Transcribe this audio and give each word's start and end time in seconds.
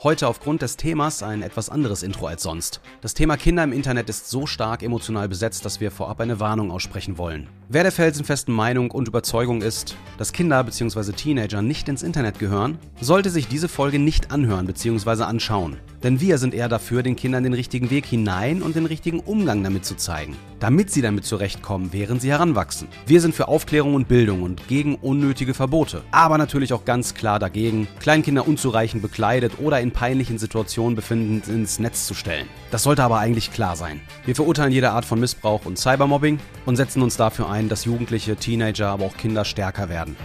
Heute 0.00 0.28
aufgrund 0.28 0.62
des 0.62 0.76
Themas 0.76 1.24
ein 1.24 1.42
etwas 1.42 1.70
anderes 1.70 2.04
Intro 2.04 2.28
als 2.28 2.44
sonst. 2.44 2.80
Das 3.00 3.14
Thema 3.14 3.36
Kinder 3.36 3.64
im 3.64 3.72
Internet 3.72 4.08
ist 4.08 4.30
so 4.30 4.46
stark 4.46 4.84
emotional 4.84 5.28
besetzt, 5.28 5.64
dass 5.64 5.80
wir 5.80 5.90
vorab 5.90 6.20
eine 6.20 6.38
Warnung 6.38 6.70
aussprechen 6.70 7.18
wollen. 7.18 7.48
Wer 7.68 7.82
der 7.82 7.90
felsenfesten 7.90 8.54
Meinung 8.54 8.92
und 8.92 9.08
Überzeugung 9.08 9.60
ist, 9.60 9.96
dass 10.16 10.32
Kinder 10.32 10.62
bzw. 10.62 11.10
Teenager 11.14 11.62
nicht 11.62 11.88
ins 11.88 12.04
Internet 12.04 12.38
gehören, 12.38 12.78
sollte 13.00 13.30
sich 13.30 13.48
diese 13.48 13.66
Folge 13.66 13.98
nicht 13.98 14.30
anhören 14.30 14.66
bzw. 14.66 15.24
anschauen. 15.24 15.78
Denn 16.04 16.20
wir 16.20 16.38
sind 16.38 16.54
eher 16.54 16.68
dafür, 16.68 17.02
den 17.02 17.16
Kindern 17.16 17.42
den 17.42 17.54
richtigen 17.54 17.90
Weg 17.90 18.06
hinein 18.06 18.62
und 18.62 18.76
den 18.76 18.86
richtigen 18.86 19.18
Umgang 19.18 19.64
damit 19.64 19.84
zu 19.84 19.96
zeigen, 19.96 20.36
damit 20.60 20.92
sie 20.92 21.02
damit 21.02 21.24
zurechtkommen, 21.24 21.88
während 21.92 22.22
sie 22.22 22.30
heranwachsen. 22.30 22.86
Wir 23.06 23.20
sind 23.20 23.34
für 23.34 23.48
Aufklärung 23.48 23.94
und 23.94 24.06
Bildung 24.06 24.44
und 24.44 24.68
gegen 24.68 24.94
unnötige 24.94 25.54
Verbote, 25.54 26.02
aber 26.12 26.38
natürlich 26.38 26.72
auch 26.72 26.84
ganz 26.84 27.14
klar 27.14 27.40
dagegen, 27.40 27.88
Kleinkinder 27.98 28.46
unzureichend 28.46 29.02
bekleidet 29.02 29.54
oder 29.58 29.80
in 29.80 29.87
peinlichen 29.92 30.38
Situationen 30.38 30.94
befindend 30.94 31.48
ins 31.48 31.78
Netz 31.78 32.06
zu 32.06 32.14
stellen. 32.14 32.46
Das 32.70 32.82
sollte 32.82 33.02
aber 33.02 33.18
eigentlich 33.18 33.52
klar 33.52 33.76
sein. 33.76 34.00
Wir 34.24 34.34
verurteilen 34.34 34.72
jede 34.72 34.90
Art 34.90 35.04
von 35.04 35.20
Missbrauch 35.20 35.66
und 35.66 35.78
Cybermobbing 35.78 36.38
und 36.66 36.76
setzen 36.76 37.02
uns 37.02 37.16
dafür 37.16 37.48
ein, 37.50 37.68
dass 37.68 37.84
Jugendliche, 37.84 38.36
Teenager, 38.36 38.88
aber 38.88 39.04
auch 39.04 39.16
Kinder 39.16 39.44
stärker 39.44 39.88
werden. 39.88 40.16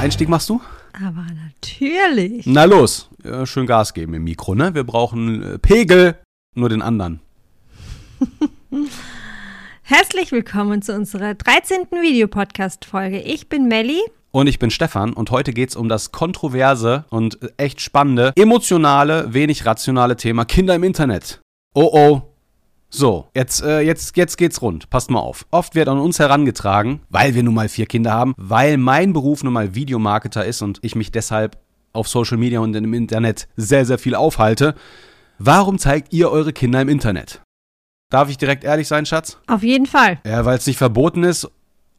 Einstieg 0.00 0.28
machst 0.28 0.48
du? 0.48 0.60
Aber 0.92 1.26
natürlich. 1.44 2.46
Na 2.46 2.64
los, 2.64 3.10
ja, 3.24 3.44
schön 3.44 3.66
Gas 3.66 3.92
geben 3.92 4.14
im 4.14 4.24
Mikro, 4.24 4.54
ne? 4.54 4.74
Wir 4.74 4.84
brauchen 4.84 5.42
äh, 5.42 5.58
Pegel, 5.58 6.16
nur 6.54 6.68
den 6.68 6.80
anderen. 6.80 7.20
Herzlich 9.82 10.32
willkommen 10.32 10.82
zu 10.82 10.94
unserer 10.94 11.34
13. 11.34 11.86
Videopodcast-Folge. 11.90 13.20
Ich 13.20 13.48
bin 13.48 13.68
Melli. 13.68 14.00
Und 14.36 14.48
ich 14.48 14.58
bin 14.58 14.70
Stefan 14.70 15.14
und 15.14 15.30
heute 15.30 15.54
geht 15.54 15.70
es 15.70 15.76
um 15.76 15.88
das 15.88 16.12
kontroverse 16.12 17.06
und 17.08 17.38
echt 17.56 17.80
spannende, 17.80 18.34
emotionale, 18.36 19.32
wenig 19.32 19.64
rationale 19.64 20.14
Thema 20.14 20.44
Kinder 20.44 20.74
im 20.74 20.84
Internet. 20.84 21.40
Oh 21.74 21.88
oh, 21.90 22.22
so, 22.90 23.28
jetzt, 23.34 23.62
äh, 23.62 23.80
jetzt, 23.80 24.14
jetzt 24.14 24.36
geht's 24.36 24.60
rund. 24.60 24.90
Passt 24.90 25.08
mal 25.08 25.20
auf. 25.20 25.46
Oft 25.52 25.74
wird 25.74 25.88
an 25.88 25.98
uns 25.98 26.18
herangetragen, 26.18 27.00
weil 27.08 27.34
wir 27.34 27.42
nun 27.44 27.54
mal 27.54 27.70
vier 27.70 27.86
Kinder 27.86 28.12
haben, 28.12 28.34
weil 28.36 28.76
mein 28.76 29.14
Beruf 29.14 29.42
nun 29.42 29.54
mal 29.54 29.74
Videomarketer 29.74 30.44
ist 30.44 30.60
und 30.60 30.80
ich 30.82 30.94
mich 30.96 31.10
deshalb 31.10 31.56
auf 31.94 32.06
Social 32.06 32.36
Media 32.36 32.60
und 32.60 32.76
im 32.76 32.92
Internet 32.92 33.48
sehr, 33.56 33.86
sehr 33.86 33.96
viel 33.96 34.14
aufhalte. 34.14 34.74
Warum 35.38 35.78
zeigt 35.78 36.12
ihr 36.12 36.30
eure 36.30 36.52
Kinder 36.52 36.82
im 36.82 36.90
Internet? 36.90 37.40
Darf 38.10 38.28
ich 38.28 38.36
direkt 38.36 38.64
ehrlich 38.64 38.86
sein, 38.86 39.06
Schatz? 39.06 39.38
Auf 39.46 39.62
jeden 39.62 39.86
Fall. 39.86 40.20
Ja, 40.26 40.44
weil 40.44 40.58
es 40.58 40.66
nicht 40.66 40.76
verboten 40.76 41.22
ist 41.22 41.50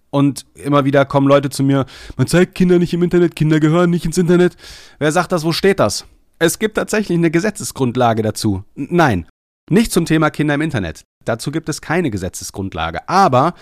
und 0.09 0.45
immer 0.55 0.85
wieder 0.85 1.05
kommen 1.05 1.27
Leute 1.27 1.49
zu 1.49 1.63
mir, 1.63 1.85
man 2.15 2.27
zeigt 2.27 2.55
Kinder 2.55 2.79
nicht 2.79 2.93
im 2.93 3.03
Internet, 3.03 3.35
Kinder 3.35 3.59
gehören 3.59 3.89
nicht 3.89 4.05
ins 4.05 4.17
Internet. 4.17 4.55
Wer 4.99 5.11
sagt 5.11 5.31
das, 5.31 5.43
wo 5.43 5.51
steht 5.51 5.79
das? 5.79 6.05
Es 6.39 6.59
gibt 6.59 6.75
tatsächlich 6.75 7.17
eine 7.17 7.31
Gesetzesgrundlage 7.31 8.21
dazu. 8.21 8.63
Nein, 8.75 9.27
nicht 9.69 9.91
zum 9.91 10.05
Thema 10.05 10.29
Kinder 10.29 10.53
im 10.53 10.61
Internet. 10.61 11.03
Dazu 11.25 11.51
gibt 11.51 11.67
es 11.67 11.81
keine 11.81 12.09
Gesetzesgrundlage. 12.09 13.07
Aber 13.09 13.53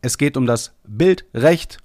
es 0.00 0.18
geht 0.18 0.36
um 0.36 0.46
das 0.46 0.74
Bildrecht 0.86 1.78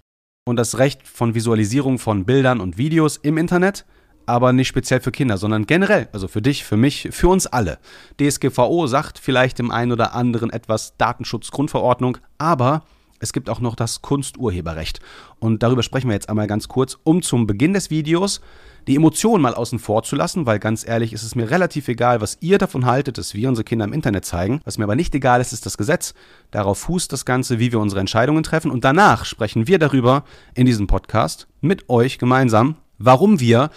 und 0.47 0.55
das 0.55 0.77
Recht 0.77 1.07
von 1.07 1.35
Visualisierung 1.35 1.99
von 1.99 2.25
Bildern 2.25 2.61
und 2.61 2.77
Videos 2.77 3.17
im 3.17 3.37
Internet, 3.37 3.85
aber 4.25 4.53
nicht 4.53 4.67
speziell 4.67 5.01
für 5.01 5.11
Kinder, 5.11 5.37
sondern 5.37 5.67
generell, 5.67 6.09
also 6.13 6.27
für 6.27 6.41
dich, 6.41 6.63
für 6.63 6.77
mich, 6.77 7.09
für 7.11 7.27
uns 7.27 7.47
alle. 7.47 7.79
DSGVO 8.19 8.87
sagt 8.87 9.19
vielleicht 9.19 9.59
im 9.59 9.71
einen 9.71 9.91
oder 9.91 10.13
anderen 10.13 10.49
etwas 10.49 10.95
Datenschutzgrundverordnung, 10.97 12.17
aber 12.37 12.83
es 13.19 13.33
gibt 13.33 13.49
auch 13.49 13.59
noch 13.59 13.75
das 13.75 14.01
Kunsturheberrecht. 14.01 14.99
Und 15.39 15.63
darüber 15.63 15.83
sprechen 15.83 16.07
wir 16.09 16.13
jetzt 16.13 16.29
einmal 16.29 16.47
ganz 16.47 16.67
kurz, 16.67 16.97
um 17.03 17.21
zum 17.21 17.47
Beginn 17.47 17.73
des 17.73 17.89
Videos 17.89 18.41
die 18.87 18.95
Emotionen 18.95 19.41
mal 19.41 19.53
außen 19.53 19.79
vor 19.79 20.03
zu 20.03 20.15
lassen, 20.15 20.45
weil 20.45 20.59
ganz 20.59 20.87
ehrlich 20.87 21.11
ist 21.11 21.23
es 21.23 21.35
mir 21.35 21.49
relativ 21.49 21.89
egal, 21.89 22.21
was 22.21 22.37
ihr 22.39 22.57
davon 22.57 22.85
haltet, 22.85 23.17
dass 23.17 23.33
wir 23.33 23.49
unsere 23.49 23.65
Kinder 23.65 23.83
im 23.83 23.91
Internet 23.91 24.23
zeigen. 24.23 24.61
Was 24.63 24.77
mir 24.77 24.85
aber 24.85 24.95
nicht 24.95 25.13
egal 25.13 25.41
ist, 25.41 25.51
ist 25.51 25.65
das 25.65 25.77
Gesetz. 25.77 26.13
Darauf 26.51 26.79
fußt 26.79 27.11
das 27.11 27.25
Ganze, 27.25 27.59
wie 27.59 27.71
wir 27.71 27.79
unsere 27.79 27.99
Entscheidungen 27.99 28.43
treffen. 28.43 28.71
Und 28.71 28.85
danach 28.85 29.25
sprechen 29.25 29.67
wir 29.67 29.77
darüber 29.77 30.23
in 30.55 30.65
diesem 30.65 30.87
Podcast 30.87 31.47
mit 31.59 31.89
euch 31.89 32.17
gemeinsam, 32.17 32.77
warum 32.97 33.41
wir 33.41 33.71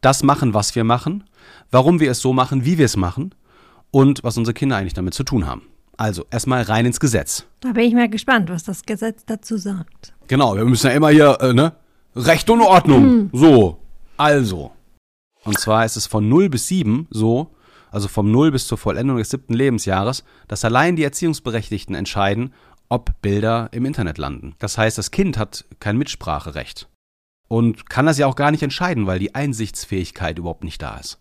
das 0.00 0.24
machen, 0.24 0.52
was 0.52 0.74
wir 0.74 0.84
machen, 0.84 1.24
warum 1.70 2.00
wir 2.00 2.10
es 2.10 2.20
so 2.20 2.32
machen, 2.32 2.64
wie 2.64 2.76
wir 2.78 2.86
es 2.86 2.96
machen 2.96 3.34
und 3.92 4.24
was 4.24 4.36
unsere 4.36 4.54
Kinder 4.54 4.76
eigentlich 4.76 4.94
damit 4.94 5.14
zu 5.14 5.22
tun 5.22 5.46
haben. 5.46 5.62
Also 5.96 6.26
erstmal 6.30 6.62
rein 6.62 6.86
ins 6.86 7.00
Gesetz. 7.00 7.46
Da 7.60 7.72
bin 7.72 7.84
ich 7.84 7.94
mal 7.94 8.08
gespannt, 8.08 8.50
was 8.50 8.64
das 8.64 8.82
Gesetz 8.82 9.24
dazu 9.24 9.56
sagt. 9.56 10.14
Genau, 10.28 10.56
wir 10.56 10.64
müssen 10.64 10.88
ja 10.88 10.92
immer 10.92 11.10
hier, 11.10 11.38
äh, 11.40 11.52
ne? 11.52 11.72
Recht 12.14 12.48
und 12.50 12.60
Ordnung. 12.60 13.02
Mhm. 13.02 13.30
So. 13.32 13.78
Also. 14.16 14.72
Und 15.44 15.58
zwar 15.58 15.84
ist 15.84 15.96
es 15.96 16.06
von 16.06 16.28
0 16.28 16.48
bis 16.48 16.66
7 16.68 17.06
so, 17.10 17.54
also 17.90 18.08
vom 18.08 18.30
0 18.30 18.50
bis 18.50 18.66
zur 18.66 18.78
Vollendung 18.78 19.18
des 19.18 19.30
siebten 19.30 19.54
Lebensjahres, 19.54 20.24
dass 20.48 20.64
allein 20.64 20.96
die 20.96 21.04
Erziehungsberechtigten 21.04 21.94
entscheiden, 21.94 22.52
ob 22.88 23.20
Bilder 23.22 23.68
im 23.72 23.84
Internet 23.84 24.18
landen. 24.18 24.54
Das 24.58 24.76
heißt, 24.76 24.98
das 24.98 25.10
Kind 25.10 25.38
hat 25.38 25.64
kein 25.80 25.96
Mitspracherecht 25.96 26.88
und 27.48 27.88
kann 27.88 28.06
das 28.06 28.18
ja 28.18 28.26
auch 28.26 28.36
gar 28.36 28.50
nicht 28.50 28.62
entscheiden, 28.62 29.06
weil 29.06 29.18
die 29.18 29.34
Einsichtsfähigkeit 29.34 30.38
überhaupt 30.38 30.64
nicht 30.64 30.82
da 30.82 30.96
ist. 30.96 31.18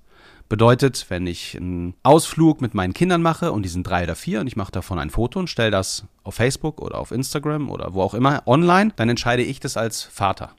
Bedeutet, 0.47 1.07
wenn 1.09 1.25
ich 1.25 1.57
einen 1.57 1.95
Ausflug 2.03 2.61
mit 2.61 2.75
meinen 2.75 2.93
Kindern 2.93 3.21
mache 3.21 3.51
und 3.51 3.63
die 3.63 3.69
sind 3.69 3.87
drei 3.87 4.03
oder 4.03 4.15
vier 4.15 4.41
und 4.41 4.47
ich 4.47 4.55
mache 4.55 4.71
davon 4.71 4.99
ein 4.99 5.09
Foto 5.09 5.39
und 5.39 5.49
stelle 5.49 5.71
das 5.71 6.05
auf 6.23 6.35
Facebook 6.35 6.81
oder 6.81 6.99
auf 6.99 7.11
Instagram 7.11 7.69
oder 7.69 7.93
wo 7.93 8.01
auch 8.01 8.13
immer 8.13 8.43
online, 8.45 8.91
dann 8.95 9.09
entscheide 9.09 9.41
ich 9.41 9.59
das 9.59 9.75
als 9.75 10.03
Vater 10.03 10.51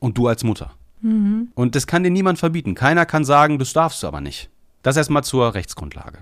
und 0.00 0.18
du 0.18 0.26
als 0.26 0.42
Mutter. 0.42 0.72
Mhm. 1.00 1.52
Und 1.54 1.76
das 1.76 1.86
kann 1.86 2.02
dir 2.02 2.10
niemand 2.10 2.38
verbieten. 2.40 2.74
Keiner 2.74 3.06
kann 3.06 3.24
sagen, 3.24 3.58
das 3.58 3.72
darfst 3.72 4.02
du 4.02 4.08
aber 4.08 4.20
nicht. 4.20 4.50
Das 4.82 4.96
erstmal 4.96 5.24
zur 5.24 5.54
Rechtsgrundlage. 5.54 6.18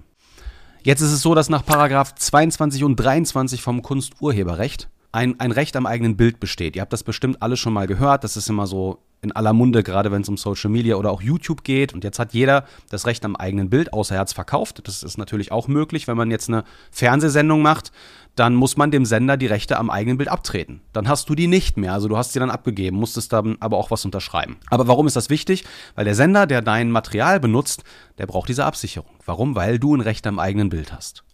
Jetzt 0.83 1.01
ist 1.01 1.13
es 1.13 1.23
so, 1.23 1.35
dass 1.35 1.49
nach 1.49 1.65
Paragraph 1.65 2.15
22 2.15 2.85
und 2.85 2.97
23 2.97 3.63
vom 3.63 3.83
Kunsturheberrecht 3.83 4.89
ein, 5.13 5.41
ein 5.41 5.53
Recht 5.53 5.77
am 5.77 5.87
eigenen 5.87 6.17
Bild 6.17 6.41
besteht. 6.41 6.77
Ihr 6.77 6.83
habt 6.83 6.93
das 6.93 7.03
bestimmt 7.03 7.43
alle 7.43 7.57
schon 7.57 7.73
mal 7.73 7.87
gehört. 7.87 8.25
Das 8.25 8.37
ist 8.37 8.49
immer 8.49 8.67
so 8.67 8.99
in 9.21 9.33
aller 9.33 9.53
Munde, 9.53 9.83
gerade 9.83 10.13
wenn 10.13 10.23
es 10.23 10.29
um 10.29 10.37
Social 10.37 10.71
Media 10.71 10.97
oder 10.97 11.11
auch 11.11 11.23
YouTube 11.23 11.65
geht. 11.65 11.93
Und 11.93 12.05
jetzt 12.05 12.19
hat 12.19 12.35
jeder 12.35 12.65
das 12.91 13.07
Recht 13.07 13.25
am 13.25 13.35
eigenen 13.35 13.69
Bild, 13.69 13.93
außer 13.93 14.15
er 14.15 14.21
hat 14.21 14.29
es 14.29 14.33
verkauft. 14.33 14.87
Das 14.87 15.03
ist 15.03 15.19
natürlich 15.19 15.51
auch 15.51 15.67
möglich, 15.67 16.07
wenn 16.07 16.17
man 16.17 16.31
jetzt 16.31 16.49
eine 16.49 16.65
Fernsehsendung 16.93 17.63
macht, 17.63 17.91
dann 18.37 18.55
muss 18.55 18.77
man 18.77 18.93
dem 18.93 19.05
Sender 19.05 19.37
die 19.37 19.47
Rechte 19.47 19.79
am 19.79 19.91
eigenen 19.91 20.19
Bild 20.19 20.29
abtreten. 20.29 20.83
Dann 20.93 21.09
hast 21.09 21.29
du 21.29 21.35
die 21.35 21.49
nicht 21.49 21.77
mehr. 21.77 21.93
Also 21.93 22.07
du 22.07 22.17
hast 22.17 22.33
sie 22.33 22.39
dann 22.39 22.51
abgegeben, 22.51 22.97
musstest 22.97 23.33
dann 23.33 23.57
aber 23.59 23.77
auch 23.77 23.91
was 23.91 24.05
unterschreiben. 24.05 24.59
Aber 24.71 24.87
warum 24.87 25.09
ist 25.09 25.17
das 25.17 25.31
wichtig? 25.31 25.65
Weil 25.97 26.05
der 26.05 26.15
Sender, 26.15 26.47
der 26.47 26.63
dein 26.63 26.93
Material 26.93 27.41
benutzt, 27.41 27.83
der 28.19 28.27
braucht 28.27 28.49
diese 28.49 28.65
Absicherung. 28.65 29.11
Warum? 29.25 29.57
Weil 29.57 29.81
du 29.81 29.97
ein 29.97 30.01
Recht 30.01 30.27
am 30.29 30.39
eigenen 30.39 30.69
Bild 30.69 30.93
hast. 30.93 31.25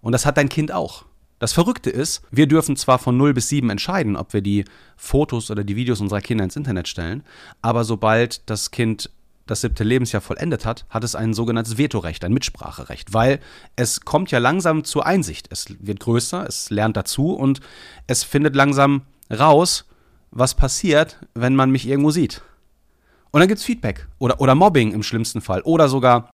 Und 0.00 0.12
das 0.12 0.26
hat 0.26 0.36
dein 0.36 0.48
Kind 0.48 0.72
auch. 0.72 1.04
Das 1.38 1.52
Verrückte 1.52 1.90
ist, 1.90 2.22
wir 2.30 2.48
dürfen 2.48 2.76
zwar 2.76 2.98
von 2.98 3.16
0 3.16 3.34
bis 3.34 3.48
7 3.48 3.70
entscheiden, 3.70 4.16
ob 4.16 4.32
wir 4.32 4.40
die 4.40 4.64
Fotos 4.96 5.50
oder 5.50 5.62
die 5.62 5.76
Videos 5.76 6.00
unserer 6.00 6.20
Kinder 6.20 6.44
ins 6.44 6.56
Internet 6.56 6.88
stellen, 6.88 7.22
aber 7.62 7.84
sobald 7.84 8.48
das 8.50 8.70
Kind 8.70 9.10
das 9.46 9.62
siebte 9.62 9.84
Lebensjahr 9.84 10.20
vollendet 10.20 10.66
hat, 10.66 10.84
hat 10.90 11.04
es 11.04 11.14
ein 11.14 11.32
sogenanntes 11.32 11.78
Vetorecht, 11.78 12.24
ein 12.24 12.32
Mitspracherecht, 12.32 13.14
weil 13.14 13.40
es 13.76 14.02
kommt 14.02 14.30
ja 14.30 14.38
langsam 14.38 14.84
zur 14.84 15.06
Einsicht. 15.06 15.48
Es 15.50 15.66
wird 15.80 16.00
größer, 16.00 16.46
es 16.46 16.70
lernt 16.70 16.96
dazu 16.96 17.32
und 17.32 17.60
es 18.06 18.24
findet 18.24 18.54
langsam 18.54 19.02
raus, 19.30 19.86
was 20.30 20.54
passiert, 20.54 21.18
wenn 21.34 21.56
man 21.56 21.70
mich 21.70 21.88
irgendwo 21.88 22.10
sieht. 22.10 22.42
Und 23.30 23.40
dann 23.40 23.48
gibt 23.48 23.58
es 23.58 23.64
Feedback 23.64 24.06
oder, 24.18 24.40
oder 24.40 24.54
Mobbing 24.54 24.92
im 24.92 25.02
schlimmsten 25.02 25.40
Fall 25.40 25.62
oder 25.62 25.88
sogar 25.88 26.30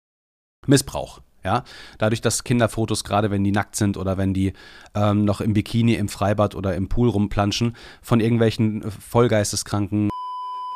Missbrauch. 0.67 1.21
Ja, 1.43 1.63
dadurch, 1.97 2.21
dass 2.21 2.43
Kinderfotos, 2.43 3.03
gerade 3.03 3.31
wenn 3.31 3.43
die 3.43 3.51
nackt 3.51 3.75
sind 3.75 3.95
oder 3.95 4.17
wenn 4.17 4.33
die 4.33 4.53
ähm, 4.93 5.23
noch 5.23 5.41
im 5.41 5.53
Bikini 5.53 5.93
im 5.93 6.09
Freibad 6.09 6.55
oder 6.55 6.75
im 6.75 6.89
Pool 6.89 7.09
rumplanschen, 7.09 7.75
von 8.01 8.19
irgendwelchen 8.19 8.83
äh, 8.83 8.91
Vollgeisteskranken 8.91 10.09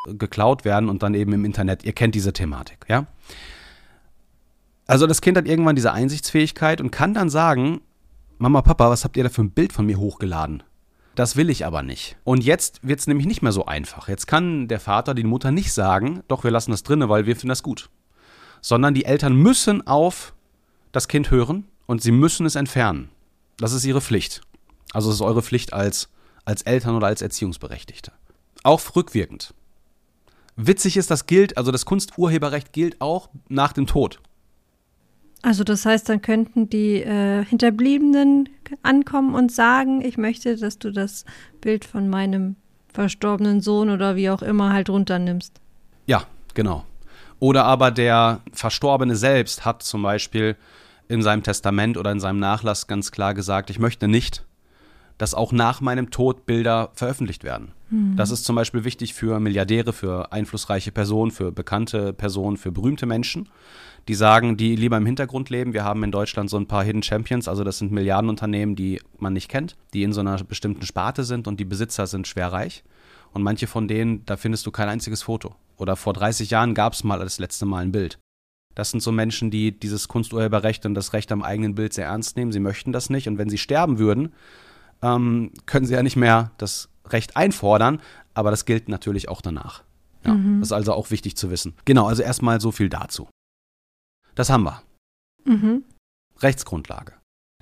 geklaut 0.07 0.65
werden 0.65 0.89
und 0.89 1.03
dann 1.03 1.13
eben 1.13 1.33
im 1.33 1.45
Internet. 1.45 1.83
Ihr 1.83 1.93
kennt 1.93 2.15
diese 2.15 2.33
Thematik, 2.33 2.85
ja? 2.89 3.07
Also 4.85 5.07
das 5.07 5.21
Kind 5.21 5.37
hat 5.37 5.47
irgendwann 5.47 5.75
diese 5.75 5.93
Einsichtsfähigkeit 5.93 6.81
und 6.81 6.91
kann 6.91 7.13
dann 7.13 7.29
sagen, 7.29 7.81
Mama, 8.37 8.61
Papa, 8.61 8.89
was 8.89 9.05
habt 9.05 9.15
ihr 9.15 9.23
da 9.23 9.29
für 9.29 9.41
ein 9.41 9.51
Bild 9.51 9.71
von 9.71 9.85
mir 9.85 9.97
hochgeladen? 9.97 10.63
Das 11.15 11.35
will 11.35 11.49
ich 11.49 11.65
aber 11.65 11.83
nicht. 11.83 12.17
Und 12.23 12.43
jetzt 12.43 12.85
wird 12.85 12.99
es 12.99 13.07
nämlich 13.07 13.27
nicht 13.27 13.41
mehr 13.41 13.51
so 13.51 13.65
einfach. 13.65 14.07
Jetzt 14.07 14.25
kann 14.27 14.67
der 14.67 14.79
Vater, 14.79 15.13
die 15.13 15.23
Mutter 15.23 15.51
nicht 15.51 15.71
sagen, 15.71 16.23
doch, 16.27 16.43
wir 16.43 16.51
lassen 16.51 16.71
das 16.71 16.83
drinne, 16.83 17.07
weil 17.07 17.25
wir 17.25 17.35
finden 17.35 17.49
das 17.49 17.63
gut. 17.63 17.89
Sondern 18.61 18.93
die 18.93 19.05
Eltern 19.05 19.35
müssen 19.35 19.85
auf 19.85 20.33
das 20.93 21.09
Kind 21.09 21.29
hören 21.29 21.67
und 21.85 22.01
sie 22.01 22.11
müssen 22.11 22.45
es 22.45 22.55
entfernen. 22.55 23.09
Das 23.57 23.73
ist 23.73 23.83
ihre 23.83 23.99
Pflicht. 23.99 24.41
Also 24.93 25.09
es 25.09 25.15
ist 25.15 25.21
eure 25.21 25.41
Pflicht 25.41 25.73
als, 25.73 26.07
als 26.45 26.61
Eltern 26.61 26.95
oder 26.95 27.07
als 27.07 27.21
Erziehungsberechtigte. 27.21 28.13
Auch 28.63 28.95
rückwirkend. 28.95 29.53
Witzig 30.55 30.95
ist, 30.97 31.11
das 31.11 31.25
gilt, 31.25 31.57
also 31.57 31.71
das 31.71 31.85
Kunsturheberrecht 31.85 32.71
gilt 32.71 33.01
auch 33.01 33.29
nach 33.49 33.73
dem 33.73 33.87
Tod. 33.87 34.19
Also 35.41 35.63
das 35.63 35.85
heißt, 35.85 36.07
dann 36.07 36.21
könnten 36.21 36.69
die 36.69 37.01
äh, 37.01 37.43
Hinterbliebenen 37.43 38.47
ankommen 38.81 39.35
und 39.35 39.51
sagen, 39.51 40.01
ich 40.01 40.17
möchte, 40.17 40.55
dass 40.55 40.79
du 40.79 40.91
das 40.91 41.25
Bild 41.59 41.83
von 41.83 42.09
meinem 42.09 42.55
verstorbenen 42.93 43.59
Sohn 43.59 43.89
oder 43.89 44.15
wie 44.15 44.29
auch 44.29 44.41
immer 44.43 44.71
halt 44.71 44.89
runternimmst. 44.89 45.59
Ja, 46.05 46.23
genau. 46.53 46.85
Oder 47.39 47.65
aber 47.65 47.91
der 47.91 48.39
Verstorbene 48.53 49.15
selbst 49.15 49.65
hat 49.65 49.83
zum 49.83 50.03
Beispiel 50.03 50.55
in 51.13 51.21
seinem 51.21 51.43
Testament 51.43 51.97
oder 51.97 52.11
in 52.11 52.19
seinem 52.19 52.39
Nachlass 52.39 52.87
ganz 52.87 53.11
klar 53.11 53.33
gesagt, 53.33 53.69
ich 53.69 53.77
möchte 53.77 54.07
nicht, 54.07 54.45
dass 55.19 55.35
auch 55.35 55.51
nach 55.51 55.79
meinem 55.79 56.09
Tod 56.09 56.47
Bilder 56.47 56.89
veröffentlicht 56.95 57.43
werden. 57.43 57.71
Mhm. 57.91 58.15
Das 58.15 58.31
ist 58.31 58.45
zum 58.45 58.55
Beispiel 58.55 58.83
wichtig 58.83 59.13
für 59.13 59.39
Milliardäre, 59.39 59.93
für 59.93 60.31
einflussreiche 60.31 60.91
Personen, 60.91 61.29
für 61.29 61.51
bekannte 61.51 62.13
Personen, 62.13 62.57
für 62.57 62.71
berühmte 62.71 63.05
Menschen, 63.05 63.47
die 64.07 64.15
sagen, 64.15 64.57
die 64.57 64.75
lieber 64.75 64.97
im 64.97 65.05
Hintergrund 65.05 65.51
leben. 65.51 65.73
Wir 65.73 65.83
haben 65.83 66.03
in 66.03 66.11
Deutschland 66.11 66.49
so 66.49 66.57
ein 66.57 66.67
paar 66.67 66.83
Hidden 66.83 67.03
Champions, 67.03 67.47
also 67.47 67.63
das 67.63 67.77
sind 67.77 67.91
Milliardenunternehmen, 67.91 68.75
die 68.75 68.99
man 69.19 69.33
nicht 69.33 69.49
kennt, 69.49 69.75
die 69.93 70.01
in 70.01 70.13
so 70.13 70.21
einer 70.21 70.43
bestimmten 70.43 70.85
Sparte 70.85 71.23
sind 71.23 71.47
und 71.47 71.59
die 71.59 71.65
Besitzer 71.65 72.07
sind 72.07 72.27
schwer 72.27 72.51
reich. 72.51 72.83
Und 73.33 73.43
manche 73.43 73.67
von 73.67 73.87
denen, 73.87 74.25
da 74.25 74.35
findest 74.35 74.65
du 74.65 74.71
kein 74.71 74.89
einziges 74.89 75.21
Foto. 75.21 75.55
Oder 75.77 75.95
vor 75.95 76.13
30 76.13 76.49
Jahren 76.49 76.73
gab 76.73 76.93
es 76.93 77.03
mal 77.03 77.19
das 77.19 77.39
letzte 77.39 77.65
Mal 77.65 77.83
ein 77.83 77.91
Bild. 77.91 78.19
Das 78.75 78.91
sind 78.91 79.01
so 79.01 79.11
Menschen, 79.11 79.51
die 79.51 79.77
dieses 79.77 80.07
Kunsturheberrecht 80.07 80.85
und 80.85 80.93
das 80.95 81.13
Recht 81.13 81.31
am 81.31 81.43
eigenen 81.43 81.75
Bild 81.75 81.93
sehr 81.93 82.05
ernst 82.05 82.37
nehmen. 82.37 82.51
Sie 82.51 82.59
möchten 82.59 82.91
das 82.91 83.09
nicht. 83.09 83.27
Und 83.27 83.37
wenn 83.37 83.49
sie 83.49 83.57
sterben 83.57 83.99
würden, 83.99 84.33
ähm, 85.01 85.51
können 85.65 85.85
sie 85.85 85.93
ja 85.93 86.03
nicht 86.03 86.15
mehr 86.15 86.51
das 86.57 86.89
Recht 87.07 87.37
einfordern. 87.37 88.01
Aber 88.33 88.51
das 88.51 88.65
gilt 88.65 88.89
natürlich 88.89 89.29
auch 89.29 89.41
danach. 89.41 89.83
Ja, 90.25 90.33
mhm. 90.33 90.59
Das 90.59 90.69
ist 90.69 90.73
also 90.73 90.93
auch 90.93 91.11
wichtig 91.11 91.35
zu 91.37 91.51
wissen. 91.51 91.75
Genau, 91.85 92.07
also 92.07 92.23
erstmal 92.23 92.61
so 92.61 92.71
viel 92.71 92.89
dazu. 92.89 93.27
Das 94.35 94.49
haben 94.49 94.63
wir. 94.63 94.81
Mhm. 95.45 95.83
Rechtsgrundlage. 96.41 97.13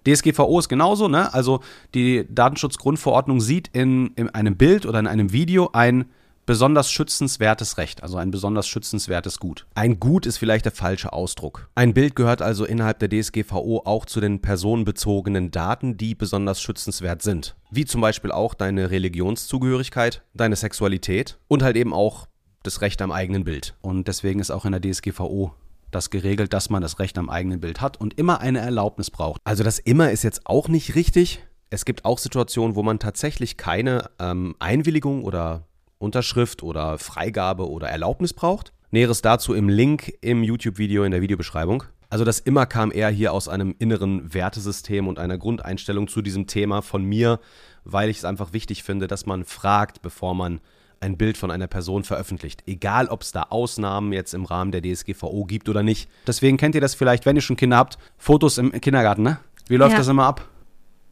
DSGVO 0.07 0.59
ist 0.59 0.69
genauso, 0.69 1.07
ne? 1.07 1.33
Also 1.33 1.61
die 1.93 2.25
Datenschutzgrundverordnung 2.29 3.39
sieht 3.39 3.69
in, 3.73 4.07
in 4.15 4.29
einem 4.29 4.57
Bild 4.57 4.85
oder 4.85 4.99
in 4.99 5.07
einem 5.07 5.31
Video 5.31 5.69
ein 5.73 6.05
besonders 6.45 6.91
schützenswertes 6.91 7.77
Recht, 7.77 8.03
also 8.03 8.17
ein 8.17 8.31
besonders 8.31 8.67
schützenswertes 8.67 9.39
Gut. 9.39 9.67
Ein 9.75 9.99
Gut 9.99 10.25
ist 10.25 10.37
vielleicht 10.37 10.65
der 10.65 10.71
falsche 10.71 11.13
Ausdruck. 11.13 11.69
Ein 11.75 11.93
Bild 11.93 12.15
gehört 12.15 12.41
also 12.41 12.65
innerhalb 12.65 12.99
der 12.99 13.09
DSGVO 13.09 13.83
auch 13.85 14.05
zu 14.05 14.19
den 14.19 14.41
personenbezogenen 14.41 15.51
Daten, 15.51 15.97
die 15.97 16.15
besonders 16.15 16.61
schützenswert 16.61 17.21
sind. 17.21 17.55
Wie 17.69 17.85
zum 17.85 18.01
Beispiel 18.01 18.31
auch 18.31 18.53
deine 18.53 18.91
Religionszugehörigkeit, 18.91 20.23
deine 20.33 20.55
Sexualität 20.55 21.37
und 21.47 21.63
halt 21.63 21.77
eben 21.77 21.93
auch 21.93 22.27
das 22.63 22.81
Recht 22.81 23.01
am 23.01 23.11
eigenen 23.11 23.43
Bild. 23.43 23.75
Und 23.81 24.07
deswegen 24.07 24.39
ist 24.39 24.51
auch 24.51 24.65
in 24.65 24.71
der 24.71 24.81
DSGVO 24.81 25.53
das 25.91 26.09
geregelt, 26.09 26.53
dass 26.53 26.69
man 26.69 26.81
das 26.81 26.99
Recht 26.99 27.17
am 27.17 27.29
eigenen 27.29 27.59
Bild 27.59 27.81
hat 27.81 27.97
und 27.97 28.17
immer 28.17 28.39
eine 28.39 28.59
Erlaubnis 28.59 29.11
braucht. 29.11 29.41
Also 29.43 29.63
das 29.63 29.79
immer 29.79 30.11
ist 30.11 30.23
jetzt 30.23 30.45
auch 30.45 30.67
nicht 30.67 30.95
richtig. 30.95 31.45
Es 31.69 31.85
gibt 31.85 32.05
auch 32.05 32.17
Situationen, 32.17 32.75
wo 32.75 32.83
man 32.83 32.99
tatsächlich 32.99 33.57
keine 33.57 34.09
ähm, 34.19 34.55
Einwilligung 34.59 35.23
oder 35.23 35.67
Unterschrift 36.01 36.63
oder 36.63 36.97
Freigabe 36.97 37.69
oder 37.69 37.89
Erlaubnis 37.89 38.33
braucht. 38.33 38.73
Näheres 38.91 39.21
dazu 39.21 39.53
im 39.53 39.69
Link 39.69 40.13
im 40.21 40.43
YouTube-Video 40.43 41.03
in 41.03 41.11
der 41.11 41.21
Videobeschreibung. 41.21 41.83
Also 42.09 42.25
das 42.25 42.39
immer 42.39 42.65
kam 42.65 42.91
eher 42.91 43.09
hier 43.09 43.31
aus 43.31 43.47
einem 43.47 43.73
inneren 43.79 44.33
Wertesystem 44.33 45.07
und 45.07 45.17
einer 45.17 45.37
Grundeinstellung 45.37 46.09
zu 46.09 46.21
diesem 46.21 46.45
Thema 46.45 46.81
von 46.81 47.05
mir, 47.05 47.39
weil 47.85 48.09
ich 48.09 48.17
es 48.17 48.25
einfach 48.25 48.51
wichtig 48.51 48.83
finde, 48.83 49.07
dass 49.07 49.25
man 49.25 49.45
fragt, 49.45 50.01
bevor 50.01 50.35
man 50.35 50.59
ein 50.99 51.17
Bild 51.17 51.37
von 51.37 51.51
einer 51.51 51.67
Person 51.67 52.03
veröffentlicht. 52.03 52.63
Egal, 52.67 53.07
ob 53.07 53.21
es 53.21 53.31
da 53.31 53.43
Ausnahmen 53.43 54.11
jetzt 54.11 54.33
im 54.33 54.43
Rahmen 54.45 54.71
der 54.71 54.81
DSGVO 54.81 55.45
gibt 55.45 55.69
oder 55.69 55.83
nicht. 55.83 56.09
Deswegen 56.27 56.57
kennt 56.57 56.75
ihr 56.75 56.81
das 56.81 56.95
vielleicht, 56.95 57.25
wenn 57.25 57.37
ihr 57.37 57.41
schon 57.41 57.55
Kinder 57.55 57.77
habt, 57.77 57.97
Fotos 58.17 58.57
im 58.57 58.71
Kindergarten, 58.71 59.23
ne? 59.23 59.39
Wie 59.67 59.77
läuft 59.77 59.93
ja. 59.93 59.99
das 59.99 60.07
immer 60.09 60.25
ab? 60.25 60.50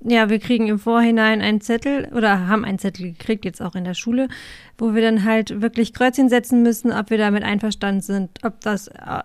Ja, 0.01 0.30
wir 0.30 0.40
kriegen 0.40 0.68
im 0.68 0.80
Vorhinein 0.80 1.42
einen 1.42 1.60
Zettel 1.60 2.07
oder 2.13 2.48
haben 2.48 2.63
einen 2.63 2.80
Zettel 2.80 3.12
gekriegt, 3.12 3.44
jetzt 3.44 3.62
auch 3.62 3.75
in 3.75 3.84
der 3.84 3.96
Schule, 3.96 4.30
wo 4.78 4.94
wir 4.94 5.01
dann 5.01 5.25
halt 5.25 5.62
wirklich 5.62 5.94
Kreuzchen 5.94 6.30
setzen 6.30 6.63
müssen, 6.63 6.94
ob 6.94 7.10
wir 7.10 7.18
damit 7.18 7.44
einverstanden 7.44 8.01
sind, 8.01 8.30
ob 8.44 8.62
das 8.62 8.88
äh, 8.88 9.24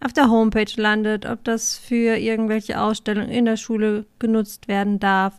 auf 0.00 0.14
der 0.14 0.30
Homepage 0.30 0.72
landet, 0.76 1.26
ob 1.26 1.44
das 1.44 1.76
für 1.76 2.16
irgendwelche 2.16 2.80
Ausstellungen 2.80 3.28
in 3.28 3.44
der 3.44 3.58
Schule 3.58 4.06
genutzt 4.18 4.66
werden 4.66 4.98
darf 4.98 5.38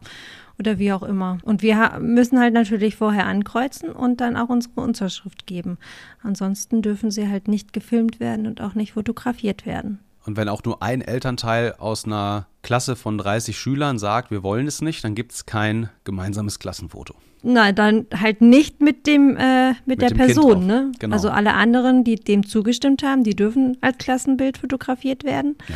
oder 0.59 0.77
wie 0.77 0.93
auch 0.93 1.03
immer. 1.03 1.39
Und 1.43 1.63
wir 1.63 1.97
müssen 1.99 2.39
halt 2.39 2.53
natürlich 2.53 2.95
vorher 2.95 3.25
ankreuzen 3.25 3.89
und 3.89 4.21
dann 4.21 4.37
auch 4.37 4.49
unsere 4.49 4.81
Unterschrift 4.81 5.47
geben. 5.47 5.79
Ansonsten 6.21 6.83
dürfen 6.83 7.09
sie 7.09 7.27
halt 7.27 7.47
nicht 7.47 7.73
gefilmt 7.73 8.19
werden 8.19 8.45
und 8.45 8.61
auch 8.61 8.75
nicht 8.75 8.93
fotografiert 8.93 9.65
werden. 9.65 9.99
Und 10.25 10.37
wenn 10.37 10.49
auch 10.49 10.63
nur 10.63 10.81
ein 10.81 11.01
Elternteil 11.01 11.73
aus 11.77 12.05
einer 12.05 12.47
Klasse 12.63 12.95
von 12.95 13.17
30 13.17 13.57
Schülern 13.57 13.99
sagt, 13.99 14.31
wir 14.31 14.41
wollen 14.41 14.65
es 14.65 14.81
nicht, 14.81 15.03
dann 15.03 15.13
gibt 15.13 15.33
es 15.33 15.45
kein 15.45 15.89
gemeinsames 16.03 16.57
Klassenfoto. 16.57 17.13
Nein, 17.43 17.75
dann 17.75 18.07
halt 18.11 18.41
nicht 18.41 18.81
mit 18.81 19.05
dem 19.05 19.37
äh, 19.37 19.69
mit, 19.69 19.85
mit, 19.85 20.01
der 20.01 20.09
Person, 20.09 20.65
ne? 20.65 20.91
Genau. 20.97 21.13
Also 21.13 21.29
alle 21.29 21.53
anderen, 21.53 22.03
die 22.03 22.15
dem 22.15 22.43
zugestimmt 22.47 23.03
haben, 23.03 23.23
die 23.23 23.35
dürfen 23.35 23.77
als 23.81 23.99
Klassenbild 23.99 24.57
fotografiert 24.57 25.23
werden. 25.23 25.55
Ja. 25.67 25.75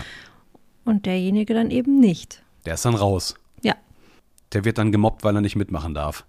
Und 0.83 1.05
derjenige 1.05 1.53
dann 1.53 1.69
eben 1.69 1.99
nicht. 1.99 2.41
Der 2.65 2.73
ist 2.73 2.85
dann 2.85 2.95
raus. 2.95 3.35
Ja. 3.61 3.75
Der 4.53 4.65
wird 4.65 4.79
dann 4.79 4.91
gemobbt, 4.91 5.23
weil 5.23 5.35
er 5.35 5.41
nicht 5.41 5.55
mitmachen 5.55 5.93
darf. 5.93 6.25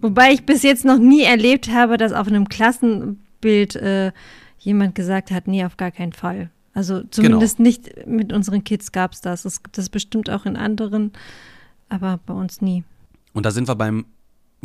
Wobei 0.00 0.30
ich 0.30 0.46
bis 0.46 0.62
jetzt 0.62 0.84
noch 0.84 0.98
nie 0.98 1.24
erlebt 1.24 1.68
habe, 1.72 1.96
dass 1.96 2.12
auf 2.12 2.28
einem 2.28 2.48
Klassenbild 2.48 3.74
äh, 3.74 4.12
jemand 4.58 4.94
gesagt 4.94 5.30
hat, 5.30 5.48
nee, 5.48 5.64
auf 5.64 5.76
gar 5.76 5.90
keinen 5.90 6.12
Fall. 6.12 6.50
Also 6.74 7.02
zumindest 7.10 7.56
genau. 7.56 7.68
nicht 7.68 8.06
mit 8.06 8.32
unseren 8.32 8.62
Kids 8.64 8.92
gab 8.92 9.12
es 9.12 9.20
das. 9.20 9.44
Es 9.44 9.62
gibt 9.62 9.78
das 9.78 9.88
bestimmt 9.88 10.30
auch 10.30 10.46
in 10.46 10.56
anderen, 10.56 11.12
aber 11.88 12.20
bei 12.24 12.34
uns 12.34 12.60
nie. 12.60 12.84
Und 13.32 13.46
da 13.46 13.50
sind 13.50 13.68
wir 13.68 13.74
beim 13.74 14.04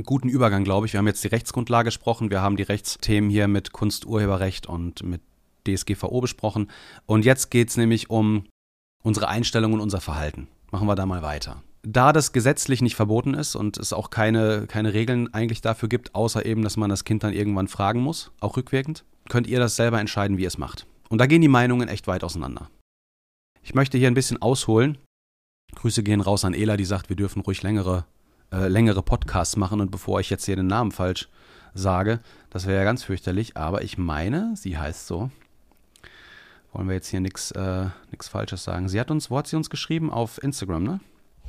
guten 0.04 0.30
Übergang, 0.30 0.64
glaube 0.64 0.86
ich. 0.86 0.94
Wir 0.94 1.00
haben 1.00 1.08
jetzt 1.08 1.24
die 1.24 1.30
Rechtsgrundlage 1.30 1.88
gesprochen, 1.88 2.30
wir 2.30 2.42
haben 2.42 2.58
die 2.58 2.64
Rechtsthemen 2.64 3.30
hier 3.30 3.48
mit 3.48 3.72
Kunsturheberrecht 3.72 4.68
und 4.68 5.04
mit 5.04 5.22
DSGVO 5.68 6.22
besprochen. 6.22 6.70
Und 7.06 7.26
jetzt 7.26 7.52
geht 7.52 7.70
es 7.70 7.78
nämlich 7.78 8.10
um 8.10 8.46
unsere 9.04 9.28
Einstellung 9.28 9.74
und 9.74 9.80
unser 9.80 10.02
Verhalten. 10.02 10.48
Machen 10.72 10.88
wir 10.88 10.96
da 10.96 11.06
mal 11.06 11.22
weiter. 11.22 11.62
Da 11.84 12.14
das 12.14 12.32
gesetzlich 12.32 12.82
nicht 12.82 12.96
verboten 12.96 13.34
ist 13.34 13.56
und 13.56 13.78
es 13.78 13.92
auch 13.92 14.10
keine, 14.10 14.68
keine 14.68 14.94
Regeln 14.94 15.34
eigentlich 15.34 15.62
dafür 15.62 15.90
gibt, 15.90 16.16
außer 16.16 16.46
eben, 16.46 16.62
dass 16.62 16.78
man 16.78 16.90
das 16.90 17.04
Kind 17.04 17.24
dann 17.24 17.34
irgendwann 17.34 17.68
fragen 17.68 18.00
muss, 18.00 18.32
auch 18.40 18.56
rückwirkend, 18.56 19.04
könnt 19.30 19.48
ihr 19.48 19.60
das 19.60 19.76
selber 19.76 20.00
entscheiden, 20.00 20.38
wie 20.38 20.44
ihr 20.44 20.48
es 20.48 20.58
macht. 20.58 20.86
Und 21.10 21.20
da 21.20 21.26
gehen 21.26 21.42
die 21.42 21.48
Meinungen 21.48 21.88
echt 21.88 22.08
weit 22.08 22.24
auseinander. 22.24 22.70
Ich 23.62 23.76
möchte 23.76 23.98
hier 23.98 24.08
ein 24.08 24.14
bisschen 24.14 24.42
ausholen. 24.42 24.98
Grüße 25.76 26.04
gehen 26.04 26.22
raus 26.22 26.46
an 26.46 26.54
Ela, 26.54 26.78
die 26.78 26.86
sagt, 26.86 27.10
wir 27.10 27.16
dürfen 27.16 27.42
ruhig 27.42 27.64
längere, 27.64 28.06
äh, 28.52 28.68
längere 28.68 29.02
Podcasts 29.02 29.56
machen. 29.56 29.82
Und 29.82 29.92
bevor 29.92 30.20
ich 30.20 30.30
jetzt 30.30 30.46
hier 30.46 30.56
den 30.56 30.68
Namen 30.68 30.92
falsch 30.92 31.30
sage, 31.74 32.20
das 32.50 32.68
wäre 32.68 32.78
ja 32.78 32.84
ganz 32.84 33.04
fürchterlich, 33.04 33.58
aber 33.58 33.82
ich 33.82 33.98
meine, 33.98 34.54
sie 34.56 34.78
heißt 34.78 35.08
so. 35.08 35.32
Wollen 36.72 36.88
wir 36.88 36.96
jetzt 36.96 37.08
hier 37.08 37.20
nichts 37.20 37.52
äh, 37.52 37.90
Falsches 38.20 38.64
sagen. 38.64 38.90
Sie 38.90 39.00
hat 39.00 39.12
uns, 39.12 39.30
wo 39.30 39.38
hat 39.38 39.48
sie 39.48 39.56
uns 39.56 39.70
geschrieben? 39.70 40.10
Auf 40.10 40.42
Instagram, 40.42 40.84
ne? 40.84 41.00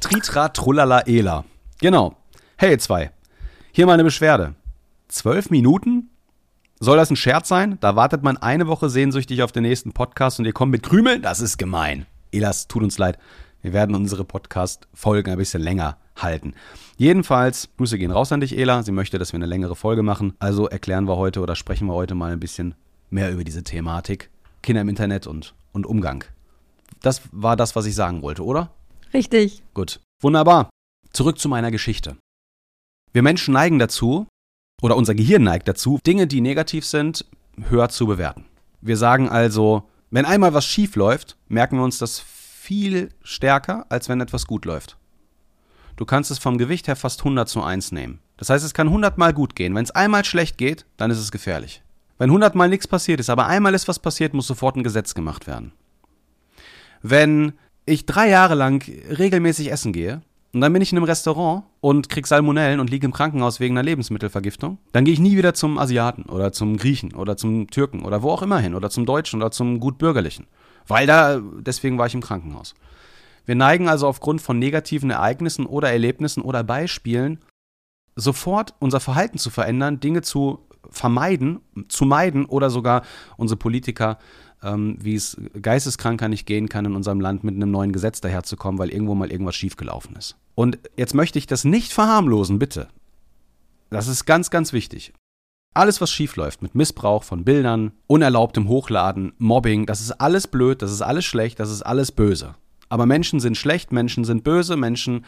Tritra 0.01 0.51
Trullala 0.51 1.01
Ela. 1.01 1.45
Genau. 1.81 2.17
Hey, 2.57 2.77
zwei. 2.79 3.11
Hier 3.73 3.87
mal 3.87 3.95
eine 3.95 4.05
Beschwerde. 4.05 4.55
Zwölf 5.09 5.51
Minuten 5.51 6.11
soll 6.81 6.97
das 6.97 7.11
ein 7.11 7.17
Scherz 7.17 7.49
sein? 7.49 7.79
Da 7.81 7.97
wartet 7.97 8.23
man 8.23 8.37
eine 8.37 8.67
Woche 8.67 8.91
sehnsüchtig 8.91 9.43
auf 9.43 9.53
den 9.53 9.63
nächsten 9.63 9.93
Podcast 9.93 10.39
und 10.39 10.45
ihr 10.45 10.53
kommt 10.53 10.73
mit 10.73 10.83
Krümeln? 10.83 11.23
Das 11.23 11.41
ist 11.41 11.57
gemein. 11.57 12.07
Elas, 12.33 12.67
tut 12.67 12.83
uns 12.83 12.99
leid. 12.99 13.19
Wir 13.63 13.73
werden 13.73 13.95
unsere 13.95 14.25
Podcast-Folgen 14.25 15.33
ein 15.33 15.39
bisschen 15.39 15.63
länger 15.63 15.97
halten. 16.17 16.55
Jedenfalls, 16.97 17.71
Grüße 17.77 17.97
gehen 17.97 18.11
raus 18.11 18.33
an 18.33 18.41
dich, 18.41 18.59
Ela. 18.59 18.83
Sie 18.83 18.93
möchte, 18.93 19.19
dass 19.19 19.33
wir 19.33 19.39
eine 19.39 19.47
längere 19.47 19.77
Folge 19.77 20.03
machen. 20.03 20.35
Also 20.39 20.69
erklären 20.69 21.09
wir 21.09 21.17
heute 21.17 21.41
oder 21.41 21.57
sprechen 21.57 21.87
wir 21.87 21.95
heute 21.95 22.15
mal 22.15 22.33
ein 22.33 22.41
bisschen 22.41 22.75
mehr 23.11 23.33
über 23.33 23.45
diese 23.45 23.63
Thematik. 23.63 24.31
Kinder 24.63 24.83
im 24.83 24.89
Internet 24.89 25.27
und, 25.27 25.55
und 25.73 25.87
Umgang. 25.87 26.25
Das 27.01 27.23
war 27.33 27.57
das, 27.57 27.77
was 27.77 27.87
ich 27.87 27.95
sagen 27.95 28.23
wollte, 28.23 28.45
oder? 28.45 28.71
Richtig. 29.13 29.63
Gut. 29.75 30.01
Wunderbar. 30.21 30.71
Zurück 31.13 31.39
zu 31.39 31.49
meiner 31.49 31.71
Geschichte. 31.71 32.17
Wir 33.13 33.23
Menschen 33.23 33.55
neigen 33.55 33.79
dazu, 33.79 34.27
oder 34.83 34.97
unser 34.97 35.15
Gehirn 35.15 35.43
neigt 35.43 35.69
dazu, 35.69 35.99
Dinge, 36.07 36.27
die 36.27 36.41
negativ 36.41 36.85
sind, 36.85 37.25
höher 37.69 37.89
zu 37.89 38.07
bewerten. 38.07 38.45
Wir 38.81 38.97
sagen 38.97 39.29
also, 39.29 39.89
wenn 40.11 40.27
einmal 40.27 40.55
was 40.55 40.67
schief 40.67 40.97
läuft, 40.97 41.37
merken 41.49 41.77
wir 41.77 41.85
uns 41.85 41.99
das 41.99 42.21
viel 42.21 43.11
stärker, 43.23 43.87
als 43.89 44.09
wenn 44.09 44.21
etwas 44.21 44.47
gut 44.47 44.65
läuft. 44.65 44.97
Du 45.97 46.05
kannst 46.05 46.31
es 46.31 46.39
vom 46.39 46.59
Gewicht 46.59 46.89
her 46.89 46.97
fast 46.97 47.21
100 47.21 47.49
zu 47.49 47.63
1 47.63 47.93
nehmen. 47.93 48.21
Das 48.37 48.51
heißt, 48.51 48.65
es 48.65 48.75
kann 48.75 48.89
100 48.89 49.17
Mal 49.17 49.33
gut 49.33 49.55
gehen. 49.55 49.75
Wenn 49.75 49.85
es 49.85 49.93
einmal 49.93 50.25
schlecht 50.25 50.59
geht, 50.59 50.87
dann 50.97 51.11
ist 51.11 51.19
es 51.19 51.31
gefährlich. 51.31 51.83
Wenn 52.19 52.31
100 52.31 52.55
Mal 52.55 52.69
nichts 52.69 52.89
passiert 52.89 53.21
ist, 53.21 53.31
aber 53.31 53.47
einmal 53.47 53.75
ist 53.75 53.89
was 53.89 53.99
passiert, 53.99 54.35
muss 54.35 54.47
sofort 54.47 54.77
ein 54.77 54.83
Gesetz 54.83 55.15
gemacht 55.15 55.47
werden. 55.47 55.73
Wenn 57.03 57.53
ich 57.87 58.07
drei 58.07 58.29
Jahre 58.29 58.55
lang 58.55 58.83
regelmäßig 58.87 59.71
essen 59.71 59.93
gehe 59.93 60.23
und 60.55 60.61
dann 60.61 60.73
bin 60.73 60.83
ich 60.83 60.93
in 60.93 60.99
einem 60.99 61.05
Restaurant 61.05 61.65
und 61.81 62.09
krieg 62.09 62.29
Salmonellen 62.29 62.79
und 62.79 62.89
liege 62.89 63.05
im 63.05 63.13
Krankenhaus 63.13 63.59
wegen 63.59 63.77
einer 63.77 63.83
Lebensmittelvergiftung. 63.83 64.79
Dann 64.93 65.05
gehe 65.05 65.13
ich 65.13 65.19
nie 65.19 65.37
wieder 65.37 65.53
zum 65.53 65.79
Asiaten 65.79 66.27
oder 66.27 66.53
zum 66.53 66.77
Griechen 66.77 67.13
oder 67.13 67.37
zum 67.37 67.69
Türken 67.71 68.05
oder 68.05 68.23
wo 68.23 68.31
auch 68.31 68.41
immer 68.41 68.61
hin 68.61 68.77
oder 68.77 68.89
zum 68.89 69.05
Deutschen 69.05 69.43
oder 69.43 69.51
zum 69.51 69.81
Gutbürgerlichen. 69.81 70.47
Weil 70.87 71.09
da, 71.09 71.41
deswegen 71.41 71.99
war 71.99 72.07
ich 72.07 72.15
im 72.15 72.21
Krankenhaus. 72.21 72.75
Wir 73.47 73.57
neigen 73.57 73.89
also 73.89 74.07
aufgrund 74.07 74.41
von 74.43 74.61
negativen 74.61 75.11
Ereignissen 75.11 75.67
oder 75.67 75.91
Erlebnissen 75.91 76.41
oder 76.41 76.63
Beispielen 76.63 77.41
sofort 78.15 78.75
unser 78.79 79.01
Verhalten 79.01 79.39
zu 79.39 79.51
verändern, 79.51 79.99
Dinge 79.99 80.23
zu 80.23 80.61
vermeiden, 80.89 81.63
zu 81.89 82.05
meiden 82.05 82.45
oder 82.45 82.71
sogar 82.71 83.03
unsere 83.37 83.59
Politiker, 83.59 84.19
ähm, 84.63 84.99
wie 85.01 85.17
es 85.17 85.37
geisteskranker 85.61 86.29
nicht 86.29 86.47
gehen 86.47 86.69
kann 86.69 86.85
in 86.85 86.95
unserem 86.95 87.21
Land, 87.21 87.43
mit 87.43 87.57
einem 87.57 87.73
neuen 87.73 87.93
Gesetz 87.93 88.21
daherzukommen, 88.21 88.79
weil 88.79 88.91
irgendwo 88.91 89.17
mal 89.17 89.33
irgendwas 89.33 89.57
schiefgelaufen 89.57 90.15
ist. 90.15 90.37
Und 90.55 90.79
jetzt 90.97 91.15
möchte 91.15 91.39
ich 91.39 91.47
das 91.47 91.65
nicht 91.65 91.93
verharmlosen, 91.93 92.59
bitte. 92.59 92.89
Das 93.91 94.09
ist 94.09 94.25
ganz, 94.25 94.51
ganz 94.51 94.73
wichtig. 94.73 95.13
Alles, 95.75 96.01
was 96.01 96.11
schiefläuft 96.11 96.63
mit 96.63 96.77
Missbrauch 96.77 97.25
von 97.25 97.45
Bildern, 97.45 97.93
unerlaubtem 98.07 98.69
Hochladen, 98.69 99.33
Mobbing, 99.39 99.87
das 99.87 100.01
ist 100.01 100.13
alles 100.13 100.47
blöd, 100.47 100.83
das 100.83 100.93
ist 100.93 101.03
alles 101.03 101.25
schlecht, 101.25 101.59
das 101.59 101.71
ist 101.71 101.83
alles 101.83 102.13
böse. 102.13 102.55
Aber 102.89 103.07
Menschen 103.07 103.41
sind 103.41 103.57
schlecht, 103.57 103.91
Menschen 103.91 104.25
sind 104.25 104.45
böse, 104.45 104.77
Menschen, 104.77 105.25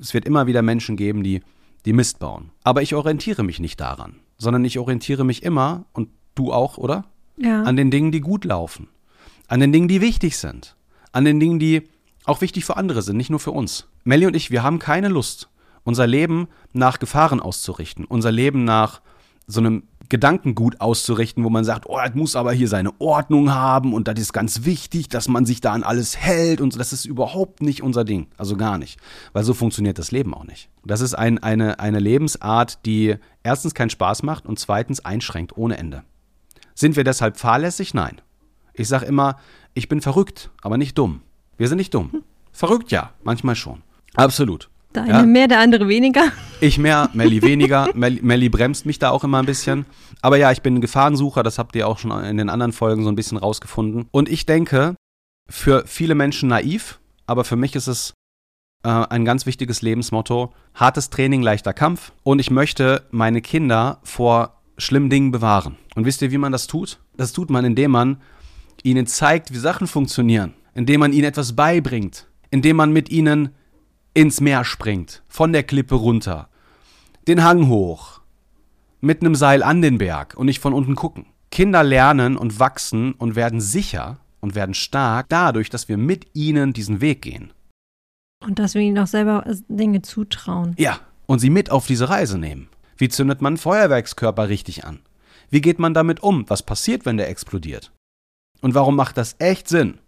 es 0.00 0.14
wird 0.14 0.24
immer 0.24 0.46
wieder 0.46 0.62
Menschen 0.62 0.96
geben, 0.96 1.22
die, 1.22 1.42
die 1.84 1.92
Mist 1.92 2.18
bauen. 2.18 2.50
Aber 2.64 2.80
ich 2.80 2.94
orientiere 2.94 3.42
mich 3.42 3.60
nicht 3.60 3.78
daran, 3.78 4.16
sondern 4.38 4.64
ich 4.64 4.78
orientiere 4.78 5.24
mich 5.24 5.42
immer, 5.42 5.84
und 5.92 6.08
du 6.34 6.50
auch, 6.50 6.78
oder? 6.78 7.04
Ja. 7.36 7.62
An 7.64 7.76
den 7.76 7.90
Dingen, 7.90 8.10
die 8.10 8.20
gut 8.20 8.46
laufen. 8.46 8.88
An 9.48 9.60
den 9.60 9.72
Dingen, 9.72 9.88
die 9.88 10.00
wichtig 10.00 10.38
sind. 10.38 10.76
An 11.12 11.26
den 11.26 11.40
Dingen, 11.40 11.58
die 11.58 11.82
auch 12.24 12.40
wichtig 12.40 12.64
für 12.64 12.76
andere 12.76 13.02
sind, 13.02 13.16
nicht 13.16 13.30
nur 13.30 13.40
für 13.40 13.52
uns. 13.52 13.86
Melly 14.04 14.26
und 14.26 14.34
ich, 14.34 14.50
wir 14.50 14.62
haben 14.62 14.78
keine 14.78 15.08
Lust, 15.08 15.48
unser 15.84 16.06
Leben 16.06 16.48
nach 16.72 16.98
Gefahren 16.98 17.40
auszurichten, 17.40 18.04
unser 18.04 18.30
Leben 18.30 18.64
nach 18.64 19.00
so 19.46 19.60
einem 19.60 19.84
Gedankengut 20.08 20.80
auszurichten, 20.80 21.44
wo 21.44 21.50
man 21.50 21.64
sagt, 21.64 21.86
oh, 21.86 21.96
das 21.96 22.14
muss 22.14 22.34
aber 22.34 22.52
hier 22.52 22.68
seine 22.68 22.90
Ordnung 23.00 23.54
haben 23.54 23.94
und 23.94 24.08
das 24.08 24.18
ist 24.18 24.32
ganz 24.32 24.64
wichtig, 24.64 25.08
dass 25.08 25.28
man 25.28 25.46
sich 25.46 25.60
da 25.60 25.72
an 25.72 25.84
alles 25.84 26.16
hält 26.16 26.60
und 26.60 26.72
so. 26.72 26.78
Das 26.78 26.92
ist 26.92 27.04
überhaupt 27.04 27.62
nicht 27.62 27.82
unser 27.82 28.04
Ding. 28.04 28.26
Also 28.36 28.56
gar 28.56 28.76
nicht. 28.76 28.98
Weil 29.32 29.44
so 29.44 29.54
funktioniert 29.54 29.98
das 29.98 30.10
Leben 30.10 30.34
auch 30.34 30.44
nicht. 30.44 30.68
Das 30.84 31.00
ist 31.00 31.14
ein, 31.14 31.38
eine, 31.38 31.78
eine 31.78 32.00
Lebensart, 32.00 32.84
die 32.86 33.16
erstens 33.44 33.72
keinen 33.72 33.90
Spaß 33.90 34.24
macht 34.24 34.46
und 34.46 34.58
zweitens 34.58 35.04
einschränkt 35.04 35.56
ohne 35.56 35.78
Ende. 35.78 36.02
Sind 36.74 36.96
wir 36.96 37.04
deshalb 37.04 37.36
fahrlässig? 37.36 37.94
Nein. 37.94 38.20
Ich 38.74 38.88
sage 38.88 39.06
immer, 39.06 39.36
ich 39.74 39.88
bin 39.88 40.00
verrückt, 40.00 40.50
aber 40.60 40.76
nicht 40.76 40.98
dumm. 40.98 41.22
Wir 41.60 41.68
sind 41.68 41.76
nicht 41.76 41.92
dumm. 41.92 42.22
Verrückt 42.52 42.90
ja, 42.90 43.12
manchmal 43.22 43.54
schon. 43.54 43.82
Absolut. 44.14 44.70
Der 44.94 45.02
eine 45.02 45.12
Ja. 45.12 45.22
mehr, 45.24 45.46
der 45.46 45.60
andere 45.60 45.88
weniger. 45.88 46.32
Ich 46.62 46.78
mehr, 46.78 47.10
Melli 47.12 47.42
weniger. 47.50 47.90
Melli, 47.94 48.20
Melli 48.22 48.48
bremst 48.48 48.86
mich 48.86 48.98
da 48.98 49.10
auch 49.10 49.24
immer 49.24 49.40
ein 49.40 49.44
bisschen. 49.44 49.84
Aber 50.22 50.38
ja, 50.38 50.50
ich 50.52 50.62
bin 50.62 50.76
ein 50.76 50.80
Gefahrensucher, 50.80 51.42
das 51.42 51.58
habt 51.58 51.76
ihr 51.76 51.86
auch 51.86 51.98
schon 51.98 52.12
in 52.24 52.38
den 52.38 52.48
anderen 52.48 52.72
Folgen 52.72 53.04
so 53.04 53.10
ein 53.10 53.14
bisschen 53.14 53.36
rausgefunden. 53.36 54.08
Und 54.10 54.30
ich 54.30 54.46
denke, 54.46 54.94
für 55.50 55.84
viele 55.86 56.14
Menschen 56.14 56.48
naiv, 56.48 56.98
aber 57.26 57.44
für 57.44 57.56
mich 57.56 57.76
ist 57.76 57.88
es 57.88 58.14
äh, 58.82 58.88
ein 58.88 59.26
ganz 59.26 59.44
wichtiges 59.44 59.82
Lebensmotto. 59.82 60.54
Hartes 60.74 61.10
Training, 61.10 61.42
leichter 61.42 61.74
Kampf. 61.74 62.12
Und 62.22 62.38
ich 62.38 62.50
möchte 62.50 63.02
meine 63.10 63.42
Kinder 63.42 63.98
vor 64.02 64.62
schlimmen 64.78 65.10
Dingen 65.10 65.30
bewahren. 65.30 65.76
Und 65.94 66.06
wisst 66.06 66.22
ihr, 66.22 66.30
wie 66.30 66.38
man 66.38 66.52
das 66.52 66.68
tut? 66.68 67.00
Das 67.18 67.34
tut 67.34 67.50
man, 67.50 67.66
indem 67.66 67.90
man 67.90 68.16
ihnen 68.82 69.06
zeigt, 69.06 69.52
wie 69.52 69.58
Sachen 69.58 69.86
funktionieren. 69.86 70.54
Indem 70.74 71.00
man 71.00 71.12
ihnen 71.12 71.24
etwas 71.24 71.54
beibringt. 71.54 72.26
Indem 72.50 72.76
man 72.76 72.92
mit 72.92 73.10
ihnen 73.10 73.50
ins 74.14 74.40
Meer 74.40 74.64
springt, 74.64 75.22
von 75.28 75.52
der 75.52 75.62
Klippe 75.62 75.94
runter, 75.94 76.48
den 77.28 77.44
Hang 77.44 77.68
hoch, 77.68 78.20
mit 79.00 79.20
einem 79.20 79.34
Seil 79.34 79.62
an 79.62 79.82
den 79.82 79.98
Berg 79.98 80.34
und 80.36 80.46
nicht 80.46 80.60
von 80.60 80.74
unten 80.74 80.94
gucken. 80.94 81.26
Kinder 81.50 81.82
lernen 81.82 82.36
und 82.36 82.58
wachsen 82.58 83.12
und 83.12 83.34
werden 83.34 83.60
sicher 83.60 84.18
und 84.40 84.54
werden 84.54 84.74
stark 84.74 85.26
dadurch, 85.28 85.70
dass 85.70 85.88
wir 85.88 85.96
mit 85.96 86.26
ihnen 86.34 86.72
diesen 86.72 87.00
Weg 87.00 87.22
gehen. 87.22 87.52
Und 88.44 88.58
dass 88.58 88.74
wir 88.74 88.82
ihnen 88.82 88.98
auch 88.98 89.06
selber 89.06 89.44
Dinge 89.68 90.02
zutrauen. 90.02 90.74
Ja, 90.78 91.00
und 91.26 91.40
sie 91.40 91.50
mit 91.50 91.70
auf 91.70 91.86
diese 91.86 92.08
Reise 92.08 92.38
nehmen. 92.38 92.68
Wie 92.96 93.08
zündet 93.08 93.42
man 93.42 93.52
einen 93.52 93.58
Feuerwerkskörper 93.58 94.48
richtig 94.48 94.84
an? 94.84 95.00
Wie 95.50 95.60
geht 95.60 95.78
man 95.78 95.94
damit 95.94 96.22
um? 96.22 96.48
Was 96.48 96.62
passiert, 96.62 97.06
wenn 97.06 97.16
der 97.16 97.28
explodiert? 97.28 97.92
Und 98.60 98.74
warum 98.74 98.96
macht 98.96 99.16
das 99.16 99.36
echt 99.38 99.68
Sinn, 99.68 99.98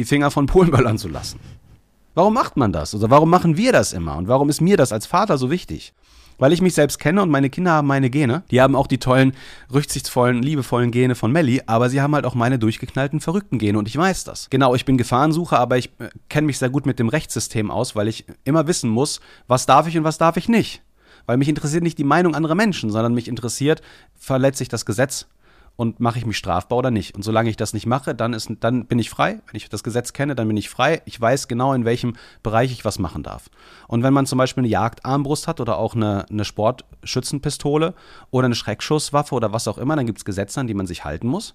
die 0.00 0.06
Finger 0.06 0.30
von 0.30 0.46
Polenböllern 0.46 0.98
zu 1.04 1.08
lassen? 1.08 1.38
Warum 2.14 2.34
macht 2.34 2.56
man 2.56 2.72
das? 2.72 2.94
Oder 2.94 3.10
warum 3.10 3.30
machen 3.30 3.56
wir 3.56 3.72
das 3.72 3.92
immer? 3.92 4.16
Und 4.16 4.28
warum 4.28 4.48
ist 4.48 4.60
mir 4.60 4.76
das 4.76 4.92
als 4.92 5.06
Vater 5.06 5.38
so 5.38 5.50
wichtig? 5.50 5.92
Weil 6.38 6.54
ich 6.54 6.62
mich 6.62 6.74
selbst 6.74 6.98
kenne 6.98 7.20
und 7.20 7.28
meine 7.28 7.50
Kinder 7.50 7.72
haben 7.72 7.86
meine 7.86 8.08
Gene. 8.08 8.42
Die 8.50 8.62
haben 8.62 8.74
auch 8.74 8.86
die 8.86 8.96
tollen, 8.96 9.34
rücksichtsvollen, 9.72 10.42
liebevollen 10.42 10.90
Gene 10.90 11.14
von 11.14 11.30
Melly, 11.30 11.62
aber 11.66 11.90
sie 11.90 12.00
haben 12.00 12.14
halt 12.14 12.24
auch 12.24 12.34
meine 12.34 12.58
durchgeknallten, 12.58 13.20
verrückten 13.20 13.58
Gene 13.58 13.78
und 13.78 13.86
ich 13.86 13.96
weiß 13.96 14.24
das. 14.24 14.48
Genau, 14.48 14.74
ich 14.74 14.86
bin 14.86 14.96
Gefahrensucher, 14.96 15.58
aber 15.58 15.76
ich 15.76 15.90
äh, 15.98 16.08
kenne 16.30 16.46
mich 16.46 16.58
sehr 16.58 16.70
gut 16.70 16.86
mit 16.86 16.98
dem 16.98 17.10
Rechtssystem 17.10 17.70
aus, 17.70 17.94
weil 17.94 18.08
ich 18.08 18.24
immer 18.44 18.66
wissen 18.66 18.88
muss, 18.88 19.20
was 19.48 19.66
darf 19.66 19.86
ich 19.86 19.98
und 19.98 20.04
was 20.04 20.16
darf 20.16 20.38
ich 20.38 20.48
nicht. 20.48 20.82
Weil 21.26 21.36
mich 21.36 21.48
interessiert 21.48 21.82
nicht 21.82 21.98
die 21.98 22.04
Meinung 22.04 22.34
anderer 22.34 22.54
Menschen, 22.54 22.90
sondern 22.90 23.12
mich 23.12 23.28
interessiert, 23.28 23.82
verletze 24.18 24.62
ich 24.62 24.70
das 24.70 24.86
Gesetz 24.86 25.26
und 25.76 25.98
mache 25.98 26.18
ich 26.18 26.26
mich 26.26 26.36
strafbar 26.36 26.78
oder 26.78 26.90
nicht. 26.90 27.14
Und 27.14 27.22
solange 27.22 27.48
ich 27.48 27.56
das 27.56 27.72
nicht 27.72 27.86
mache, 27.86 28.14
dann, 28.14 28.34
ist, 28.34 28.50
dann 28.60 28.86
bin 28.86 28.98
ich 28.98 29.08
frei. 29.08 29.40
Wenn 29.46 29.56
ich 29.56 29.68
das 29.68 29.82
Gesetz 29.82 30.12
kenne, 30.12 30.34
dann 30.34 30.46
bin 30.46 30.56
ich 30.56 30.68
frei. 30.68 31.00
Ich 31.06 31.18
weiß 31.18 31.48
genau, 31.48 31.72
in 31.72 31.84
welchem 31.84 32.16
Bereich 32.42 32.70
ich 32.72 32.84
was 32.84 32.98
machen 32.98 33.22
darf. 33.22 33.48
Und 33.88 34.02
wenn 34.02 34.12
man 34.12 34.26
zum 34.26 34.36
Beispiel 34.38 34.60
eine 34.60 34.68
Jagdarmbrust 34.68 35.48
hat 35.48 35.60
oder 35.60 35.78
auch 35.78 35.94
eine, 35.94 36.26
eine 36.28 36.44
Sportschützenpistole 36.44 37.94
oder 38.30 38.44
eine 38.44 38.54
Schreckschusswaffe 38.54 39.34
oder 39.34 39.52
was 39.52 39.68
auch 39.68 39.78
immer, 39.78 39.96
dann 39.96 40.06
gibt 40.06 40.18
es 40.18 40.24
Gesetze, 40.24 40.60
an 40.60 40.66
die 40.66 40.74
man 40.74 40.86
sich 40.86 41.04
halten 41.04 41.28
muss. 41.28 41.54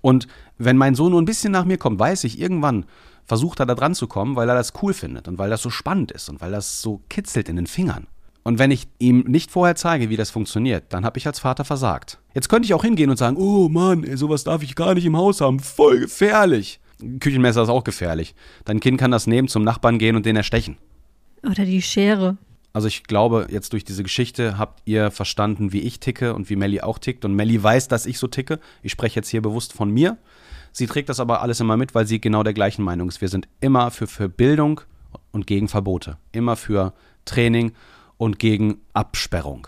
Und 0.00 0.26
wenn 0.58 0.76
mein 0.76 0.94
Sohn 0.94 1.12
nur 1.12 1.22
ein 1.22 1.26
bisschen 1.26 1.52
nach 1.52 1.64
mir 1.64 1.78
kommt, 1.78 1.98
weiß 1.98 2.24
ich, 2.24 2.40
irgendwann 2.40 2.84
versucht 3.24 3.60
er 3.60 3.66
da 3.66 3.74
dran 3.74 3.94
zu 3.94 4.08
kommen, 4.08 4.36
weil 4.36 4.48
er 4.48 4.56
das 4.56 4.72
cool 4.82 4.92
findet 4.92 5.28
und 5.28 5.38
weil 5.38 5.50
das 5.50 5.62
so 5.62 5.70
spannend 5.70 6.10
ist 6.10 6.28
und 6.28 6.40
weil 6.40 6.50
das 6.50 6.82
so 6.82 7.00
kitzelt 7.08 7.48
in 7.48 7.56
den 7.56 7.68
Fingern. 7.68 8.08
Und 8.44 8.58
wenn 8.58 8.70
ich 8.70 8.88
ihm 8.98 9.20
nicht 9.20 9.50
vorher 9.50 9.76
zeige, 9.76 10.10
wie 10.10 10.16
das 10.16 10.30
funktioniert, 10.30 10.84
dann 10.88 11.04
habe 11.04 11.18
ich 11.18 11.26
als 11.26 11.38
Vater 11.38 11.64
versagt. 11.64 12.18
Jetzt 12.34 12.48
könnte 12.48 12.66
ich 12.66 12.74
auch 12.74 12.82
hingehen 12.82 13.10
und 13.10 13.16
sagen, 13.16 13.36
oh 13.36 13.68
Mann, 13.68 14.04
ey, 14.04 14.16
sowas 14.16 14.44
darf 14.44 14.62
ich 14.62 14.74
gar 14.74 14.94
nicht 14.94 15.04
im 15.04 15.16
Haus 15.16 15.40
haben, 15.40 15.60
voll 15.60 16.00
gefährlich. 16.00 16.80
Küchenmesser 17.20 17.62
ist 17.62 17.68
auch 17.68 17.84
gefährlich. 17.84 18.34
Dein 18.64 18.80
Kind 18.80 18.98
kann 18.98 19.10
das 19.10 19.26
nehmen, 19.26 19.48
zum 19.48 19.64
Nachbarn 19.64 19.98
gehen 19.98 20.16
und 20.16 20.26
den 20.26 20.36
erstechen. 20.36 20.76
Oder 21.44 21.64
die 21.64 21.82
Schere. 21.82 22.36
Also 22.72 22.88
ich 22.88 23.04
glaube, 23.04 23.48
jetzt 23.50 23.72
durch 23.72 23.84
diese 23.84 24.02
Geschichte 24.02 24.56
habt 24.56 24.82
ihr 24.86 25.10
verstanden, 25.10 25.72
wie 25.72 25.80
ich 25.80 26.00
ticke 26.00 26.34
und 26.34 26.48
wie 26.48 26.56
Melly 26.56 26.80
auch 26.80 26.98
tickt. 26.98 27.24
Und 27.24 27.34
Melly 27.34 27.62
weiß, 27.62 27.88
dass 27.88 28.06
ich 28.06 28.18
so 28.18 28.28
ticke. 28.28 28.60
Ich 28.82 28.92
spreche 28.92 29.16
jetzt 29.16 29.28
hier 29.28 29.42
bewusst 29.42 29.72
von 29.72 29.90
mir. 29.90 30.16
Sie 30.72 30.86
trägt 30.86 31.10
das 31.10 31.20
aber 31.20 31.42
alles 31.42 31.60
immer 31.60 31.76
mit, 31.76 31.94
weil 31.94 32.06
sie 32.06 32.20
genau 32.20 32.42
der 32.42 32.54
gleichen 32.54 32.82
Meinung 32.82 33.08
ist. 33.08 33.20
Wir 33.20 33.28
sind 33.28 33.46
immer 33.60 33.90
für, 33.90 34.06
für 34.06 34.28
Bildung 34.28 34.80
und 35.32 35.46
gegen 35.46 35.68
Verbote. 35.68 36.16
Immer 36.32 36.56
für 36.56 36.94
Training 37.26 37.72
und 38.22 38.38
gegen 38.38 38.80
Absperrung. 38.92 39.66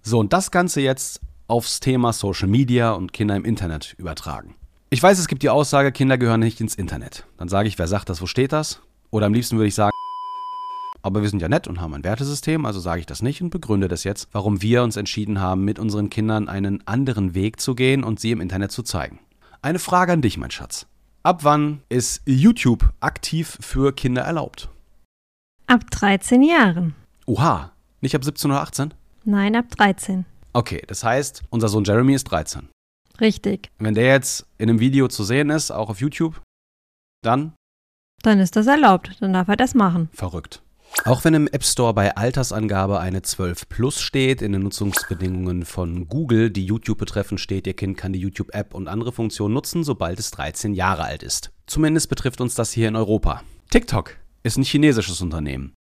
So, 0.00 0.18
und 0.18 0.32
das 0.32 0.50
Ganze 0.50 0.80
jetzt 0.80 1.20
aufs 1.46 1.78
Thema 1.78 2.14
Social 2.14 2.48
Media 2.48 2.92
und 2.92 3.12
Kinder 3.12 3.36
im 3.36 3.44
Internet 3.44 3.94
übertragen. 3.98 4.54
Ich 4.88 5.02
weiß, 5.02 5.18
es 5.18 5.28
gibt 5.28 5.42
die 5.42 5.50
Aussage, 5.50 5.92
Kinder 5.92 6.16
gehören 6.16 6.40
nicht 6.40 6.62
ins 6.62 6.74
Internet. 6.74 7.26
Dann 7.36 7.48
sage 7.48 7.68
ich, 7.68 7.78
wer 7.78 7.86
sagt 7.86 8.08
das, 8.08 8.22
wo 8.22 8.26
steht 8.26 8.52
das? 8.52 8.80
Oder 9.10 9.26
am 9.26 9.34
liebsten 9.34 9.58
würde 9.58 9.68
ich 9.68 9.74
sagen, 9.74 9.90
aber 11.02 11.20
wir 11.20 11.28
sind 11.28 11.42
ja 11.42 11.50
nett 11.50 11.68
und 11.68 11.82
haben 11.82 11.92
ein 11.92 12.02
Wertesystem, 12.02 12.64
also 12.64 12.80
sage 12.80 13.00
ich 13.00 13.06
das 13.06 13.20
nicht 13.20 13.42
und 13.42 13.50
begründe 13.50 13.88
das 13.88 14.04
jetzt, 14.04 14.26
warum 14.32 14.62
wir 14.62 14.82
uns 14.82 14.96
entschieden 14.96 15.38
haben, 15.38 15.62
mit 15.62 15.78
unseren 15.78 16.08
Kindern 16.08 16.48
einen 16.48 16.86
anderen 16.86 17.34
Weg 17.34 17.60
zu 17.60 17.74
gehen 17.74 18.04
und 18.04 18.20
sie 18.20 18.30
im 18.30 18.40
Internet 18.40 18.72
zu 18.72 18.82
zeigen. 18.82 19.18
Eine 19.60 19.78
Frage 19.78 20.12
an 20.12 20.22
dich, 20.22 20.38
mein 20.38 20.50
Schatz. 20.50 20.86
Ab 21.24 21.44
wann 21.44 21.82
ist 21.90 22.22
YouTube 22.24 22.90
aktiv 23.00 23.58
für 23.60 23.92
Kinder 23.92 24.22
erlaubt? 24.22 24.70
Ab 25.66 25.90
13 25.90 26.42
Jahren. 26.42 26.94
Oha, 27.26 27.72
nicht 28.02 28.14
ab 28.14 28.24
17 28.24 28.50
oder 28.50 28.60
18? 28.60 28.94
Nein, 29.24 29.56
ab 29.56 29.66
13. 29.76 30.24
Okay, 30.52 30.82
das 30.86 31.02
heißt, 31.04 31.42
unser 31.50 31.68
Sohn 31.68 31.84
Jeremy 31.84 32.14
ist 32.14 32.24
13. 32.24 32.68
Richtig. 33.20 33.70
Wenn 33.78 33.94
der 33.94 34.06
jetzt 34.06 34.46
in 34.58 34.68
einem 34.68 34.80
Video 34.80 35.08
zu 35.08 35.24
sehen 35.24 35.50
ist, 35.50 35.70
auch 35.70 35.88
auf 35.88 36.00
YouTube, 36.00 36.40
dann 37.22 37.54
Dann 38.22 38.40
ist 38.40 38.56
das 38.56 38.66
erlaubt. 38.66 39.12
Dann 39.20 39.32
darf 39.32 39.48
er 39.48 39.56
das 39.56 39.74
machen. 39.74 40.08
verrückt. 40.12 40.62
Auch 41.04 41.24
wenn 41.24 41.32
im 41.32 41.46
App 41.48 41.64
Store 41.64 41.94
bei 41.94 42.14
Altersangabe 42.16 43.00
eine 43.00 43.22
12 43.22 43.68
Plus 43.70 44.00
steht, 44.02 44.42
in 44.42 44.52
den 44.52 44.62
Nutzungsbedingungen 44.62 45.64
von 45.64 46.06
Google, 46.06 46.50
die 46.50 46.66
YouTube 46.66 46.98
betreffen, 46.98 47.38
steht, 47.38 47.66
Ihr 47.66 47.74
Kind 47.74 47.96
kann 47.96 48.12
die 48.12 48.18
YouTube-App 48.20 48.74
und 48.74 48.88
andere 48.88 49.10
Funktionen 49.10 49.54
nutzen, 49.54 49.84
sobald 49.84 50.18
es 50.18 50.30
13 50.32 50.74
Jahre 50.74 51.04
alt 51.04 51.22
ist. 51.22 51.50
Zumindest 51.66 52.10
betrifft 52.10 52.42
uns 52.42 52.54
das 52.54 52.72
hier 52.72 52.88
in 52.88 52.96
Europa. 52.96 53.42
TikTok 53.70 54.16
ist 54.42 54.58
ein 54.58 54.64
chinesisches 54.64 55.22
Unternehmen. 55.22 55.72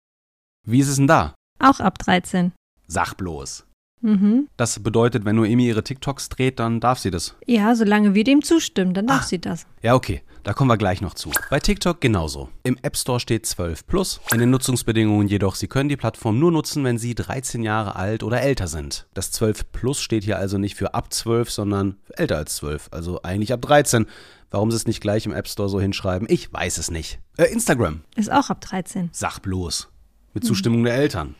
Wie 0.65 0.79
ist 0.79 0.87
es 0.87 0.95
denn 0.95 1.07
da? 1.07 1.35
Auch 1.61 1.79
ab 1.79 1.97
13. 1.99 2.51
Sag 2.87 3.15
bloß. 3.15 3.65
Mhm. 4.03 4.47
Das 4.57 4.79
bedeutet, 4.79 5.25
wenn 5.25 5.35
nur 5.35 5.45
Emi 5.45 5.67
ihre 5.67 5.83
TikToks 5.83 6.29
dreht, 6.29 6.57
dann 6.59 6.79
darf 6.79 6.97
sie 6.97 7.11
das. 7.11 7.35
Ja, 7.45 7.75
solange 7.75 8.15
wir 8.15 8.23
dem 8.23 8.41
zustimmen, 8.41 8.95
dann 8.95 9.05
darf 9.05 9.21
Ah. 9.21 9.25
sie 9.27 9.37
das. 9.39 9.67
Ja, 9.83 9.93
okay, 9.93 10.23
da 10.41 10.53
kommen 10.53 10.71
wir 10.71 10.77
gleich 10.77 11.01
noch 11.01 11.13
zu. 11.13 11.29
Bei 11.51 11.59
TikTok 11.59 12.01
genauso. 12.01 12.49
Im 12.63 12.77
App 12.81 12.97
Store 12.97 13.19
steht 13.19 13.45
12 13.45 13.85
Plus, 13.85 14.19
in 14.33 14.39
den 14.39 14.49
Nutzungsbedingungen 14.49 15.27
jedoch, 15.27 15.53
Sie 15.53 15.67
können 15.67 15.87
die 15.87 15.97
Plattform 15.97 16.39
nur 16.39 16.51
nutzen, 16.51 16.83
wenn 16.83 16.97
Sie 16.97 17.13
13 17.13 17.61
Jahre 17.61 17.95
alt 17.95 18.23
oder 18.23 18.41
älter 18.41 18.65
sind. 18.67 19.05
Das 19.13 19.31
12 19.31 19.71
Plus 19.71 20.01
steht 20.01 20.23
hier 20.23 20.39
also 20.39 20.57
nicht 20.57 20.73
für 20.75 20.95
ab 20.95 21.13
12, 21.13 21.51
sondern 21.51 21.97
älter 22.17 22.37
als 22.37 22.55
12, 22.55 22.87
also 22.89 23.21
eigentlich 23.21 23.53
ab 23.53 23.61
13. 23.61 24.07
Warum 24.49 24.71
Sie 24.71 24.77
es 24.77 24.87
nicht 24.87 25.01
gleich 25.01 25.27
im 25.27 25.31
App 25.31 25.47
Store 25.47 25.69
so 25.69 25.79
hinschreiben, 25.79 26.27
ich 26.29 26.51
weiß 26.51 26.79
es 26.79 26.89
nicht. 26.89 27.19
Äh, 27.37 27.53
Instagram, 27.53 28.01
Ist 28.15 28.31
auch 28.31 28.49
ab 28.49 28.61
13. 28.61 29.09
sag 29.13 29.39
bloß. 29.43 29.89
Mit 30.33 30.43
Zustimmung 30.43 30.83
der 30.85 30.95
Eltern. 30.95 31.35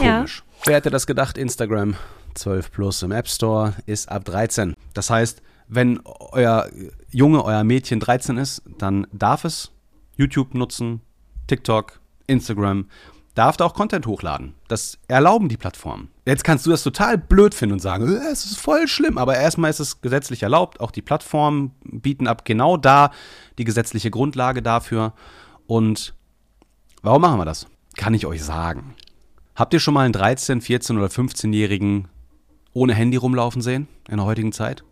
Ja. 0.00 0.16
Komisch. 0.18 0.42
Wer 0.64 0.76
hätte 0.76 0.90
das 0.90 1.06
gedacht, 1.06 1.38
Instagram? 1.38 1.96
12 2.34 2.72
Plus 2.72 3.02
im 3.02 3.12
App 3.12 3.28
Store 3.28 3.74
ist 3.86 4.08
ab 4.08 4.24
13. 4.24 4.74
Das 4.92 5.10
heißt, 5.10 5.42
wenn 5.68 6.00
euer 6.04 6.68
Junge, 7.10 7.44
euer 7.44 7.64
Mädchen 7.64 8.00
13 8.00 8.36
ist, 8.36 8.62
dann 8.78 9.06
darf 9.12 9.44
es 9.44 9.70
YouTube 10.16 10.54
nutzen, 10.54 11.00
TikTok, 11.46 12.00
Instagram, 12.26 12.88
darf 13.34 13.56
da 13.56 13.64
auch 13.64 13.74
Content 13.74 14.06
hochladen. 14.06 14.54
Das 14.68 14.98
erlauben 15.08 15.48
die 15.48 15.56
Plattformen. 15.56 16.10
Jetzt 16.24 16.44
kannst 16.44 16.66
du 16.66 16.70
das 16.70 16.82
total 16.82 17.18
blöd 17.18 17.54
finden 17.54 17.74
und 17.74 17.80
sagen, 17.80 18.06
äh, 18.08 18.30
es 18.30 18.44
ist 18.44 18.58
voll 18.58 18.86
schlimm, 18.88 19.18
aber 19.18 19.36
erstmal 19.36 19.70
ist 19.70 19.80
es 19.80 20.00
gesetzlich 20.00 20.42
erlaubt. 20.42 20.80
Auch 20.80 20.90
die 20.90 21.02
Plattformen 21.02 21.72
bieten 21.82 22.26
ab 22.28 22.44
genau 22.44 22.76
da 22.76 23.10
die 23.58 23.64
gesetzliche 23.64 24.10
Grundlage 24.10 24.62
dafür. 24.62 25.12
Und 25.66 26.14
warum 27.02 27.22
machen 27.22 27.40
wir 27.40 27.44
das? 27.44 27.66
Kann 27.96 28.14
ich 28.14 28.26
euch 28.26 28.42
sagen. 28.42 28.93
Habt 29.56 29.72
ihr 29.72 29.78
schon 29.78 29.94
mal 29.94 30.00
einen 30.00 30.12
13, 30.12 30.60
14 30.60 30.98
oder 30.98 31.06
15-Jährigen 31.06 32.08
ohne 32.72 32.92
Handy 32.92 33.16
rumlaufen 33.16 33.62
sehen 33.62 33.86
in 34.08 34.16
der 34.16 34.26
heutigen 34.26 34.50
Zeit? 34.50 34.82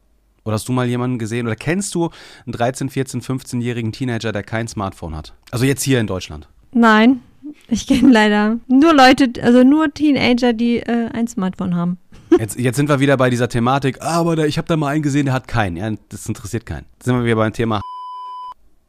Oder 0.45 0.55
hast 0.55 0.69
du 0.69 0.73
mal 0.73 0.87
jemanden 0.87 1.19
gesehen 1.19 1.47
oder 1.47 1.57
kennst 1.57 1.95
du 1.97 2.11
einen 2.47 2.53
13, 2.53 2.89
14, 2.89 3.23
15-jährigen 3.23 3.91
Teenager, 3.91 4.31
der 4.31 4.45
kein 4.45 4.69
Smartphone 4.69 5.17
hat? 5.17 5.35
Also 5.51 5.65
jetzt 5.65 5.83
hier 5.83 5.99
in 5.99 6.07
Deutschland. 6.07 6.49
Nein, 6.73 7.23
ich 7.67 7.89
kenne 7.89 8.09
leider 8.13 8.59
nur 8.69 8.95
Leute, 8.95 9.33
also 9.43 9.65
nur 9.65 9.93
Teenager, 9.93 10.53
die 10.53 10.79
äh, 10.79 11.09
ein 11.13 11.27
Smartphone 11.27 11.75
haben. 11.75 11.99
Jetzt, 12.39 12.59
jetzt 12.59 12.77
sind 12.77 12.89
wir 12.89 12.99
wieder 12.99 13.19
bei 13.19 13.29
dieser 13.29 13.47
Thematik, 13.51 14.01
ah, 14.01 14.21
aber 14.21 14.37
da, 14.37 14.47
ich 14.47 14.57
habe 14.57 14.67
da 14.67 14.75
mal 14.79 14.89
einen 14.89 15.03
gesehen, 15.03 15.27
der 15.27 15.35
hat 15.35 15.47
keinen. 15.47 15.77
Ja, 15.77 15.93
das 16.09 16.27
interessiert 16.27 16.65
keinen. 16.65 16.87
Jetzt 16.95 17.05
sind 17.05 17.15
wir 17.15 17.27
wieder 17.27 17.37
beim 17.37 17.53
Thema. 17.53 17.83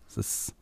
Das 0.08 0.18
ist 0.18 0.54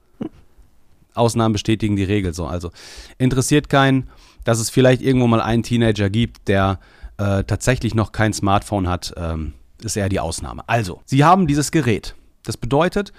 Ausnahmen 1.14 1.54
bestätigen 1.54 1.96
die 1.96 2.04
Regel 2.04 2.34
so. 2.34 2.46
Also 2.46 2.72
interessiert 3.18 3.70
keinen, 3.70 4.10
dass 4.44 4.60
es 4.60 4.70
vielleicht 4.70 5.02
irgendwo 5.02 5.28
mal 5.28 5.42
einen 5.42 5.64
Teenager 5.64 6.10
gibt, 6.10 6.48
der 6.48 6.80
äh, 7.18 7.44
tatsächlich 7.44 7.94
noch 7.96 8.12
kein 8.12 8.34
Smartphone 8.34 8.88
hat, 8.88 9.14
ähm, 9.18 9.54
ist 9.84 9.96
eher 9.96 10.10
die 10.10 10.20
Ausnahme. 10.20 10.64
Also, 10.68 11.02
Sie 11.06 11.24
haben 11.24 11.48
dieses 11.48 11.72
Gerät. 11.72 12.16
Das 12.44 12.58
bedeutet, 12.58 13.14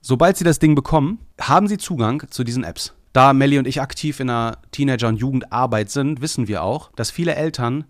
sobald 0.00 0.36
Sie 0.36 0.44
das 0.44 0.58
Ding 0.58 0.74
bekommen, 0.74 1.18
haben 1.40 1.68
Sie 1.68 1.78
Zugang 1.78 2.22
zu 2.30 2.44
diesen 2.44 2.64
Apps. 2.64 2.94
Da 3.12 3.32
Melly 3.32 3.58
und 3.58 3.66
ich 3.66 3.80
aktiv 3.80 4.20
in 4.20 4.28
der 4.28 4.58
Teenager- 4.70 5.08
und 5.08 5.16
Jugendarbeit 5.16 5.90
sind, 5.90 6.20
wissen 6.20 6.46
wir 6.46 6.62
auch, 6.62 6.92
dass 6.92 7.10
viele 7.10 7.34
Eltern 7.34 7.84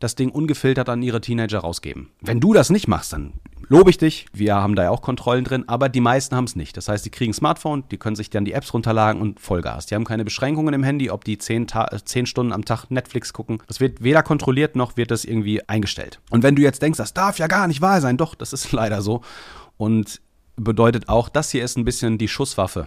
das 0.00 0.14
Ding 0.14 0.30
ungefiltert 0.30 0.88
an 0.88 1.02
ihre 1.02 1.20
Teenager 1.20 1.60
rausgeben. 1.60 2.10
Wenn 2.20 2.40
du 2.40 2.52
das 2.52 2.70
nicht 2.70 2.88
machst, 2.88 3.12
dann 3.12 3.34
lobe 3.68 3.90
ich 3.90 3.98
dich. 3.98 4.26
Wir 4.32 4.56
haben 4.56 4.74
da 4.74 4.84
ja 4.84 4.90
auch 4.90 5.02
Kontrollen 5.02 5.44
drin, 5.44 5.64
aber 5.66 5.88
die 5.88 6.00
meisten 6.00 6.36
haben 6.36 6.44
es 6.44 6.56
nicht. 6.56 6.76
Das 6.76 6.88
heißt, 6.88 7.04
die 7.04 7.10
kriegen 7.10 7.30
ein 7.30 7.34
Smartphone, 7.34 7.84
die 7.90 7.96
können 7.96 8.16
sich 8.16 8.30
dann 8.30 8.44
die 8.44 8.52
Apps 8.52 8.72
runterladen 8.74 9.20
und 9.20 9.40
Vollgas. 9.40 9.86
Die 9.86 9.94
haben 9.94 10.04
keine 10.04 10.24
Beschränkungen 10.24 10.74
im 10.74 10.82
Handy, 10.82 11.10
ob 11.10 11.24
die 11.24 11.38
zehn, 11.38 11.66
zehn 12.04 12.26
Stunden 12.26 12.52
am 12.52 12.64
Tag 12.64 12.90
Netflix 12.90 13.32
gucken. 13.32 13.58
Das 13.66 13.80
wird 13.80 14.02
weder 14.02 14.22
kontrolliert 14.22 14.76
noch 14.76 14.96
wird 14.96 15.10
das 15.10 15.24
irgendwie 15.24 15.66
eingestellt. 15.68 16.20
Und 16.30 16.42
wenn 16.42 16.56
du 16.56 16.62
jetzt 16.62 16.82
denkst, 16.82 16.98
das 16.98 17.14
darf 17.14 17.38
ja 17.38 17.46
gar 17.46 17.66
nicht 17.66 17.80
wahr 17.80 18.00
sein, 18.00 18.16
doch, 18.16 18.34
das 18.34 18.52
ist 18.52 18.72
leider 18.72 19.02
so. 19.02 19.22
Und 19.76 20.20
bedeutet 20.56 21.08
auch, 21.08 21.28
das 21.28 21.50
hier 21.50 21.64
ist 21.64 21.76
ein 21.76 21.84
bisschen 21.84 22.18
die 22.18 22.28
Schusswaffe 22.28 22.86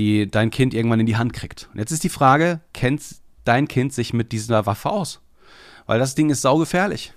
die 0.00 0.30
dein 0.30 0.50
Kind 0.50 0.74
irgendwann 0.74 1.00
in 1.00 1.06
die 1.06 1.16
Hand 1.16 1.32
kriegt. 1.32 1.68
Und 1.72 1.78
jetzt 1.78 1.90
ist 1.90 2.04
die 2.04 2.08
Frage, 2.08 2.60
kennt 2.72 3.02
dein 3.44 3.68
Kind 3.68 3.92
sich 3.92 4.12
mit 4.12 4.32
dieser 4.32 4.66
Waffe 4.66 4.90
aus? 4.90 5.20
Weil 5.90 5.98
das 5.98 6.14
Ding 6.14 6.30
ist 6.30 6.42
saugefährlich, 6.42 7.14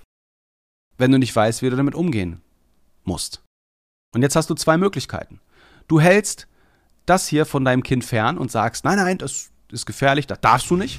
wenn 0.98 1.12
du 1.12 1.18
nicht 1.20 1.36
weißt, 1.36 1.62
wie 1.62 1.70
du 1.70 1.76
damit 1.76 1.94
umgehen 1.94 2.40
musst. 3.04 3.40
Und 4.12 4.22
jetzt 4.22 4.34
hast 4.34 4.50
du 4.50 4.54
zwei 4.54 4.76
Möglichkeiten. 4.76 5.38
Du 5.86 6.00
hältst 6.00 6.48
das 7.06 7.28
hier 7.28 7.46
von 7.46 7.64
deinem 7.64 7.84
Kind 7.84 8.04
fern 8.04 8.36
und 8.36 8.50
sagst, 8.50 8.84
nein, 8.84 8.96
nein, 8.96 9.18
das 9.18 9.52
ist 9.70 9.86
gefährlich, 9.86 10.26
das 10.26 10.40
darfst 10.40 10.68
du 10.70 10.76
nicht. 10.76 10.98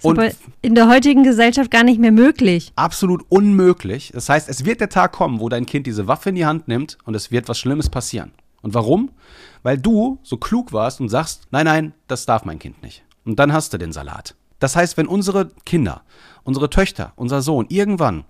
Und 0.00 0.16
aber 0.16 0.30
in 0.62 0.76
der 0.76 0.88
heutigen 0.88 1.24
Gesellschaft 1.24 1.72
gar 1.72 1.82
nicht 1.82 1.98
mehr 1.98 2.12
möglich. 2.12 2.70
Absolut 2.76 3.24
unmöglich. 3.30 4.12
Das 4.14 4.28
heißt, 4.28 4.48
es 4.48 4.64
wird 4.64 4.80
der 4.80 4.88
Tag 4.88 5.10
kommen, 5.10 5.40
wo 5.40 5.48
dein 5.48 5.66
Kind 5.66 5.88
diese 5.88 6.06
Waffe 6.06 6.28
in 6.28 6.36
die 6.36 6.46
Hand 6.46 6.68
nimmt 6.68 6.98
und 7.04 7.16
es 7.16 7.32
wird 7.32 7.48
was 7.48 7.58
Schlimmes 7.58 7.90
passieren. 7.90 8.30
Und 8.62 8.74
warum? 8.74 9.10
Weil 9.64 9.76
du 9.76 10.20
so 10.22 10.36
klug 10.36 10.72
warst 10.72 11.00
und 11.00 11.08
sagst, 11.08 11.48
nein, 11.50 11.64
nein, 11.64 11.94
das 12.06 12.26
darf 12.26 12.44
mein 12.44 12.60
Kind 12.60 12.80
nicht. 12.84 13.02
Und 13.24 13.40
dann 13.40 13.52
hast 13.52 13.72
du 13.72 13.76
den 13.76 13.90
Salat. 13.90 14.36
Das 14.58 14.76
heißt, 14.76 14.96
wenn 14.96 15.06
unsere 15.06 15.50
Kinder, 15.64 16.02
unsere 16.46 16.70
Töchter, 16.70 17.12
unser 17.16 17.42
Sohn 17.42 17.66
irgendwann, 17.68 18.24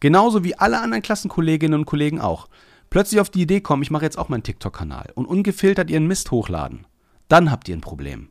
genauso 0.00 0.44
wie 0.44 0.56
alle 0.56 0.80
anderen 0.80 1.02
Klassenkolleginnen 1.02 1.78
und 1.78 1.86
Kollegen 1.86 2.20
auch, 2.20 2.48
plötzlich 2.90 3.20
auf 3.20 3.30
die 3.30 3.42
Idee 3.42 3.60
kommen, 3.60 3.82
ich 3.82 3.90
mache 3.90 4.04
jetzt 4.04 4.18
auch 4.18 4.28
meinen 4.28 4.42
TikTok-Kanal 4.42 5.12
und 5.14 5.26
ungefiltert 5.26 5.88
ihren 5.88 6.06
Mist 6.06 6.30
hochladen, 6.30 6.86
dann 7.28 7.50
habt 7.50 7.68
ihr 7.68 7.76
ein 7.76 7.80
Problem. 7.80 8.28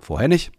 Vorher 0.00 0.28
nicht. 0.28 0.52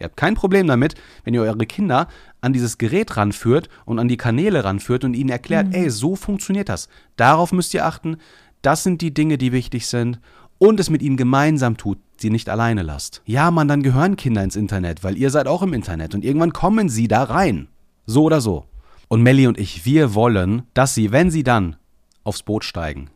Ihr 0.00 0.06
habt 0.06 0.16
kein 0.16 0.34
Problem 0.34 0.66
damit, 0.66 0.96
wenn 1.22 1.32
ihr 1.32 1.42
eure 1.42 1.64
Kinder 1.64 2.08
an 2.40 2.52
dieses 2.52 2.76
Gerät 2.76 3.16
ranführt 3.16 3.68
und 3.84 4.00
an 4.00 4.08
die 4.08 4.16
Kanäle 4.16 4.64
ranführt 4.64 5.04
und 5.04 5.14
ihnen 5.14 5.30
erklärt, 5.30 5.68
mhm. 5.68 5.74
ey, 5.74 5.90
so 5.90 6.16
funktioniert 6.16 6.68
das. 6.68 6.88
Darauf 7.14 7.52
müsst 7.52 7.72
ihr 7.72 7.86
achten, 7.86 8.16
das 8.62 8.82
sind 8.82 9.00
die 9.00 9.14
Dinge, 9.14 9.38
die 9.38 9.52
wichtig 9.52 9.86
sind 9.86 10.20
und 10.62 10.78
es 10.78 10.90
mit 10.90 11.02
ihnen 11.02 11.16
gemeinsam 11.16 11.76
tut, 11.76 11.98
sie 12.18 12.30
nicht 12.30 12.48
alleine 12.48 12.84
lasst. 12.84 13.20
Ja, 13.26 13.50
Mann, 13.50 13.66
dann 13.66 13.82
gehören 13.82 14.14
Kinder 14.14 14.44
ins 14.44 14.54
Internet, 14.54 15.02
weil 15.02 15.18
ihr 15.18 15.30
seid 15.30 15.48
auch 15.48 15.60
im 15.62 15.72
Internet 15.72 16.14
und 16.14 16.24
irgendwann 16.24 16.52
kommen 16.52 16.88
sie 16.88 17.08
da 17.08 17.24
rein. 17.24 17.66
So 18.06 18.22
oder 18.22 18.40
so. 18.40 18.66
Und 19.08 19.22
Melly 19.22 19.48
und 19.48 19.58
ich, 19.58 19.84
wir 19.84 20.14
wollen, 20.14 20.62
dass 20.72 20.94
sie, 20.94 21.10
wenn 21.10 21.32
sie 21.32 21.42
dann 21.42 21.74
aufs 22.22 22.44
Boot 22.44 22.62
steigen, 22.62 23.10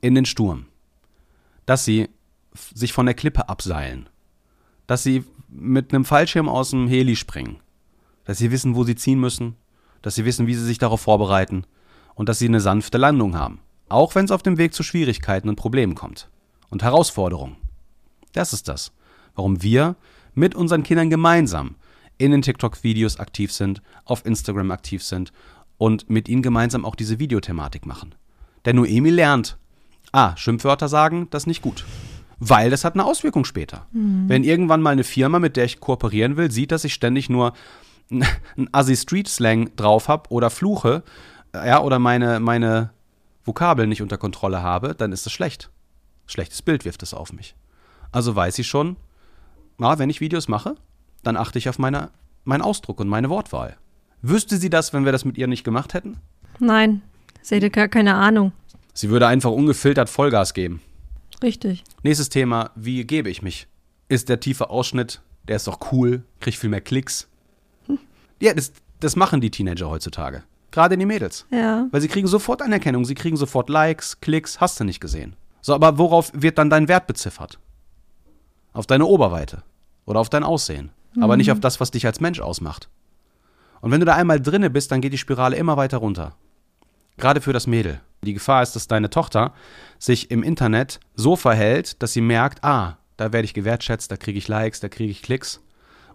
in 0.00 0.14
den 0.14 0.24
Sturm, 0.24 0.68
dass 1.66 1.84
sie 1.84 2.08
sich 2.72 2.94
von 2.94 3.04
der 3.04 3.14
Klippe 3.14 3.50
abseilen, 3.50 4.08
dass 4.86 5.02
sie 5.02 5.24
mit 5.50 5.92
einem 5.92 6.06
Fallschirm 6.06 6.48
aus 6.48 6.70
dem 6.70 6.88
Heli 6.88 7.14
springen, 7.14 7.58
dass 8.24 8.38
sie 8.38 8.50
wissen, 8.50 8.74
wo 8.74 8.84
sie 8.84 8.96
ziehen 8.96 9.20
müssen, 9.20 9.54
dass 10.00 10.14
sie 10.14 10.24
wissen, 10.24 10.46
wie 10.46 10.54
sie 10.54 10.64
sich 10.64 10.78
darauf 10.78 11.02
vorbereiten 11.02 11.64
und 12.14 12.30
dass 12.30 12.38
sie 12.38 12.48
eine 12.48 12.62
sanfte 12.62 12.96
Landung 12.96 13.36
haben. 13.36 13.60
Auch 13.90 14.14
wenn 14.14 14.24
es 14.24 14.30
auf 14.30 14.42
dem 14.42 14.56
Weg 14.56 14.72
zu 14.72 14.82
Schwierigkeiten 14.82 15.50
und 15.50 15.56
Problemen 15.56 15.94
kommt. 15.94 16.30
Und 16.70 16.82
Herausforderungen. 16.82 17.56
Das 18.32 18.52
ist 18.52 18.68
das, 18.68 18.92
warum 19.34 19.62
wir 19.62 19.96
mit 20.34 20.54
unseren 20.54 20.82
Kindern 20.82 21.10
gemeinsam 21.10 21.74
in 22.16 22.30
den 22.30 22.42
TikTok-Videos 22.42 23.18
aktiv 23.18 23.52
sind, 23.52 23.82
auf 24.04 24.24
Instagram 24.24 24.70
aktiv 24.70 25.02
sind 25.02 25.32
und 25.78 26.08
mit 26.10 26.28
ihnen 26.28 26.42
gemeinsam 26.42 26.84
auch 26.84 26.94
diese 26.94 27.18
Videothematik 27.18 27.86
machen. 27.86 28.14
Denn 28.64 28.76
Noemi 28.76 29.10
lernt, 29.10 29.56
ah, 30.12 30.36
Schimpfwörter 30.36 30.88
sagen, 30.88 31.28
das 31.30 31.44
ist 31.44 31.46
nicht 31.46 31.62
gut. 31.62 31.84
Weil 32.38 32.70
das 32.70 32.84
hat 32.84 32.94
eine 32.94 33.04
Auswirkung 33.04 33.44
später. 33.44 33.86
Mhm. 33.92 34.28
Wenn 34.28 34.44
irgendwann 34.44 34.82
mal 34.82 34.90
eine 34.90 35.04
Firma, 35.04 35.38
mit 35.38 35.56
der 35.56 35.64
ich 35.64 35.80
kooperieren 35.80 36.36
will, 36.36 36.50
sieht, 36.50 36.72
dass 36.72 36.84
ich 36.84 36.94
ständig 36.94 37.28
nur 37.30 37.52
einen 38.10 38.68
Assi-Street-Slang 38.72 39.76
drauf 39.76 40.08
habe 40.08 40.30
oder 40.30 40.50
fluche, 40.50 41.02
ja, 41.54 41.80
oder 41.80 41.98
meine, 41.98 42.40
meine 42.40 42.90
Vokabeln 43.44 43.88
nicht 43.88 44.02
unter 44.02 44.18
Kontrolle 44.18 44.62
habe, 44.62 44.94
dann 44.94 45.12
ist 45.12 45.26
es 45.26 45.32
schlecht. 45.32 45.70
Schlechtes 46.30 46.62
Bild 46.62 46.84
wirft 46.84 47.02
es 47.02 47.12
auf 47.12 47.32
mich. 47.32 47.54
Also 48.12 48.34
weiß 48.36 48.58
ich 48.60 48.68
schon, 48.68 48.96
na, 49.78 49.98
wenn 49.98 50.10
ich 50.10 50.20
Videos 50.20 50.46
mache, 50.46 50.76
dann 51.22 51.36
achte 51.36 51.58
ich 51.58 51.68
auf 51.68 51.78
meine, 51.78 52.10
meinen 52.44 52.62
Ausdruck 52.62 53.00
und 53.00 53.08
meine 53.08 53.30
Wortwahl. 53.30 53.76
Wüsste 54.22 54.56
sie 54.56 54.70
das, 54.70 54.92
wenn 54.92 55.04
wir 55.04 55.12
das 55.12 55.24
mit 55.24 55.38
ihr 55.38 55.46
nicht 55.46 55.64
gemacht 55.64 55.94
hätten? 55.94 56.18
Nein, 56.58 57.02
sie 57.42 57.56
hätte 57.56 57.70
gar 57.70 57.88
keine 57.88 58.14
Ahnung. 58.14 58.52
Sie 58.92 59.10
würde 59.10 59.26
einfach 59.26 59.50
ungefiltert 59.50 60.08
Vollgas 60.08 60.54
geben. 60.54 60.80
Richtig. 61.42 61.82
Nächstes 62.02 62.28
Thema, 62.28 62.70
wie 62.76 63.04
gebe 63.04 63.30
ich 63.30 63.42
mich? 63.42 63.66
Ist 64.08 64.28
der 64.28 64.40
tiefe 64.40 64.70
Ausschnitt, 64.70 65.22
der 65.48 65.56
ist 65.56 65.66
doch 65.66 65.92
cool, 65.92 66.22
kriegt 66.38 66.58
viel 66.58 66.70
mehr 66.70 66.80
Klicks. 66.80 67.28
Hm. 67.86 67.98
Ja, 68.40 68.54
das, 68.54 68.72
das 69.00 69.16
machen 69.16 69.40
die 69.40 69.50
Teenager 69.50 69.88
heutzutage. 69.88 70.44
Gerade 70.70 70.96
die 70.96 71.06
Mädels. 71.06 71.46
Ja. 71.50 71.88
Weil 71.90 72.00
sie 72.00 72.08
kriegen 72.08 72.28
sofort 72.28 72.62
Anerkennung, 72.62 73.04
sie 73.04 73.14
kriegen 73.14 73.36
sofort 73.36 73.68
Likes, 73.68 74.20
Klicks, 74.20 74.60
hast 74.60 74.78
du 74.78 74.84
nicht 74.84 75.00
gesehen. 75.00 75.34
So, 75.60 75.74
aber 75.74 75.98
worauf 75.98 76.30
wird 76.34 76.58
dann 76.58 76.70
dein 76.70 76.88
Wert 76.88 77.06
beziffert? 77.06 77.58
Auf 78.72 78.86
deine 78.86 79.06
Oberweite 79.06 79.62
oder 80.06 80.20
auf 80.20 80.28
dein 80.28 80.44
Aussehen, 80.44 80.90
mhm. 81.14 81.22
aber 81.22 81.36
nicht 81.36 81.48
mhm. 81.48 81.54
auf 81.54 81.60
das, 81.60 81.80
was 81.80 81.90
dich 81.90 82.06
als 82.06 82.20
Mensch 82.20 82.40
ausmacht. 82.40 82.88
Und 83.80 83.90
wenn 83.90 84.00
du 84.00 84.06
da 84.06 84.14
einmal 84.14 84.40
drinne 84.40 84.70
bist, 84.70 84.92
dann 84.92 85.00
geht 85.00 85.12
die 85.12 85.18
Spirale 85.18 85.56
immer 85.56 85.76
weiter 85.76 85.98
runter. 85.98 86.34
Gerade 87.16 87.40
für 87.40 87.52
das 87.52 87.66
Mädel. 87.66 88.00
Die 88.22 88.34
Gefahr 88.34 88.62
ist, 88.62 88.76
dass 88.76 88.86
deine 88.86 89.10
Tochter 89.10 89.54
sich 89.98 90.30
im 90.30 90.42
Internet 90.42 91.00
so 91.14 91.36
verhält, 91.36 92.02
dass 92.02 92.12
sie 92.12 92.20
merkt, 92.20 92.64
ah, 92.64 92.98
da 93.16 93.32
werde 93.32 93.44
ich 93.44 93.54
gewertschätzt, 93.54 94.10
da 94.10 94.16
kriege 94.16 94.38
ich 94.38 94.48
Likes, 94.48 94.80
da 94.80 94.88
kriege 94.88 95.10
ich 95.10 95.22
Klicks 95.22 95.60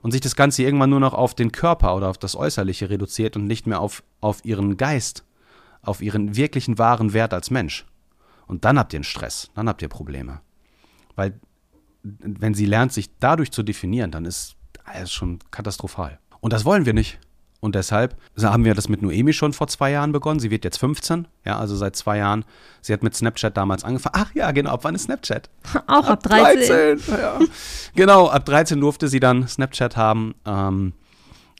und 0.02 0.12
sich 0.12 0.22
das 0.22 0.36
Ganze 0.36 0.64
irgendwann 0.64 0.92
nur 0.92 1.00
noch 1.00 1.14
auf 1.16 1.34
den 1.34 1.52
Körper 1.52 1.96
oder 1.96 2.10
auf 2.10 2.18
das 2.20 2.36
Äußerliche 2.36 2.90
reduziert 2.90 3.36
und 3.36 3.48
nicht 3.48 3.66
mehr 3.66 3.80
auf, 3.80 4.04
auf 4.22 4.46
ihren 4.46 4.78
Geist, 4.78 5.24
auf 5.82 6.02
ihren 6.02 6.36
wirklichen 6.36 6.78
wahren 6.78 7.14
Wert 7.14 7.34
als 7.34 7.50
Mensch. 7.50 7.86
Und 8.48 8.66
dann 8.66 8.78
habt 8.78 8.94
ihr 8.94 8.98
einen 8.98 9.04
Stress, 9.04 9.50
dann 9.56 9.68
habt 9.68 9.82
ihr 9.82 9.90
Probleme. 9.90 10.42
Weil, 11.16 11.40
wenn 12.04 12.54
sie 12.54 12.66
lernt, 12.66 12.94
sich 12.94 13.10
dadurch 13.20 13.52
zu 13.52 13.64
definieren, 13.64 14.12
dann 14.12 14.26
ist 14.26 14.56
es 14.94 15.12
schon 15.12 15.40
katastrophal. 15.52 16.20
Und 16.40 16.54
das 16.54 16.66
wollen 16.66 16.86
wir 16.86 16.94
nicht. 16.94 17.20
Und 17.66 17.74
deshalb 17.74 18.16
haben 18.40 18.64
wir 18.64 18.76
das 18.76 18.90
mit 18.90 19.02
Noemi 19.02 19.34
schon 19.34 19.52
vor 19.52 19.68
zwei 19.68 19.90
Jahren 19.90 20.12
begonnen. 20.12 20.40
Sie 20.40 20.52
wird 20.52 20.64
jetzt 20.64 20.78
15, 20.78 21.28
ja, 21.46 21.58
also 21.58 21.76
seit 21.76 21.96
zwei 21.96 22.20
Jahren. 22.20 22.46
Sie 22.82 22.94
hat 22.94 23.02
mit 23.02 23.16
Snapchat 23.16 23.58
damals 23.58 23.84
angefangen. 23.84 24.14
Ach 24.16 24.36
ja, 24.36 24.52
genau, 24.52 24.72
ab 24.72 24.84
wann 24.84 24.94
ist 24.94 25.06
Snapchat? 25.06 25.50
Auch 25.88 26.06
ab, 26.06 26.10
ab 26.10 26.24
13. 26.24 26.68
13 26.68 27.18
ja. 27.18 27.40
genau, 27.96 28.28
ab 28.28 28.46
13 28.46 28.80
durfte 28.80 29.08
sie 29.08 29.20
dann 29.20 29.48
Snapchat 29.48 29.98
haben 29.98 30.36
ähm, 30.46 30.94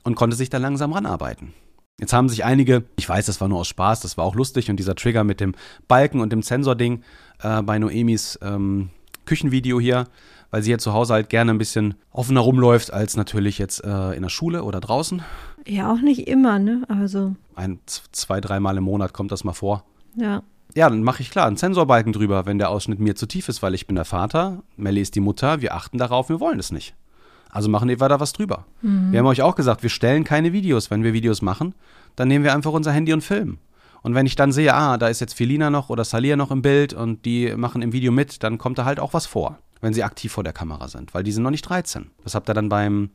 und 0.04 0.14
konnte 0.14 0.36
sich 0.36 0.52
da 0.52 0.60
langsam 0.60 0.94
ranarbeiten. 0.94 1.54
Jetzt 2.00 2.12
haben 2.12 2.28
sich 2.28 2.44
einige, 2.44 2.84
ich 2.98 3.08
weiß, 3.08 3.26
das 3.26 3.40
war 3.40 3.48
nur 3.48 3.60
aus 3.60 3.70
Spaß, 3.70 4.02
das 4.02 4.18
war 4.18 4.26
auch 4.26 4.36
lustig 4.36 4.70
und 4.70 4.78
dieser 4.78 4.96
Trigger 4.96 5.24
mit 5.24 5.40
dem 5.40 5.56
Balken 5.88 6.20
und 6.20 6.32
dem 6.32 6.42
Sensording 6.42 7.04
äh, 7.42 7.62
bei 7.62 7.80
Noemis 7.80 8.38
ähm, 8.42 8.90
Küchenvideo 9.24 9.80
hier, 9.80 10.06
weil 10.52 10.62
sie 10.62 10.72
ja 10.72 10.78
zu 10.78 10.92
Hause 10.92 11.14
halt 11.14 11.30
gerne 11.30 11.52
ein 11.52 11.58
bisschen 11.58 11.96
offener 12.12 12.42
rumläuft 12.42 12.92
als 12.92 13.16
natürlich 13.16 13.58
jetzt 13.60 13.84
äh, 13.86 14.12
in 14.12 14.24
der 14.24 14.30
Schule 14.30 14.64
oder 14.64 14.82
draußen. 14.82 15.24
Ja, 15.66 15.92
auch 15.92 16.02
nicht 16.02 16.28
immer, 16.28 16.60
ne? 16.60 16.84
Aber 16.90 17.08
so. 17.08 17.36
Ein, 17.56 17.80
zwei, 17.86 18.42
dreimal 18.42 18.78
im 18.78 18.84
Monat 18.84 19.14
kommt 19.14 19.32
das 19.32 19.46
mal 19.46 19.54
vor. 19.54 19.86
Ja. 20.16 20.44
Ja, 20.76 20.90
dann 20.90 21.02
mache 21.02 21.22
ich 21.22 21.32
klar 21.32 21.48
einen 21.48 21.56
Sensorbalken 21.56 22.12
drüber, 22.12 22.46
wenn 22.46 22.58
der 22.58 22.70
Ausschnitt 22.70 23.00
mir 23.00 23.16
zu 23.16 23.26
tief 23.26 23.48
ist, 23.48 23.64
weil 23.64 23.74
ich 23.74 23.88
bin 23.88 23.96
der 23.96 24.04
Vater, 24.04 24.64
Melly 24.76 25.00
ist 25.00 25.16
die 25.16 25.22
Mutter, 25.22 25.62
wir 25.62 25.74
achten 25.74 25.98
darauf, 25.98 26.28
wir 26.28 26.42
wollen 26.42 26.60
es 26.60 26.74
nicht. 26.74 26.94
Also 27.56 27.70
machen 27.70 27.88
wir 27.88 27.96
da 27.96 28.20
was 28.20 28.34
drüber. 28.34 28.66
Mhm. 28.82 29.14
Wir 29.14 29.20
haben 29.20 29.28
euch 29.28 29.42
auch 29.42 29.56
gesagt, 29.56 29.82
wir 29.82 29.90
stellen 29.90 30.26
keine 30.26 30.52
Videos. 30.52 30.92
Wenn 30.92 31.04
wir 31.04 31.14
Videos 31.14 31.42
machen, 31.42 31.74
dann 32.18 32.28
nehmen 32.28 32.44
wir 32.44 32.54
einfach 32.54 32.74
unser 32.74 32.92
Handy 32.92 33.14
und 33.14 33.22
filmen. 33.22 33.60
Und 34.02 34.14
wenn 34.14 34.26
ich 34.26 34.36
dann 34.36 34.52
sehe, 34.52 34.74
ah, 34.74 34.98
da 34.98 35.08
ist 35.08 35.22
jetzt 35.22 35.36
Felina 35.36 35.70
noch 35.70 35.90
oder 35.90 36.04
Salia 36.04 36.36
noch 36.36 36.52
im 36.52 36.62
Bild 36.62 36.94
und 36.94 37.24
die 37.24 37.56
machen 37.56 37.82
im 37.82 37.94
Video 37.94 38.12
mit, 38.12 38.44
dann 38.44 38.58
kommt 38.58 38.78
da 38.78 38.84
halt 38.84 39.00
auch 39.00 39.14
was 39.14 39.26
vor, 39.26 39.58
wenn 39.80 39.94
sie 39.94 40.04
aktiv 40.04 40.34
vor 40.34 40.44
der 40.44 40.52
Kamera 40.52 40.90
sind, 40.90 41.14
weil 41.14 41.24
die 41.24 41.32
sind 41.32 41.44
noch 41.44 41.50
nicht 41.50 41.62
13. 41.62 42.12
Das 42.26 42.36
habt 42.36 42.50
ihr 42.50 42.54
dann 42.54 42.68
beim, 42.68 43.12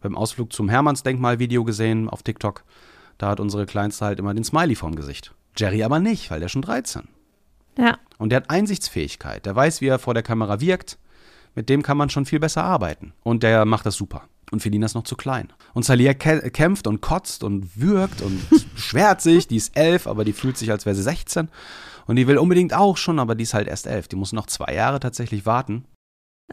beim 0.00 0.16
Ausflug 0.16 0.52
zum 0.52 0.68
Hermannsdenkmal-Video 0.68 1.64
gesehen 1.64 2.08
auf 2.08 2.22
TikTok. 2.22 2.62
Da 3.18 3.30
hat 3.30 3.40
unsere 3.40 3.66
Kleinste 3.66 4.04
halt 4.04 4.20
immer 4.20 4.32
den 4.32 4.44
Smiley 4.44 4.76
vorm 4.76 4.94
Gesicht. 4.94 5.34
Jerry 5.56 5.82
aber 5.82 5.98
nicht, 5.98 6.30
weil 6.30 6.38
der 6.38 6.48
schon 6.48 6.62
13. 6.62 7.08
Ja. 7.76 7.98
Und 8.16 8.30
der 8.30 8.36
hat 8.36 8.48
Einsichtsfähigkeit. 8.48 9.44
Der 9.44 9.56
weiß, 9.56 9.80
wie 9.80 9.88
er 9.88 9.98
vor 9.98 10.14
der 10.14 10.22
Kamera 10.22 10.60
wirkt. 10.60 10.98
Mit 11.54 11.68
dem 11.68 11.82
kann 11.82 11.96
man 11.96 12.10
schon 12.10 12.24
viel 12.24 12.40
besser 12.40 12.64
arbeiten. 12.64 13.12
Und 13.22 13.42
der 13.42 13.64
macht 13.64 13.86
das 13.86 13.96
super. 13.96 14.22
Und 14.50 14.60
Felina 14.60 14.86
ist 14.86 14.94
noch 14.94 15.04
zu 15.04 15.16
klein. 15.16 15.48
Und 15.72 15.84
Salia 15.84 16.14
kämpft 16.14 16.86
und 16.86 17.00
kotzt 17.00 17.42
und 17.42 17.80
würgt 17.80 18.20
und 18.20 18.40
beschwert 18.74 19.20
sich. 19.20 19.48
Die 19.48 19.56
ist 19.56 19.76
elf, 19.76 20.06
aber 20.06 20.24
die 20.24 20.32
fühlt 20.32 20.58
sich, 20.58 20.70
als 20.70 20.86
wäre 20.86 20.94
sie 20.94 21.02
16. 21.02 21.48
Und 22.06 22.16
die 22.16 22.26
will 22.26 22.38
unbedingt 22.38 22.74
auch 22.74 22.96
schon, 22.96 23.18
aber 23.18 23.34
die 23.34 23.44
ist 23.44 23.54
halt 23.54 23.68
erst 23.68 23.86
elf. 23.86 24.08
Die 24.08 24.16
muss 24.16 24.32
noch 24.32 24.46
zwei 24.46 24.74
Jahre 24.74 25.00
tatsächlich 25.00 25.46
warten. 25.46 25.84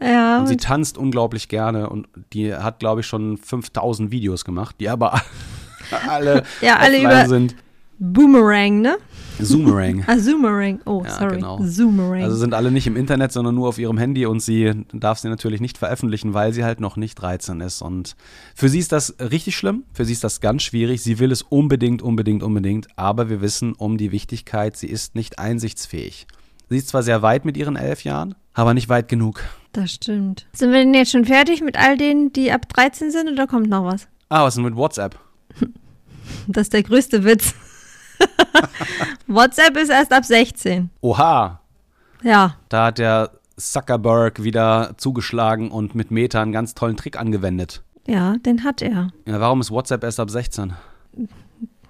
Ja. 0.00 0.40
Und 0.40 0.46
sie 0.46 0.56
tanzt 0.56 0.96
unglaublich 0.96 1.48
gerne 1.48 1.90
und 1.90 2.08
die 2.32 2.54
hat, 2.54 2.78
glaube 2.78 3.02
ich, 3.02 3.06
schon 3.06 3.36
5000 3.36 4.10
Videos 4.10 4.44
gemacht, 4.44 4.76
die 4.80 4.88
aber 4.88 5.20
alle, 6.08 6.44
ja, 6.60 6.76
alle 6.76 7.00
über 7.00 7.26
sind. 7.26 7.54
Boomerang, 8.02 8.80
ne? 8.80 8.96
Zoomerang. 9.42 10.04
ah, 10.06 10.16
Zoomerang. 10.18 10.80
Oh, 10.86 11.02
Ja, 11.04 11.10
sorry. 11.18 11.36
genau. 11.36 11.62
Zoomerang. 11.62 12.22
Also 12.22 12.36
sind 12.36 12.54
alle 12.54 12.70
nicht 12.70 12.86
im 12.86 12.96
Internet, 12.96 13.30
sondern 13.30 13.54
nur 13.54 13.68
auf 13.68 13.78
ihrem 13.78 13.98
Handy 13.98 14.24
und 14.24 14.40
sie 14.40 14.72
darf 14.94 15.18
sie 15.18 15.28
natürlich 15.28 15.60
nicht 15.60 15.76
veröffentlichen, 15.76 16.32
weil 16.32 16.54
sie 16.54 16.64
halt 16.64 16.80
noch 16.80 16.96
nicht 16.96 17.16
13 17.16 17.60
ist. 17.60 17.82
Und 17.82 18.16
für 18.54 18.70
sie 18.70 18.78
ist 18.78 18.92
das 18.92 19.14
richtig 19.20 19.54
schlimm, 19.56 19.84
für 19.92 20.06
sie 20.06 20.14
ist 20.14 20.24
das 20.24 20.40
ganz 20.40 20.62
schwierig. 20.62 21.02
Sie 21.02 21.18
will 21.18 21.30
es 21.30 21.42
unbedingt, 21.42 22.00
unbedingt, 22.00 22.42
unbedingt, 22.42 22.88
aber 22.96 23.28
wir 23.28 23.42
wissen 23.42 23.74
um 23.74 23.98
die 23.98 24.12
Wichtigkeit, 24.12 24.76
sie 24.78 24.88
ist 24.88 25.14
nicht 25.14 25.38
einsichtsfähig. 25.38 26.26
Sie 26.70 26.76
ist 26.78 26.88
zwar 26.88 27.02
sehr 27.02 27.20
weit 27.20 27.44
mit 27.44 27.58
ihren 27.58 27.76
elf 27.76 28.04
Jahren, 28.04 28.34
aber 28.54 28.72
nicht 28.72 28.88
weit 28.88 29.08
genug. 29.08 29.42
das 29.72 29.92
stimmt. 29.92 30.46
Sind 30.54 30.72
wir 30.72 30.78
denn 30.78 30.94
jetzt 30.94 31.10
schon 31.12 31.26
fertig 31.26 31.60
mit 31.60 31.76
all 31.78 31.98
denen, 31.98 32.32
die 32.32 32.50
ab 32.50 32.66
13 32.72 33.10
sind 33.10 33.28
oder 33.30 33.46
kommt 33.46 33.68
noch 33.68 33.84
was? 33.84 34.08
Ah, 34.30 34.42
was 34.44 34.54
ist 34.54 34.56
denn 34.56 34.64
mit 34.64 34.76
WhatsApp? 34.76 35.18
Das 36.46 36.62
ist 36.62 36.72
der 36.72 36.84
größte 36.84 37.24
Witz. 37.24 37.54
WhatsApp 39.26 39.76
ist 39.76 39.90
erst 39.90 40.12
ab 40.12 40.24
16. 40.24 40.90
Oha, 41.00 41.60
Ja. 42.22 42.56
da 42.68 42.86
hat 42.86 42.98
der 42.98 43.30
Zuckerberg 43.56 44.42
wieder 44.42 44.94
zugeschlagen 44.96 45.70
und 45.70 45.94
mit 45.94 46.10
Meta 46.10 46.40
einen 46.42 46.52
ganz 46.52 46.74
tollen 46.74 46.96
Trick 46.96 47.18
angewendet. 47.18 47.82
Ja, 48.06 48.36
den 48.38 48.64
hat 48.64 48.82
er. 48.82 49.08
Ja, 49.26 49.40
warum 49.40 49.60
ist 49.60 49.70
WhatsApp 49.70 50.02
erst 50.02 50.18
ab 50.20 50.30
16? 50.30 50.72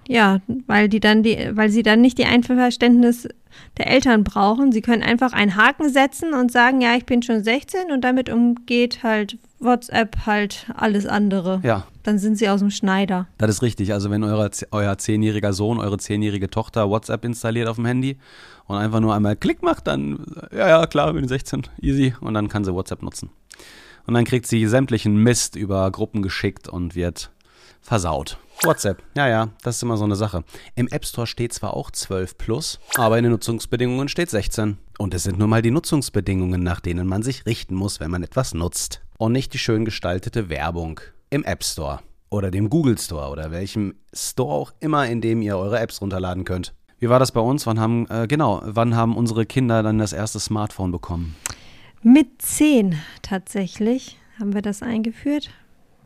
Ja, 0.07 0.39
weil 0.67 0.89
die 0.89 0.99
dann 0.99 1.23
die, 1.23 1.51
weil 1.53 1.69
sie 1.69 1.83
dann 1.83 2.01
nicht 2.01 2.17
die 2.17 2.25
Einverständnis 2.25 3.29
der 3.77 3.87
Eltern 3.89 4.23
brauchen. 4.23 4.71
Sie 4.71 4.81
können 4.81 5.03
einfach 5.03 5.31
einen 5.31 5.55
Haken 5.55 5.89
setzen 5.89 6.33
und 6.33 6.51
sagen, 6.51 6.81
ja, 6.81 6.95
ich 6.95 7.05
bin 7.05 7.21
schon 7.21 7.43
16 7.43 7.91
und 7.91 8.01
damit 8.01 8.29
umgeht 8.29 9.03
halt 9.03 9.37
WhatsApp 9.61 10.25
halt 10.25 10.67
alles 10.75 11.05
andere. 11.05 11.61
Ja, 11.63 11.87
Dann 12.03 12.19
sind 12.19 12.37
sie 12.37 12.49
aus 12.49 12.59
dem 12.59 12.71
Schneider. 12.71 13.27
Das 13.37 13.49
ist 13.49 13.61
richtig. 13.61 13.93
Also 13.93 14.09
wenn 14.09 14.23
eure, 14.23 14.49
euer 14.71 14.97
zehnjähriger 14.97 15.53
Sohn, 15.53 15.79
eure 15.79 15.97
zehnjährige 15.97 16.49
Tochter 16.49 16.89
WhatsApp 16.89 17.23
installiert 17.25 17.67
auf 17.67 17.75
dem 17.75 17.85
Handy 17.85 18.17
und 18.65 18.77
einfach 18.77 18.99
nur 18.99 19.13
einmal 19.13 19.35
Klick 19.35 19.61
macht, 19.61 19.87
dann, 19.87 20.25
ja, 20.51 20.67
ja, 20.67 20.87
klar, 20.87 21.13
bin 21.13 21.27
16, 21.27 21.63
easy. 21.81 22.15
Und 22.21 22.33
dann 22.33 22.49
kann 22.49 22.63
sie 22.63 22.73
WhatsApp 22.73 23.03
nutzen. 23.03 23.29
Und 24.07 24.15
dann 24.15 24.25
kriegt 24.25 24.47
sie 24.47 24.67
sämtlichen 24.67 25.15
Mist 25.17 25.55
über 25.55 25.89
Gruppen 25.91 26.21
geschickt 26.21 26.67
und 26.67 26.95
wird 26.95 27.31
versaut. 27.81 28.37
WhatsApp, 28.63 29.01
ja, 29.17 29.27
ja, 29.27 29.49
das 29.63 29.77
ist 29.77 29.83
immer 29.83 29.97
so 29.97 30.03
eine 30.03 30.15
Sache. 30.15 30.43
Im 30.75 30.87
App 30.89 31.03
Store 31.03 31.25
steht 31.25 31.51
zwar 31.51 31.75
auch 31.75 31.89
12 31.89 32.37
plus, 32.37 32.79
aber 32.95 33.17
in 33.17 33.23
den 33.23 33.31
Nutzungsbedingungen 33.31 34.07
steht 34.07 34.29
16. 34.29 34.77
Und 34.99 35.15
es 35.15 35.23
sind 35.23 35.39
nun 35.39 35.49
mal 35.49 35.63
die 35.63 35.71
Nutzungsbedingungen, 35.71 36.61
nach 36.61 36.79
denen 36.79 37.07
man 37.07 37.23
sich 37.23 37.47
richten 37.47 37.73
muss, 37.73 37.99
wenn 37.99 38.11
man 38.11 38.21
etwas 38.21 38.53
nutzt. 38.53 39.01
Und 39.17 39.31
nicht 39.31 39.53
die 39.53 39.57
schön 39.57 39.83
gestaltete 39.83 40.49
Werbung 40.49 40.99
im 41.31 41.43
App 41.43 41.63
Store 41.63 42.01
oder 42.29 42.51
dem 42.51 42.69
Google 42.69 42.99
Store 42.99 43.31
oder 43.31 43.49
welchem 43.49 43.95
Store 44.13 44.53
auch 44.53 44.73
immer, 44.79 45.07
in 45.07 45.21
dem 45.21 45.41
ihr 45.41 45.57
eure 45.57 45.79
Apps 45.79 45.99
runterladen 45.99 46.45
könnt. 46.45 46.75
Wie 46.99 47.09
war 47.09 47.17
das 47.17 47.31
bei 47.31 47.41
uns? 47.41 47.65
Wann 47.65 47.79
haben, 47.79 48.07
äh, 48.11 48.27
genau, 48.27 48.61
wann 48.63 48.95
haben 48.95 49.17
unsere 49.17 49.47
Kinder 49.47 49.81
dann 49.81 49.97
das 49.97 50.13
erste 50.13 50.39
Smartphone 50.39 50.91
bekommen? 50.91 51.35
Mit 52.03 52.43
10 52.43 52.95
tatsächlich 53.23 54.19
haben 54.39 54.53
wir 54.53 54.61
das 54.61 54.83
eingeführt. 54.83 55.49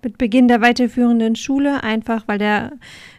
Mit 0.06 0.20
Beginn 0.20 0.48
der 0.48 0.62
weiterführenden 0.62 1.36
Schule, 1.36 1.82
einfach 1.82 2.28
weil 2.28 2.38
der 2.38 2.74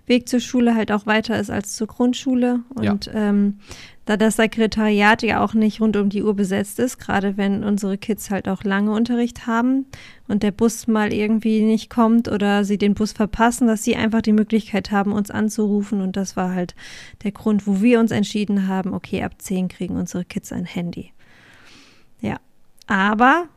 Weg 0.07 0.29
zur 0.29 0.38
Schule 0.38 0.77
halt 0.77 0.92
auch 0.92 1.05
weiter 1.05 1.37
ist 1.37 1.51
als 1.51 1.75
zur 1.75 1.88
Grundschule. 1.88 2.61
Und 2.77 3.11
ähm, 3.12 3.59
da 4.05 4.16
das 4.16 4.37
Sekretariat 4.37 5.25
ja 5.25 5.42
auch 5.42 5.53
nicht 5.53 5.81
rund 5.81 5.96
um 5.96 6.11
die 6.11 6.22
Uhr 6.22 6.37
besetzt 6.37 6.79
ist, 6.79 6.99
gerade 6.99 7.37
wenn 7.37 7.64
unsere 7.64 7.99
Kids 7.99 8.31
halt 8.31 8.49
auch 8.49 8.62
lange 8.62 8.92
Unterricht 8.92 9.49
haben 9.49 9.87
und 10.29 10.44
der 10.44 10.53
Bus 10.53 10.87
mal 10.87 11.12
irgendwie 11.12 11.62
nicht 11.62 11.90
kommt 11.90 12.29
oder 12.29 12.62
sie 12.62 12.79
den 12.79 12.94
Bus 12.94 13.11
verpassen, 13.11 13.66
dass 13.66 13.83
sie 13.83 13.96
einfach 13.96 14.22
die 14.22 14.33
Möglichkeit 14.33 14.92
haben, 14.92 15.11
uns 15.11 15.33
anzurufen. 15.33 16.01
Und 16.01 16.16
das 16.16 16.37
war 16.37 16.55
halt 16.55 16.77
der 17.25 17.33
Grund, 17.33 17.66
wo 17.66 17.83
wir 17.83 17.99
uns 17.99 18.12
entschieden 18.12 18.68
haben, 18.68 18.94
okay, 18.94 19.25
ab 19.25 19.42
10 19.42 19.66
kriegen 19.66 19.96
unsere 19.96 20.25
Kids 20.25 20.53
ein 20.53 20.66
Handy. 20.66 21.11
Ja, 22.20 22.37
aber 22.87 23.49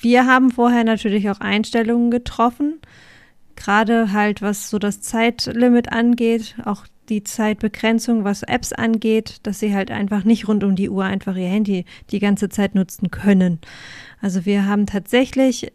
wir 0.00 0.26
haben 0.26 0.50
vorher 0.50 0.84
natürlich 0.84 1.28
auch 1.30 1.40
Einstellungen 1.40 2.10
getroffen, 2.10 2.80
gerade 3.56 4.12
halt 4.12 4.42
was 4.42 4.70
so 4.70 4.78
das 4.78 5.00
Zeitlimit 5.00 5.92
angeht, 5.92 6.56
auch 6.64 6.86
die 7.08 7.24
Zeitbegrenzung, 7.24 8.24
was 8.24 8.42
Apps 8.42 8.72
angeht, 8.72 9.38
dass 9.42 9.60
sie 9.60 9.74
halt 9.74 9.90
einfach 9.90 10.24
nicht 10.24 10.46
rund 10.46 10.62
um 10.62 10.76
die 10.76 10.90
Uhr 10.90 11.04
einfach 11.04 11.36
ihr 11.36 11.48
Handy 11.48 11.84
die 12.10 12.18
ganze 12.18 12.48
Zeit 12.48 12.74
nutzen 12.74 13.10
können. 13.10 13.60
Also 14.20 14.44
wir 14.44 14.66
haben 14.66 14.86
tatsächlich 14.86 15.72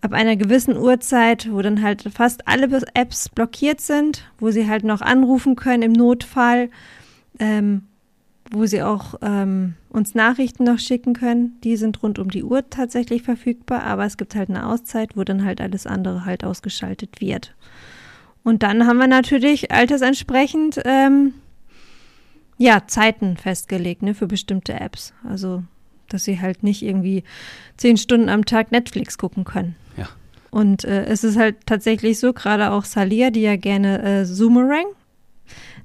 ab 0.00 0.12
einer 0.12 0.36
gewissen 0.36 0.76
Uhrzeit, 0.76 1.50
wo 1.50 1.60
dann 1.62 1.82
halt 1.82 2.02
fast 2.14 2.46
alle 2.46 2.68
Apps 2.94 3.28
blockiert 3.28 3.80
sind, 3.80 4.30
wo 4.38 4.50
sie 4.50 4.68
halt 4.68 4.84
noch 4.84 5.00
anrufen 5.00 5.56
können 5.56 5.82
im 5.82 5.92
Notfall, 5.92 6.70
ähm, 7.38 7.84
wo 8.50 8.66
sie 8.66 8.82
auch 8.82 9.14
ähm, 9.22 9.74
uns 9.90 10.14
Nachrichten 10.14 10.64
noch 10.64 10.78
schicken 10.78 11.12
können. 11.12 11.58
Die 11.64 11.76
sind 11.76 12.02
rund 12.02 12.18
um 12.18 12.30
die 12.30 12.44
Uhr 12.44 12.68
tatsächlich 12.70 13.22
verfügbar, 13.22 13.82
aber 13.82 14.04
es 14.04 14.16
gibt 14.16 14.34
halt 14.34 14.48
eine 14.48 14.66
Auszeit, 14.66 15.16
wo 15.16 15.24
dann 15.24 15.44
halt 15.44 15.60
alles 15.60 15.86
andere 15.86 16.24
halt 16.24 16.44
ausgeschaltet 16.44 17.20
wird. 17.20 17.54
Und 18.42 18.62
dann 18.62 18.86
haben 18.86 18.98
wir 18.98 19.08
natürlich 19.08 19.70
altersentsprechend 19.72 20.80
ähm, 20.84 21.34
ja 22.56 22.86
Zeiten 22.86 23.36
festgelegt 23.36 24.02
ne, 24.02 24.14
für 24.14 24.26
bestimmte 24.26 24.74
Apps. 24.74 25.12
Also 25.28 25.62
dass 26.08 26.24
sie 26.24 26.40
halt 26.40 26.62
nicht 26.62 26.82
irgendwie 26.82 27.24
zehn 27.76 27.96
Stunden 27.96 28.28
am 28.28 28.44
Tag 28.44 28.72
Netflix 28.72 29.18
gucken 29.18 29.44
können. 29.44 29.76
Ja. 29.96 30.08
Und 30.50 30.84
äh, 30.84 31.04
es 31.04 31.24
ist 31.24 31.36
halt 31.36 31.56
tatsächlich 31.66 32.18
so, 32.18 32.32
gerade 32.32 32.70
auch 32.70 32.84
Salia, 32.84 33.30
die 33.30 33.42
ja 33.42 33.56
gerne 33.56 34.02
äh, 34.02 34.24
Zoomerang 34.24 34.86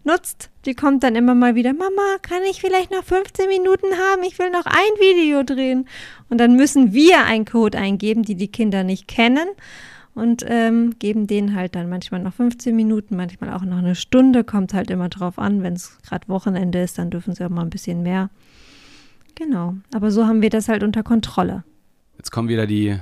nutzt, 0.06 0.50
die 0.66 0.74
kommt 0.74 1.04
dann 1.04 1.16
immer 1.16 1.36
mal 1.36 1.56
wieder, 1.56 1.74
Mama, 1.74 2.18
kann 2.22 2.42
ich 2.50 2.62
vielleicht 2.62 2.92
noch 2.92 3.04
15 3.04 3.48
Minuten 3.48 3.88
haben? 3.94 4.24
Ich 4.24 4.40
will 4.40 4.50
noch 4.50 4.66
ein 4.66 5.00
Video 5.00 5.44
drehen. 5.44 5.88
Und 6.30 6.40
dann 6.40 6.56
müssen 6.56 6.94
wir 6.94 7.26
einen 7.26 7.46
Code 7.46 7.78
eingeben, 7.78 8.24
die 8.24 8.36
die 8.36 8.48
Kinder 8.48 8.84
nicht 8.84 9.08
kennen 9.08 9.48
und 10.16 10.46
ähm, 10.48 10.96
geben 11.00 11.28
denen 11.28 11.56
halt 11.56 11.76
dann 11.76 11.90
manchmal 11.90 12.22
noch 12.22 12.34
15 12.34 12.76
Minuten, 12.76 13.16
manchmal 13.16 13.52
auch 13.54 13.64
noch 13.64 13.78
eine 13.78 13.96
Stunde, 13.96 14.44
kommt 14.44 14.74
halt 14.74 14.92
immer 14.92 15.10
drauf 15.10 15.40
an. 15.40 15.64
Wenn 15.64 15.74
es 15.74 15.98
gerade 16.04 16.28
Wochenende 16.28 16.82
ist, 16.82 16.98
dann 16.98 17.10
dürfen 17.10 17.34
sie 17.34 17.46
auch 17.46 17.50
mal 17.50 17.62
ein 17.62 17.70
bisschen 17.70 18.04
mehr. 18.04 18.30
Genau, 19.36 19.76
aber 19.94 20.12
so 20.12 20.28
haben 20.28 20.42
wir 20.42 20.52
das 20.52 20.68
halt 20.68 20.84
unter 20.84 21.02
Kontrolle. 21.02 21.64
Jetzt 22.18 22.32
kommen 22.32 22.50
wieder 22.50 22.68
die, 22.68 22.98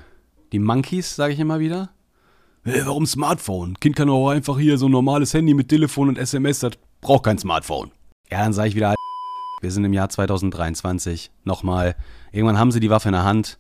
die 0.54 0.60
Monkeys, 0.60 1.16
sage 1.16 1.34
ich 1.34 1.40
immer 1.40 1.60
wieder. 1.60 1.90
Hey, 2.64 2.82
warum 2.86 3.06
Smartphone? 3.06 3.78
Kind 3.80 3.96
kann 3.96 4.10
auch 4.10 4.30
einfach 4.30 4.58
hier 4.58 4.78
so 4.78 4.88
ein 4.88 4.92
normales 4.92 5.34
Handy 5.34 5.54
mit 5.54 5.68
Telefon 5.68 6.10
und 6.10 6.18
SMS, 6.18 6.60
das 6.60 6.74
braucht 7.02 7.26
kein 7.26 7.38
Smartphone. 7.38 7.92
Ja, 8.30 8.44
dann 8.44 8.54
sage 8.54 8.70
ich 8.70 8.76
wieder, 8.76 8.96
wir 9.60 9.72
sind 9.72 9.84
im 9.84 9.94
Jahr 9.94 10.10
2023. 10.10 11.32
Nochmal, 11.44 11.96
irgendwann 12.32 12.58
haben 12.58 12.72
sie 12.72 12.80
die 12.80 12.90
Waffe 12.90 13.10
in 13.10 13.14
der 13.14 13.24
Hand. 13.24 13.60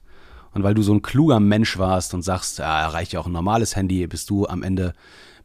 Und 0.54 0.64
weil 0.64 0.74
du 0.74 0.82
so 0.82 0.94
ein 0.94 1.02
kluger 1.02 1.40
Mensch 1.40 1.78
warst 1.78 2.14
und 2.14 2.24
sagst, 2.24 2.60
ja, 2.60 2.88
reicht 2.88 3.14
ja 3.14 3.20
auch 3.20 3.26
ein 3.26 3.32
normales 3.32 3.76
Handy, 3.76 4.06
bist 4.08 4.30
du 4.30 4.48
am 4.48 4.64
Ende 4.64 4.94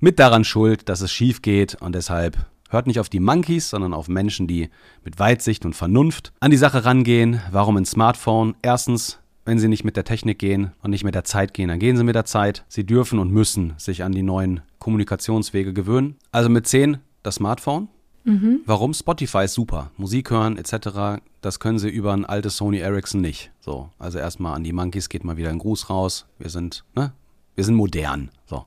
mit 0.00 0.18
daran 0.18 0.44
schuld, 0.44 0.88
dass 0.88 1.00
es 1.00 1.12
schief 1.12 1.42
geht 1.42 1.76
und 1.76 1.94
deshalb 1.94 2.36
hört 2.70 2.88
nicht 2.88 2.98
auf 2.98 3.08
die 3.08 3.20
Monkeys, 3.20 3.70
sondern 3.70 3.94
auf 3.94 4.08
Menschen, 4.08 4.48
die 4.48 4.68
mit 5.04 5.18
Weitsicht 5.18 5.64
und 5.64 5.74
Vernunft 5.74 6.32
an 6.40 6.50
die 6.50 6.56
Sache 6.56 6.84
rangehen. 6.84 7.40
Warum 7.52 7.76
ein 7.76 7.84
Smartphone? 7.86 8.56
Erstens, 8.62 9.20
wenn 9.44 9.60
sie 9.60 9.68
nicht 9.68 9.84
mit 9.84 9.96
der 9.96 10.04
Technik 10.04 10.40
gehen 10.40 10.72
und 10.82 10.90
nicht 10.90 11.04
mit 11.04 11.14
der 11.14 11.24
Zeit 11.24 11.54
gehen, 11.54 11.68
dann 11.68 11.78
gehen 11.78 11.96
sie 11.96 12.04
mit 12.04 12.16
der 12.16 12.24
Zeit. 12.24 12.64
Sie 12.68 12.84
dürfen 12.84 13.20
und 13.20 13.30
müssen 13.30 13.74
sich 13.78 14.02
an 14.02 14.12
die 14.12 14.24
neuen 14.24 14.60
Kommunikationswege 14.80 15.72
gewöhnen. 15.72 16.16
Also 16.32 16.48
mit 16.48 16.66
10 16.66 16.98
das 17.26 17.36
Smartphone. 17.36 17.88
Mhm. 18.24 18.60
Warum? 18.66 18.92
Spotify 18.92 19.44
ist 19.44 19.54
super. 19.54 19.90
Musik 19.96 20.30
hören 20.30 20.56
etc. 20.56 21.22
Das 21.40 21.60
können 21.60 21.78
sie 21.78 21.88
über 21.88 22.12
ein 22.12 22.24
altes 22.24 22.56
Sony 22.56 22.78
Ericsson 22.78 23.20
nicht. 23.20 23.52
So, 23.60 23.90
also 23.98 24.18
erstmal 24.18 24.54
an 24.54 24.64
die 24.64 24.72
Monkeys 24.72 25.08
geht 25.08 25.24
mal 25.24 25.36
wieder 25.36 25.50
ein 25.50 25.58
Gruß 25.58 25.90
raus. 25.90 26.26
Wir 26.38 26.50
sind, 26.50 26.84
ne? 26.94 27.12
Wir 27.54 27.64
sind 27.64 27.76
modern. 27.76 28.30
So. 28.46 28.64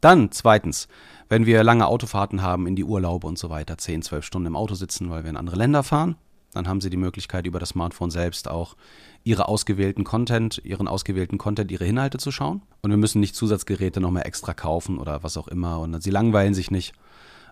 Dann 0.00 0.30
zweitens, 0.32 0.88
wenn 1.28 1.46
wir 1.46 1.62
lange 1.64 1.86
Autofahrten 1.86 2.42
haben 2.42 2.66
in 2.66 2.76
die 2.76 2.84
Urlaube 2.84 3.26
und 3.26 3.38
so 3.38 3.48
weiter, 3.48 3.78
10, 3.78 4.02
12 4.02 4.24
Stunden 4.24 4.46
im 4.46 4.56
Auto 4.56 4.74
sitzen, 4.74 5.08
weil 5.10 5.22
wir 5.22 5.30
in 5.30 5.36
andere 5.36 5.56
Länder 5.56 5.82
fahren, 5.82 6.16
dann 6.52 6.68
haben 6.68 6.80
sie 6.80 6.90
die 6.90 6.96
Möglichkeit, 6.96 7.46
über 7.46 7.58
das 7.58 7.70
Smartphone 7.70 8.10
selbst 8.10 8.48
auch 8.48 8.76
ihre 9.24 9.48
ausgewählten 9.48 10.04
Content, 10.04 10.60
ihren 10.64 10.88
ausgewählten 10.88 11.36
Content, 11.36 11.70
ihre 11.70 11.84
Inhalte 11.84 12.18
zu 12.18 12.30
schauen. 12.30 12.62
Und 12.82 12.90
wir 12.90 12.96
müssen 12.96 13.20
nicht 13.20 13.34
Zusatzgeräte 13.34 14.00
nochmal 14.00 14.26
extra 14.26 14.54
kaufen 14.54 14.98
oder 14.98 15.22
was 15.22 15.36
auch 15.36 15.48
immer. 15.48 15.80
Und 15.80 16.02
sie 16.02 16.10
langweilen 16.10 16.54
sich 16.54 16.70
nicht. 16.70 16.94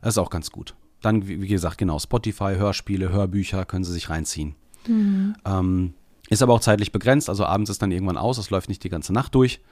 Das 0.05 0.15
ist 0.15 0.19
auch 0.19 0.29
ganz 0.29 0.51
gut. 0.51 0.75
Dann, 1.01 1.27
wie 1.27 1.49
gesagt, 1.49 1.79
genau, 1.79 1.99
Spotify, 1.99 2.57
Hörspiele, 2.57 3.09
Hörbücher 3.09 3.65
können 3.65 3.85
sie 3.85 3.93
sich 3.93 4.11
reinziehen. 4.11 4.55
Mhm. 4.87 5.35
Ähm, 5.47 5.95
ist 6.29 6.43
aber 6.43 6.53
auch 6.53 6.61
zeitlich 6.61 6.93
begrenzt, 6.93 7.31
also 7.31 7.47
abends 7.47 7.71
ist 7.71 7.81
dann 7.81 7.91
irgendwann 7.91 8.19
aus, 8.19 8.37
es 8.37 8.51
läuft 8.51 8.69
nicht 8.69 8.85
die 8.85 8.91
ganze 8.91 9.15
Nacht 9.15 9.35
durch. 9.35 9.63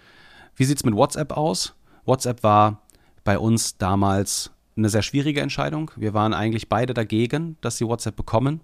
Wie 0.57 0.65
sieht 0.65 0.79
es 0.79 0.85
mit 0.85 0.95
WhatsApp 0.95 1.33
aus? 1.37 1.75
WhatsApp 2.07 2.43
war 2.43 2.81
bei 3.25 3.39
uns 3.39 3.77
damals 3.77 4.53
eine 4.75 4.89
sehr 4.89 5.03
schwierige 5.03 5.43
Entscheidung. 5.43 5.91
Wir 5.97 6.15
waren 6.15 6.33
eigentlich 6.33 6.71
beide 6.71 6.95
dagegen, 6.95 7.59
dass 7.61 7.77
sie 7.77 7.87
WhatsApp 7.87 8.17
bekommen 8.17 8.63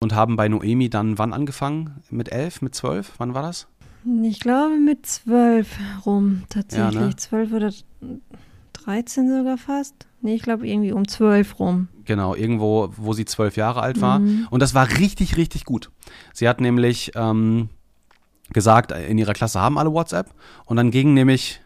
und 0.00 0.14
haben 0.14 0.36
bei 0.36 0.48
Noemi 0.48 0.88
dann 0.88 1.18
wann 1.18 1.34
angefangen? 1.34 2.02
Mit 2.08 2.32
elf, 2.32 2.62
mit 2.62 2.74
zwölf? 2.74 3.12
Wann 3.18 3.34
war 3.34 3.42
das? 3.42 3.66
Ich 4.22 4.40
glaube 4.40 4.78
mit 4.78 5.04
zwölf 5.04 5.78
rum 6.06 6.44
tatsächlich. 6.48 6.94
Ja, 6.94 7.06
ne? 7.08 7.16
Zwölf 7.16 7.52
oder 7.52 7.70
13 8.72 9.28
sogar 9.28 9.58
fast. 9.58 10.07
Nee, 10.20 10.34
ich 10.34 10.42
glaube 10.42 10.66
irgendwie 10.66 10.92
um 10.92 11.06
zwölf 11.06 11.58
rum. 11.58 11.88
Genau, 12.04 12.34
irgendwo, 12.34 12.90
wo 12.96 13.12
sie 13.12 13.24
zwölf 13.24 13.56
Jahre 13.56 13.82
alt 13.82 14.00
war. 14.00 14.18
Mhm. 14.18 14.48
Und 14.50 14.60
das 14.60 14.74
war 14.74 14.88
richtig, 14.98 15.36
richtig 15.36 15.64
gut. 15.64 15.90
Sie 16.32 16.48
hat 16.48 16.60
nämlich 16.60 17.12
ähm, 17.14 17.68
gesagt, 18.52 18.92
in 18.92 19.18
ihrer 19.18 19.34
Klasse 19.34 19.60
haben 19.60 19.78
alle 19.78 19.92
WhatsApp. 19.92 20.34
Und 20.64 20.76
dann 20.76 20.90
gingen 20.90 21.14
nämlich 21.14 21.60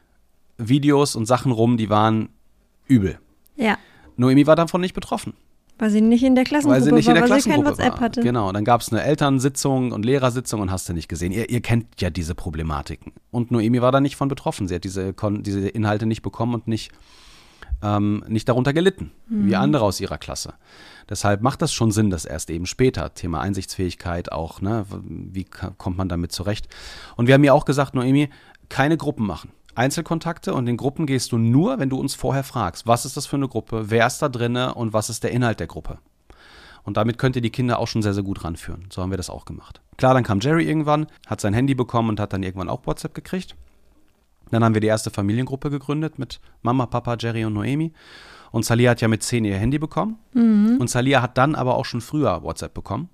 Videos 0.58 1.16
und 1.16 1.26
Sachen 1.26 1.52
rum, 1.52 1.76
die 1.76 1.88
waren 1.88 2.28
übel. 2.86 3.18
Ja. 3.56 3.78
Noemi 4.16 4.46
war 4.46 4.56
davon 4.56 4.80
nicht 4.80 4.94
betroffen. 4.94 5.34
Weil 5.78 5.90
sie 5.90 6.00
nicht 6.00 6.22
in 6.22 6.34
der 6.34 6.44
Klassengruppe 6.44 6.76
weil 6.76 6.84
sie 6.84 6.92
nicht 6.92 7.08
in 7.08 7.14
der 7.14 7.24
war, 7.24 7.30
weil 7.30 7.40
sie 7.40 7.50
kein 7.50 7.64
WhatsApp 7.64 7.94
war. 7.94 8.00
hatte. 8.00 8.20
Genau, 8.20 8.52
dann 8.52 8.64
gab 8.64 8.82
es 8.82 8.92
eine 8.92 9.02
Elternsitzung 9.02 9.92
und 9.92 10.04
Lehrersitzung 10.04 10.60
und 10.60 10.70
hast 10.70 10.88
du 10.88 10.92
nicht 10.92 11.08
gesehen. 11.08 11.32
Ihr, 11.32 11.50
ihr, 11.50 11.60
kennt 11.60 12.00
ja 12.00 12.10
diese 12.10 12.34
Problematiken. 12.34 13.12
Und 13.30 13.50
Noemi 13.50 13.80
war 13.80 13.90
da 13.90 14.00
nicht 14.00 14.16
von 14.16 14.28
betroffen. 14.28 14.68
Sie 14.68 14.74
hat 14.74 14.84
diese, 14.84 15.14
diese 15.40 15.68
Inhalte 15.68 16.06
nicht 16.06 16.22
bekommen 16.22 16.54
und 16.54 16.68
nicht, 16.68 16.92
ähm, 17.82 18.24
nicht 18.28 18.48
darunter 18.48 18.72
gelitten, 18.72 19.10
mhm. 19.28 19.46
wie 19.46 19.56
andere 19.56 19.84
aus 19.84 20.00
ihrer 20.00 20.18
Klasse. 20.18 20.54
Deshalb 21.08 21.42
macht 21.42 21.62
das 21.62 21.72
schon 21.72 21.90
Sinn, 21.90 22.10
dass 22.10 22.24
erst 22.24 22.50
eben 22.50 22.66
später, 22.66 23.12
Thema 23.14 23.40
Einsichtsfähigkeit 23.40 24.32
auch, 24.32 24.60
ne, 24.60 24.86
wie 24.90 25.44
kommt 25.44 25.96
man 25.96 26.08
damit 26.08 26.32
zurecht. 26.32 26.68
Und 27.16 27.26
wir 27.26 27.34
haben 27.34 27.44
ihr 27.44 27.54
auch 27.54 27.64
gesagt, 27.64 27.94
Noemi, 27.94 28.30
keine 28.68 28.96
Gruppen 28.96 29.26
machen. 29.26 29.50
Einzelkontakte 29.74 30.54
und 30.54 30.66
in 30.66 30.76
Gruppen 30.76 31.06
gehst 31.06 31.32
du 31.32 31.38
nur, 31.38 31.78
wenn 31.78 31.88
du 31.88 31.98
uns 31.98 32.14
vorher 32.14 32.44
fragst, 32.44 32.86
was 32.86 33.06
ist 33.06 33.16
das 33.16 33.26
für 33.26 33.36
eine 33.36 33.48
Gruppe, 33.48 33.90
wer 33.90 34.06
ist 34.06 34.20
da 34.20 34.28
drinne 34.28 34.74
und 34.74 34.92
was 34.92 35.08
ist 35.08 35.24
der 35.24 35.30
Inhalt 35.30 35.60
der 35.60 35.66
Gruppe. 35.66 35.98
Und 36.84 36.96
damit 36.96 37.16
könnt 37.16 37.36
ihr 37.36 37.42
die 37.42 37.50
Kinder 37.50 37.78
auch 37.78 37.86
schon 37.86 38.02
sehr, 38.02 38.12
sehr 38.12 38.24
gut 38.24 38.44
ranführen. 38.44 38.86
So 38.90 39.02
haben 39.02 39.10
wir 39.10 39.16
das 39.16 39.30
auch 39.30 39.44
gemacht. 39.44 39.80
Klar, 39.96 40.14
dann 40.14 40.24
kam 40.24 40.40
Jerry 40.40 40.64
irgendwann, 40.68 41.06
hat 41.26 41.40
sein 41.40 41.54
Handy 41.54 41.74
bekommen 41.74 42.08
und 42.10 42.20
hat 42.20 42.32
dann 42.32 42.42
irgendwann 42.42 42.68
auch 42.68 42.86
WhatsApp 42.86 43.14
gekriegt. 43.14 43.54
Dann 44.52 44.62
haben 44.62 44.74
wir 44.74 44.82
die 44.82 44.86
erste 44.86 45.10
Familiengruppe 45.10 45.70
gegründet 45.70 46.18
mit 46.18 46.38
Mama, 46.60 46.84
Papa, 46.86 47.16
Jerry 47.18 47.44
und 47.46 47.54
Noemi. 47.54 47.92
Und 48.50 48.66
Salia 48.66 48.90
hat 48.90 49.00
ja 49.00 49.08
mit 49.08 49.22
zehn 49.22 49.46
ihr 49.46 49.56
Handy 49.56 49.78
bekommen. 49.78 50.18
Mhm. 50.34 50.76
Und 50.78 50.90
Salia 50.90 51.22
hat 51.22 51.38
dann 51.38 51.54
aber 51.54 51.76
auch 51.76 51.86
schon 51.86 52.02
früher 52.02 52.42
WhatsApp 52.42 52.74
bekommen. 52.74 53.08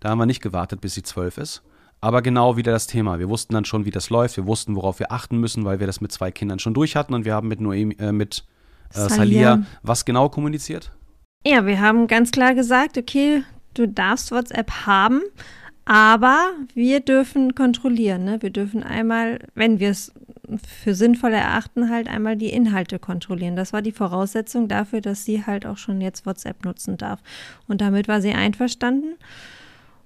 Da 0.00 0.10
haben 0.10 0.18
wir 0.18 0.26
nicht 0.26 0.42
gewartet, 0.42 0.80
bis 0.80 0.94
sie 0.94 1.04
zwölf 1.04 1.38
ist. 1.38 1.62
Aber 2.00 2.22
genau 2.22 2.56
wieder 2.56 2.72
das 2.72 2.88
Thema. 2.88 3.20
Wir 3.20 3.28
wussten 3.28 3.54
dann 3.54 3.64
schon, 3.64 3.84
wie 3.84 3.92
das 3.92 4.10
läuft. 4.10 4.36
Wir 4.36 4.46
wussten, 4.46 4.74
worauf 4.74 4.98
wir 4.98 5.12
achten 5.12 5.38
müssen, 5.38 5.64
weil 5.64 5.78
wir 5.78 5.86
das 5.86 6.00
mit 6.00 6.10
zwei 6.10 6.32
Kindern 6.32 6.58
schon 6.58 6.74
durch 6.74 6.96
hatten. 6.96 7.14
Und 7.14 7.24
wir 7.24 7.34
haben 7.34 7.46
mit, 7.46 7.60
Noemi, 7.60 7.94
äh, 8.00 8.10
mit 8.10 8.44
äh, 8.92 9.08
Salia 9.08 9.62
was 9.84 10.04
genau 10.04 10.28
kommuniziert? 10.28 10.90
Ja, 11.46 11.66
wir 11.66 11.80
haben 11.80 12.08
ganz 12.08 12.32
klar 12.32 12.54
gesagt, 12.54 12.98
okay, 12.98 13.44
du 13.74 13.86
darfst 13.86 14.32
WhatsApp 14.32 14.86
haben, 14.86 15.22
aber 15.84 16.50
wir 16.74 16.98
dürfen 16.98 17.54
kontrollieren. 17.54 18.24
Ne? 18.24 18.42
Wir 18.42 18.50
dürfen 18.50 18.82
einmal, 18.82 19.38
wenn 19.54 19.78
wir 19.78 19.90
es 19.90 20.12
für 20.66 20.94
sinnvoll 20.94 21.32
erachten, 21.32 21.90
halt 21.90 22.08
einmal 22.08 22.36
die 22.36 22.50
Inhalte 22.50 22.98
kontrollieren. 22.98 23.56
Das 23.56 23.72
war 23.72 23.82
die 23.82 23.92
Voraussetzung 23.92 24.68
dafür, 24.68 25.00
dass 25.00 25.24
sie 25.24 25.44
halt 25.46 25.66
auch 25.66 25.78
schon 25.78 26.00
jetzt 26.00 26.26
WhatsApp 26.26 26.64
nutzen 26.64 26.96
darf. 26.96 27.20
Und 27.68 27.80
damit 27.80 28.08
war 28.08 28.20
sie 28.20 28.32
einverstanden. 28.32 29.16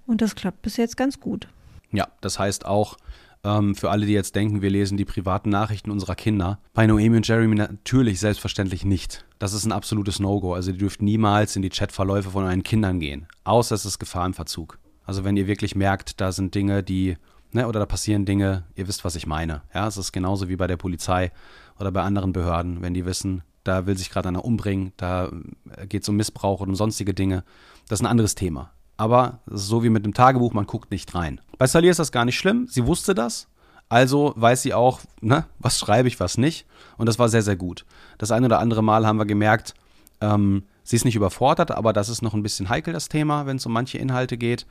Und 0.07 0.23
das 0.23 0.35
klappt 0.35 0.63
bis 0.63 0.77
jetzt 0.77 0.97
ganz 0.97 1.21
gut. 1.21 1.49
Ja, 1.93 2.09
das 2.21 2.39
heißt 2.39 2.67
auch, 2.67 2.97
ähm, 3.45 3.75
für 3.75 3.91
alle, 3.91 4.07
die 4.07 4.13
jetzt 4.13 4.35
denken, 4.35 4.63
wir 4.63 4.71
lesen 4.71 4.97
die 4.97 5.05
privaten 5.05 5.51
Nachrichten 5.51 5.91
unserer 5.91 6.15
Kinder, 6.15 6.59
bei 6.75 6.87
Noemi 6.87 7.17
und 7.17 7.29
Jeremy 7.29 7.55
natürlich 7.55 8.21
selbstverständlich 8.21 8.85
nicht. 8.85 9.25
Das 9.39 9.53
ist 9.53 9.65
ein 9.65 9.73
absolutes 9.73 10.19
No-Go. 10.19 10.55
Also 10.55 10.73
ihr 10.73 10.79
dürft 10.79 11.03
niemals 11.03 11.57
in 11.57 11.63
die 11.63 11.69
Chatverläufe 11.69 12.31
von 12.31 12.45
euren 12.45 12.63
Kindern 12.63 13.01
gehen, 13.01 13.27
außer 13.45 13.75
es 13.75 13.85
ist 13.85 13.99
Gefahr 13.99 14.27
im 14.27 14.35
Verzug. 14.35 14.79
Also 15.05 15.25
wenn 15.25 15.37
ihr 15.37 15.47
wirklich 15.47 15.75
merkt, 15.75 16.21
da 16.21 16.33
sind 16.33 16.55
Dinge, 16.55 16.83
die, 16.83 17.17
ne, 17.53 17.67
oder 17.69 17.81
da 17.81 17.87
passieren 17.87 18.25
Dinge, 18.25 18.65
ihr 18.75 18.89
wisst, 18.89 19.05
was 19.05 19.17
ich 19.17 19.27
meine. 19.27 19.63
Ja, 19.75 19.87
es 19.87 19.97
ist 19.97 20.13
genauso 20.13 20.49
wie 20.49 20.57
bei 20.57 20.67
der 20.67 20.77
Polizei 20.77 21.33
oder 21.79 21.93
bei 21.93 22.03
anderen 22.03 22.33
Behörden, 22.33 22.83
wenn 22.83 22.95
die 22.95 23.05
wissen, 23.05 23.43
da 23.65 23.87
will 23.87 23.97
sich 23.97 24.11
gerade 24.11 24.29
einer 24.29 24.45
umbringen, 24.45 24.93
da 24.97 25.31
äh, 25.77 25.87
geht 25.87 26.03
es 26.03 26.09
um 26.09 26.17
Missbrauch 26.17 26.61
oder 26.61 26.71
um 26.71 26.77
sonstige 26.77 27.15
Dinge. 27.15 27.45
Das 27.89 28.01
ist 28.01 28.05
ein 28.05 28.11
anderes 28.11 28.35
Thema 28.35 28.73
aber 28.99 29.39
so 29.47 29.83
wie 29.83 29.91
mit 29.91 30.05
dem 30.05 30.13
Tagebuch, 30.13 30.53
man 30.53 30.67
guckt 30.67 30.91
nicht 30.91 31.15
rein. 31.15 31.41
Bei 31.57 31.67
Sally 31.67 31.89
ist 31.89 32.01
das 32.01 32.13
gar 32.13 32.27
nicht 32.27 32.37
schlimm, 32.37 32.67
sie 32.69 32.85
wusste 32.85 33.15
das, 33.15 33.47
also 33.89 34.35
weiß 34.37 34.61
sie 34.63 34.75
auch, 34.75 35.01
ne, 35.23 35.47
was 35.59 35.79
schreibe 35.79 36.09
ich, 36.09 36.21
was 36.21 36.37
nicht. 36.37 36.67
Und 36.99 37.07
das 37.07 37.19
war 37.19 37.29
sehr, 37.29 37.43
sehr 37.43 37.57
gut. 37.57 37.87
Das 38.19 38.33
eine 38.33 38.47
oder 38.47 38.59
andere 38.59 38.83
Mal 38.83 39.07
haben 39.07 39.19
wir 39.19 39.25
gemerkt, 39.25 39.73
ähm, 40.21 40.65
sie 40.83 40.97
ist 40.97 41.05
nicht 41.05 41.15
überfordert, 41.15 41.71
aber 41.71 41.93
das 41.93 42.09
ist 42.09 42.23
noch 42.23 42.35
ein 42.35 42.43
bisschen 42.43 42.69
heikel, 42.69 42.93
das 42.93 43.09
Thema, 43.09 43.47
wenn 43.47 43.57
es 43.57 43.67
um 43.67 43.73
manche 43.73 43.99
Inhalte 43.99 44.37
geht. 44.37 44.67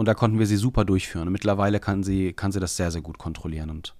Und 0.00 0.06
da 0.06 0.14
konnten 0.14 0.38
wir 0.38 0.46
sie 0.46 0.56
super 0.56 0.86
durchführen. 0.86 1.26
Und 1.26 1.32
mittlerweile 1.34 1.78
kann 1.78 2.02
sie, 2.02 2.32
kann 2.32 2.52
sie 2.52 2.58
das 2.58 2.74
sehr, 2.74 2.90
sehr 2.90 3.02
gut 3.02 3.18
kontrollieren 3.18 3.68
und 3.68 3.94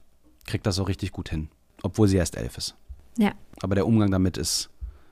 kriegt 0.46 0.64
das 0.64 0.78
auch 0.78 0.88
richtig 0.88 1.12
gut 1.12 1.28
hin, 1.28 1.50
obwohl 1.82 2.08
sie 2.08 2.16
erst 2.16 2.38
elf 2.38 2.56
ist. 2.56 2.74
Ja. 3.18 3.32
Aber 3.60 3.74
der 3.74 3.86
Umgang 3.86 4.10
damit 4.10 4.38
ist 4.38 4.70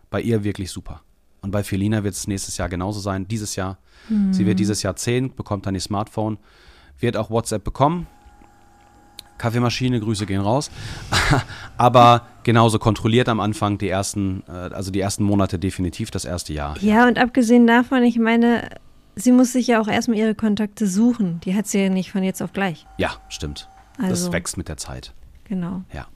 bei 0.09 0.23
ihr 0.23 0.45
wirklich 0.45 0.71
super. 0.71 1.03
Und 1.43 1.51
bei 1.51 1.63
Felina 1.63 2.05
wird 2.05 2.15
es 2.15 2.27
nächstes 2.27 2.57
Jahr 2.57 2.71
genauso 2.71 3.01
sein, 3.01 3.29
dieses 3.29 3.55
Jahr. 3.55 3.77
Mhm. 4.09 4.33
Sie 4.33 4.47
wird 4.47 4.61
dieses 4.61 4.83
Jahr 4.83 4.97
10, 4.97 5.35
bekommt 5.35 5.67
dann 5.67 5.75
die 5.75 5.81
Smartphone, 5.81 6.39
wird 6.99 7.19
auch 7.19 7.29
WhatsApp 7.29 7.65
bekommen. 7.65 8.07
Kaffeemaschine, 9.37 10.01
Grüße 10.01 10.25
gehen 10.25 10.41
raus. 10.41 10.71
Aber 11.77 12.29
genauso 12.45 12.79
kontrolliert 12.79 13.29
am 13.29 13.41
Anfang 13.41 13.77
die 13.77 13.91
ersten, 13.91 14.43
äh, 14.49 14.53
also 14.53 14.91
die 14.91 15.01
ersten 15.01 15.23
Monate 15.23 15.59
definitiv 15.59 16.11
das 16.11 16.25
erste 16.25 16.55
Jahr. 16.55 16.79
Ja, 16.81 17.07
und 17.07 17.19
abgesehen 17.19 17.67
davon, 17.67 18.05
ich 18.05 18.19
meine, 18.19 18.71
sie 19.19 19.33
muss 19.33 19.53
sich 19.53 19.67
ja 19.67 19.81
auch 19.81 19.89
erstmal 19.89 20.19
ihre 20.19 20.35
Kontakte 20.35 20.87
suchen. 20.87 21.41
Die 21.45 21.55
hat 21.55 21.67
sie 21.67 21.79
ja 21.81 21.89
nicht 21.89 22.11
von 22.11 22.23
jetzt 22.23 22.43
auf 22.43 22.53
gleich. 22.53 22.87
Ja, 22.97 23.17
stimmt. 23.29 23.69
Also, 23.99 24.27
das 24.27 24.33
wächst 24.33 24.57
mit 24.57 24.69
der 24.69 24.77
Zeit. 24.77 25.13
Genau. 25.45 25.83
Ja. 25.93 26.07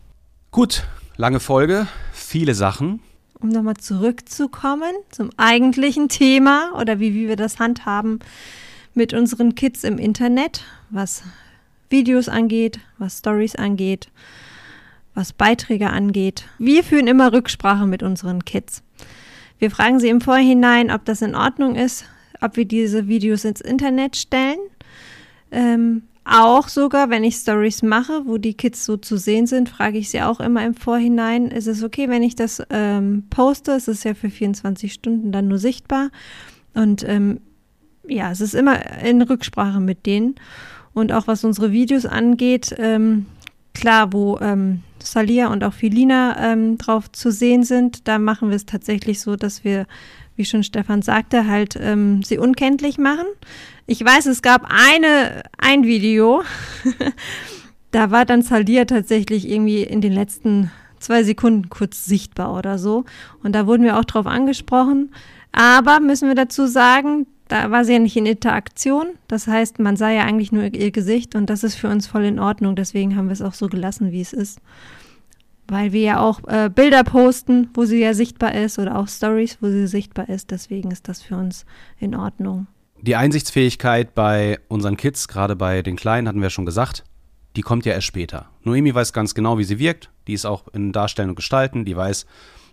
Gut, 0.50 0.84
lange 1.16 1.40
Folge, 1.40 1.86
viele 2.12 2.54
Sachen 2.54 3.00
um 3.42 3.48
nochmal 3.48 3.76
zurückzukommen 3.76 4.92
zum 5.10 5.30
eigentlichen 5.36 6.08
Thema 6.08 6.72
oder 6.80 7.00
wie, 7.00 7.14
wie 7.14 7.28
wir 7.28 7.36
das 7.36 7.58
handhaben 7.58 8.20
mit 8.94 9.12
unseren 9.12 9.54
Kids 9.54 9.84
im 9.84 9.98
Internet, 9.98 10.64
was 10.90 11.22
Videos 11.90 12.28
angeht, 12.28 12.78
was 12.98 13.18
Stories 13.18 13.56
angeht, 13.56 14.10
was 15.14 15.32
Beiträge 15.32 15.90
angeht. 15.90 16.44
Wir 16.58 16.84
führen 16.84 17.06
immer 17.06 17.32
Rücksprache 17.32 17.86
mit 17.86 18.02
unseren 18.02 18.44
Kids. 18.44 18.82
Wir 19.58 19.70
fragen 19.70 19.98
sie 19.98 20.08
im 20.08 20.20
Vorhinein, 20.20 20.90
ob 20.90 21.04
das 21.04 21.22
in 21.22 21.34
Ordnung 21.34 21.74
ist, 21.74 22.04
ob 22.42 22.57
wir 22.57 22.64
diese 22.64 23.09
Videos 23.09 23.44
ins 23.44 23.61
Internet 23.61 24.16
stellen. 24.16 24.59
Ähm, 25.50 26.02
auch 26.24 26.68
sogar, 26.68 27.11
wenn 27.11 27.24
ich 27.24 27.35
Stories 27.35 27.83
mache, 27.83 28.22
wo 28.26 28.38
die 28.38 28.55
Kids 28.55 28.85
so 28.85 28.96
zu 28.96 29.16
sehen 29.16 29.46
sind, 29.46 29.68
frage 29.68 29.98
ich 29.98 30.11
sie 30.11 30.22
auch 30.22 30.38
immer 30.38 30.64
im 30.64 30.74
Vorhinein, 30.74 31.48
ist 31.48 31.66
es 31.66 31.83
okay, 31.83 32.09
wenn 32.09 32.22
ich 32.22 32.37
das 32.37 32.62
ähm, 32.70 33.24
poste? 33.28 33.72
Es 33.72 33.88
ist 33.88 34.05
ja 34.05 34.14
für 34.14 34.31
24 34.31 34.92
Stunden 34.92 35.33
dann 35.33 35.48
nur 35.48 35.59
sichtbar. 35.59 36.11
Und 36.74 37.07
ähm, 37.09 37.40
ja, 38.07 38.31
es 38.31 38.40
ist 38.40 38.55
immer 38.55 39.02
in 39.02 39.20
Rücksprache 39.22 39.81
mit 39.81 40.07
denen. 40.07 40.37
Und 40.94 41.12
auch 41.12 41.26
was 41.26 41.44
unsere 41.44 41.72
Videos 41.72 42.07
angeht, 42.07 42.74
ähm, 42.78 43.26
klar, 43.74 44.12
wo 44.12 44.38
ähm, 44.40 44.83
Salia 45.02 45.48
und 45.48 45.64
auch 45.64 45.72
Filina 45.72 46.52
ähm, 46.52 46.78
drauf 46.78 47.11
zu 47.11 47.33
sehen 47.33 47.64
sind, 47.64 48.07
da 48.07 48.18
machen 48.18 48.50
wir 48.50 48.57
es 48.57 48.66
tatsächlich 48.66 49.20
so, 49.20 49.37
dass 49.37 49.64
wir, 49.64 49.87
wie 50.36 50.44
schon 50.44 50.62
Stefan 50.62 51.02
sagte, 51.02 51.46
halt 51.46 51.76
ähm, 51.80 52.22
sie 52.22 52.38
unkenntlich 52.38 52.98
machen. 52.98 53.26
Ich 53.86 54.04
weiß, 54.04 54.26
es 54.26 54.42
gab 54.42 54.64
eine, 54.68 55.42
ein 55.58 55.84
Video, 55.84 56.42
da 57.90 58.10
war 58.10 58.24
dann 58.24 58.42
Salia 58.42 58.84
tatsächlich 58.84 59.48
irgendwie 59.48 59.82
in 59.82 60.00
den 60.00 60.12
letzten 60.12 60.70
zwei 60.98 61.24
Sekunden 61.24 61.68
kurz 61.68 62.04
sichtbar 62.04 62.56
oder 62.56 62.78
so. 62.78 63.04
Und 63.42 63.54
da 63.54 63.66
wurden 63.66 63.84
wir 63.84 63.98
auch 63.98 64.04
drauf 64.04 64.26
angesprochen. 64.26 65.12
Aber 65.52 66.00
müssen 66.00 66.28
wir 66.28 66.34
dazu 66.34 66.66
sagen, 66.66 67.26
da 67.48 67.70
war 67.70 67.84
sie 67.84 67.92
ja 67.92 67.98
nicht 67.98 68.16
in 68.16 68.24
Interaktion. 68.24 69.08
Das 69.28 69.46
heißt, 69.46 69.78
man 69.78 69.96
sah 69.96 70.10
ja 70.10 70.22
eigentlich 70.22 70.52
nur 70.52 70.72
ihr 70.72 70.90
Gesicht 70.90 71.34
und 71.34 71.50
das 71.50 71.64
ist 71.64 71.74
für 71.74 71.88
uns 71.88 72.06
voll 72.06 72.24
in 72.24 72.38
Ordnung. 72.38 72.76
Deswegen 72.76 73.16
haben 73.16 73.26
wir 73.26 73.34
es 73.34 73.42
auch 73.42 73.52
so 73.52 73.68
gelassen, 73.68 74.12
wie 74.12 74.22
es 74.22 74.32
ist. 74.32 74.58
Weil 75.72 75.92
wir 75.94 76.02
ja 76.02 76.20
auch 76.20 76.40
äh, 76.48 76.68
Bilder 76.68 77.02
posten, 77.02 77.70
wo 77.72 77.87
sie 77.87 77.98
ja 77.98 78.12
sichtbar 78.12 78.54
ist 78.54 78.78
oder 78.78 78.98
auch 78.98 79.08
Stories, 79.08 79.56
wo 79.62 79.68
sie 79.68 79.87
sichtbar 79.87 80.28
ist. 80.28 80.50
Deswegen 80.50 80.90
ist 80.90 81.08
das 81.08 81.22
für 81.22 81.35
uns 81.35 81.64
in 81.98 82.14
Ordnung. 82.14 82.66
Die 83.00 83.16
Einsichtsfähigkeit 83.16 84.14
bei 84.14 84.61
unseren 84.68 84.98
Kids, 84.98 85.28
gerade 85.28 85.56
bei 85.56 85.80
den 85.80 85.96
Kleinen, 85.96 86.28
hatten 86.28 86.42
wir 86.42 86.50
schon 86.50 86.66
gesagt, 86.66 87.04
die 87.56 87.62
kommt 87.62 87.87
ja 87.87 87.94
erst 87.94 88.06
später. 88.06 88.50
Noemi 88.64 88.94
weiß 88.94 89.14
ganz 89.14 89.35
genau, 89.35 89.56
wie 89.56 89.64
sie 89.64 89.78
wirkt. 89.78 90.11
Die 90.26 90.35
ist 90.35 90.44
auch 90.44 90.68
in 90.74 90.92
Darstellen 90.92 91.30
und 91.30 91.37
Gestalten. 91.37 91.87
Die 91.87 91.96
weiß, 91.96 92.26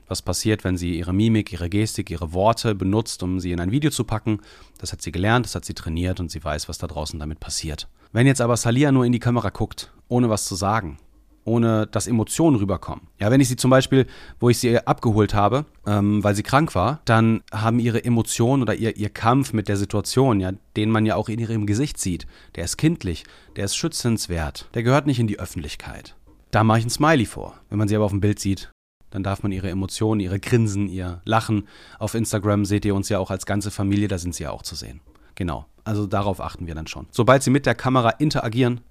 was 0.09 0.21
passiert, 0.21 0.65
wenn 0.65 0.75
sie 0.75 0.97
ihre 0.97 1.13
Mimik, 1.13 1.53
ihre 1.53 1.69
Gestik, 1.69 2.09
ihre 2.09 2.33
Worte 2.33 2.75
benutzt, 2.75 3.23
um 3.23 3.39
sie 3.39 3.53
in 3.53 3.61
ein 3.61 3.71
Video 3.71 3.91
zu 3.91 4.03
packen. 4.03 4.41
Das 4.77 4.91
hat 4.91 5.01
sie 5.01 5.13
gelernt, 5.13 5.45
das 5.45 5.55
hat 5.55 5.63
sie 5.63 5.73
trainiert 5.73 6.19
und 6.19 6.31
sie 6.31 6.43
weiß, 6.43 6.67
was 6.67 6.79
da 6.79 6.87
draußen 6.87 7.17
damit 7.17 7.39
passiert. 7.39 7.87
Wenn 8.11 8.27
jetzt 8.27 8.41
aber 8.41 8.57
Salia 8.57 8.91
nur 8.91 9.05
in 9.05 9.13
die 9.13 9.19
Kamera 9.19 9.51
guckt, 9.51 9.93
ohne 10.09 10.29
was 10.29 10.43
zu 10.43 10.55
sagen, 10.55 10.97
ohne 11.45 11.87
dass 11.87 12.07
Emotionen 12.07 12.57
rüberkommen. 12.57 13.07
Ja, 13.19 13.31
wenn 13.31 13.41
ich 13.41 13.47
sie 13.47 13.55
zum 13.55 13.71
Beispiel, 13.71 14.05
wo 14.39 14.49
ich 14.49 14.59
sie 14.59 14.77
abgeholt 14.79 15.33
habe, 15.33 15.65
ähm, 15.85 16.23
weil 16.23 16.35
sie 16.35 16.43
krank 16.43 16.75
war, 16.75 17.01
dann 17.05 17.41
haben 17.51 17.79
ihre 17.79 18.03
Emotionen 18.03 18.61
oder 18.61 18.75
ihr, 18.75 18.95
ihr 18.97 19.09
Kampf 19.09 19.53
mit 19.53 19.67
der 19.67 19.77
Situation, 19.77 20.39
ja, 20.39 20.51
den 20.75 20.91
man 20.91 21.05
ja 21.05 21.15
auch 21.15 21.29
in 21.29 21.39
ihrem 21.39 21.65
Gesicht 21.65 21.97
sieht, 21.97 22.27
der 22.55 22.65
ist 22.65 22.77
kindlich, 22.77 23.23
der 23.55 23.65
ist 23.65 23.75
schützenswert, 23.75 24.69
der 24.73 24.83
gehört 24.83 25.07
nicht 25.07 25.19
in 25.19 25.27
die 25.27 25.39
Öffentlichkeit. 25.39 26.15
Da 26.51 26.63
mache 26.63 26.79
ich 26.79 26.85
ein 26.85 26.89
Smiley 26.89 27.25
vor. 27.25 27.59
Wenn 27.69 27.77
man 27.77 27.87
sie 27.87 27.95
aber 27.95 28.05
auf 28.05 28.11
dem 28.11 28.21
Bild 28.21 28.39
sieht, 28.39 28.71
dann 29.11 29.23
darf 29.23 29.43
man 29.43 29.51
ihre 29.51 29.69
Emotionen, 29.69 30.19
ihre 30.19 30.39
Grinsen, 30.39 30.87
ihr 30.87 31.21
Lachen. 31.25 31.67
Auf 31.97 32.13
Instagram 32.13 32.65
seht 32.65 32.85
ihr 32.85 32.95
uns 32.95 33.09
ja 33.09 33.19
auch 33.19 33.31
als 33.31 33.45
ganze 33.45 33.71
Familie, 33.71 34.07
da 34.07 34.17
sind 34.17 34.35
sie 34.35 34.43
ja 34.43 34.51
auch 34.51 34.63
zu 34.63 34.75
sehen. 34.75 35.01
Genau. 35.35 35.65
Also 35.83 36.05
darauf 36.05 36.41
achten 36.41 36.67
wir 36.67 36.75
dann 36.75 36.87
schon. 36.87 37.07
Sobald 37.11 37.41
sie 37.41 37.49
mit 37.49 37.65
der 37.65 37.75
Kamera 37.75 38.09
interagieren, 38.11 38.81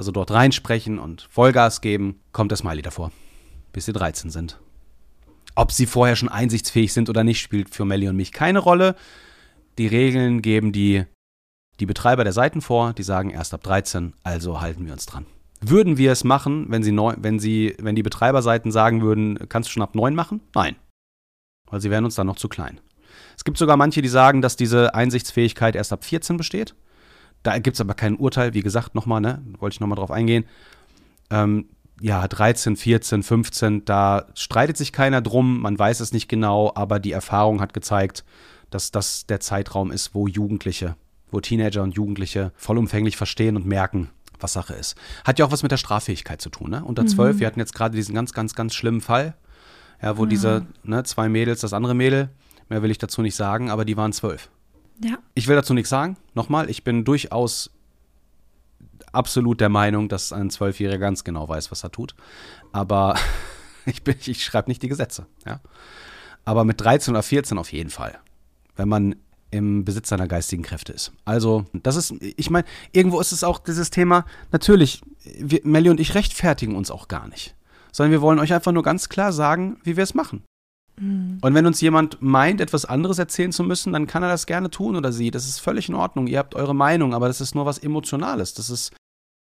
also 0.00 0.12
dort 0.12 0.30
reinsprechen 0.30 0.98
und 0.98 1.28
Vollgas 1.30 1.82
geben, 1.82 2.20
kommt 2.32 2.50
der 2.50 2.56
Smiley 2.56 2.80
davor, 2.80 3.12
bis 3.74 3.84
sie 3.84 3.92
13 3.92 4.30
sind. 4.30 4.58
Ob 5.54 5.72
sie 5.72 5.84
vorher 5.84 6.16
schon 6.16 6.30
einsichtsfähig 6.30 6.94
sind 6.94 7.10
oder 7.10 7.22
nicht, 7.22 7.42
spielt 7.42 7.68
für 7.68 7.84
Melly 7.84 8.08
und 8.08 8.16
mich 8.16 8.32
keine 8.32 8.60
Rolle. 8.60 8.96
Die 9.76 9.86
Regeln 9.86 10.40
geben 10.40 10.72
die, 10.72 11.04
die 11.80 11.84
Betreiber 11.84 12.24
der 12.24 12.32
Seiten 12.32 12.62
vor, 12.62 12.94
die 12.94 13.02
sagen 13.02 13.28
erst 13.28 13.52
ab 13.52 13.62
13, 13.62 14.14
also 14.22 14.62
halten 14.62 14.86
wir 14.86 14.94
uns 14.94 15.04
dran. 15.04 15.26
Würden 15.60 15.98
wir 15.98 16.12
es 16.12 16.24
machen, 16.24 16.64
wenn 16.70 16.82
sie 16.82 16.92
neu, 16.92 17.12
wenn 17.18 17.38
sie, 17.38 17.76
wenn 17.78 17.94
die 17.94 18.02
Betreiberseiten 18.02 18.72
sagen 18.72 19.02
würden, 19.02 19.38
kannst 19.50 19.68
du 19.68 19.72
schon 19.74 19.82
ab 19.82 19.94
9 19.94 20.14
machen? 20.14 20.40
Nein. 20.54 20.76
Weil 21.70 21.82
sie 21.82 21.90
wären 21.90 22.06
uns 22.06 22.14
dann 22.14 22.26
noch 22.26 22.36
zu 22.36 22.48
klein. 22.48 22.80
Es 23.36 23.44
gibt 23.44 23.58
sogar 23.58 23.76
manche, 23.76 24.00
die 24.00 24.08
sagen, 24.08 24.40
dass 24.40 24.56
diese 24.56 24.94
Einsichtsfähigkeit 24.94 25.76
erst 25.76 25.92
ab 25.92 26.04
14 26.04 26.38
besteht. 26.38 26.74
Da 27.42 27.58
gibt 27.58 27.74
es 27.74 27.80
aber 27.80 27.94
kein 27.94 28.16
Urteil, 28.16 28.54
wie 28.54 28.62
gesagt, 28.62 28.94
nochmal, 28.94 29.20
ne? 29.20 29.42
Wollte 29.58 29.74
ich 29.74 29.80
nochmal 29.80 29.96
drauf 29.96 30.10
eingehen. 30.10 30.44
Ähm, 31.30 31.66
ja, 32.00 32.26
13, 32.26 32.76
14, 32.76 33.22
15, 33.22 33.84
da 33.84 34.26
streitet 34.34 34.76
sich 34.76 34.92
keiner 34.92 35.20
drum, 35.20 35.60
man 35.60 35.78
weiß 35.78 36.00
es 36.00 36.12
nicht 36.12 36.28
genau, 36.28 36.72
aber 36.74 36.98
die 36.98 37.12
Erfahrung 37.12 37.60
hat 37.60 37.74
gezeigt, 37.74 38.24
dass 38.70 38.90
das 38.90 39.26
der 39.26 39.40
Zeitraum 39.40 39.90
ist, 39.90 40.14
wo 40.14 40.26
Jugendliche, 40.26 40.96
wo 41.30 41.40
Teenager 41.40 41.82
und 41.82 41.94
Jugendliche 41.94 42.52
vollumfänglich 42.56 43.16
verstehen 43.16 43.56
und 43.56 43.66
merken, 43.66 44.08
was 44.38 44.54
Sache 44.54 44.74
ist. 44.74 44.96
Hat 45.24 45.38
ja 45.38 45.44
auch 45.44 45.52
was 45.52 45.62
mit 45.62 45.72
der 45.72 45.76
Straffähigkeit 45.76 46.40
zu 46.40 46.48
tun, 46.48 46.70
ne? 46.70 46.82
Unter 46.84 47.06
zwölf, 47.06 47.36
mhm. 47.36 47.40
wir 47.40 47.46
hatten 47.46 47.60
jetzt 47.60 47.74
gerade 47.74 47.94
diesen 47.94 48.14
ganz, 48.14 48.32
ganz, 48.32 48.54
ganz 48.54 48.74
schlimmen 48.74 49.02
Fall, 49.02 49.34
ja, 50.02 50.16
wo 50.16 50.24
ja. 50.24 50.28
diese 50.30 50.66
ne, 50.82 51.04
zwei 51.04 51.28
Mädels, 51.28 51.60
das 51.60 51.74
andere 51.74 51.94
Mädel, 51.94 52.30
mehr 52.70 52.82
will 52.82 52.90
ich 52.90 52.98
dazu 52.98 53.20
nicht 53.20 53.34
sagen, 53.34 53.70
aber 53.70 53.84
die 53.84 53.98
waren 53.98 54.14
zwölf. 54.14 54.48
Ja. 55.02 55.18
Ich 55.34 55.48
will 55.48 55.56
dazu 55.56 55.74
nichts 55.74 55.90
sagen. 55.90 56.16
Nochmal, 56.34 56.68
ich 56.68 56.84
bin 56.84 57.04
durchaus 57.04 57.70
absolut 59.12 59.60
der 59.60 59.68
Meinung, 59.68 60.08
dass 60.08 60.32
ein 60.32 60.50
Zwölfjähriger 60.50 60.98
ganz 60.98 61.24
genau 61.24 61.48
weiß, 61.48 61.70
was 61.70 61.82
er 61.84 61.90
tut. 61.90 62.14
Aber 62.72 63.16
ich, 63.86 64.02
ich 64.28 64.44
schreibe 64.44 64.70
nicht 64.70 64.82
die 64.82 64.88
Gesetze. 64.88 65.26
Ja? 65.46 65.60
Aber 66.44 66.64
mit 66.64 66.80
13 66.80 67.14
oder 67.14 67.22
14 67.22 67.58
auf 67.58 67.72
jeden 67.72 67.90
Fall. 67.90 68.18
Wenn 68.76 68.88
man 68.88 69.16
im 69.50 69.84
Besitz 69.84 70.08
seiner 70.08 70.28
geistigen 70.28 70.62
Kräfte 70.62 70.92
ist. 70.92 71.12
Also, 71.24 71.64
das 71.72 71.96
ist, 71.96 72.14
ich 72.20 72.50
meine, 72.50 72.66
irgendwo 72.92 73.20
ist 73.20 73.32
es 73.32 73.42
auch 73.42 73.58
dieses 73.58 73.90
Thema, 73.90 74.24
natürlich, 74.52 75.02
wir, 75.38 75.60
Melli 75.64 75.90
und 75.90 75.98
ich 75.98 76.14
rechtfertigen 76.14 76.76
uns 76.76 76.90
auch 76.90 77.08
gar 77.08 77.26
nicht. 77.28 77.56
Sondern 77.92 78.12
wir 78.12 78.20
wollen 78.20 78.38
euch 78.38 78.52
einfach 78.52 78.70
nur 78.70 78.84
ganz 78.84 79.08
klar 79.08 79.32
sagen, 79.32 79.78
wie 79.82 79.96
wir 79.96 80.04
es 80.04 80.14
machen. 80.14 80.44
Mhm. 81.00 81.38
Und 81.40 81.54
wenn 81.54 81.66
uns 81.66 81.80
jemand 81.80 82.20
meint, 82.20 82.60
etwas 82.60 82.84
anderes 82.84 83.18
erzählen 83.18 83.52
zu 83.52 83.64
müssen, 83.64 83.92
dann 83.92 84.06
kann 84.06 84.22
er 84.22 84.28
das 84.28 84.46
gerne 84.46 84.70
tun 84.70 84.94
oder 84.94 85.12
sie. 85.12 85.30
Das 85.30 85.48
ist 85.48 85.58
völlig 85.58 85.88
in 85.88 85.94
Ordnung. 85.94 86.26
Ihr 86.26 86.38
habt 86.38 86.54
eure 86.54 86.74
Meinung, 86.74 87.14
aber 87.14 87.26
das 87.26 87.40
ist 87.40 87.54
nur 87.54 87.66
was 87.66 87.78
Emotionales. 87.78 88.54
Das 88.54 88.70
ist 88.70 88.92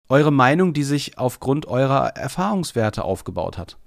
eure 0.08 0.32
Meinung, 0.32 0.74
die 0.74 0.84
sich 0.84 1.18
aufgrund 1.18 1.66
eurer 1.68 2.16
Erfahrungswerte 2.16 3.04
aufgebaut 3.04 3.58
hat. 3.58 3.78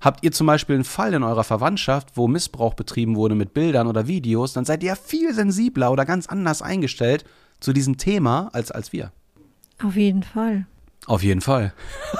Habt 0.00 0.22
ihr 0.22 0.32
zum 0.32 0.46
Beispiel 0.46 0.74
einen 0.74 0.84
Fall 0.84 1.14
in 1.14 1.22
eurer 1.22 1.44
Verwandtschaft, 1.44 2.08
wo 2.14 2.28
Missbrauch 2.28 2.74
betrieben 2.74 3.16
wurde 3.16 3.34
mit 3.34 3.54
Bildern 3.54 3.86
oder 3.86 4.06
Videos, 4.06 4.52
dann 4.52 4.66
seid 4.66 4.82
ihr 4.82 4.88
ja 4.88 4.96
viel 4.96 5.32
sensibler 5.32 5.90
oder 5.90 6.04
ganz 6.04 6.26
anders 6.26 6.60
eingestellt 6.60 7.24
zu 7.60 7.72
diesem 7.72 7.96
Thema 7.96 8.50
als, 8.52 8.70
als 8.70 8.92
wir. 8.92 9.12
Auf 9.82 9.96
jeden 9.96 10.22
Fall. 10.22 10.66
Auf 11.06 11.22
jeden 11.22 11.40
Fall. 11.40 11.72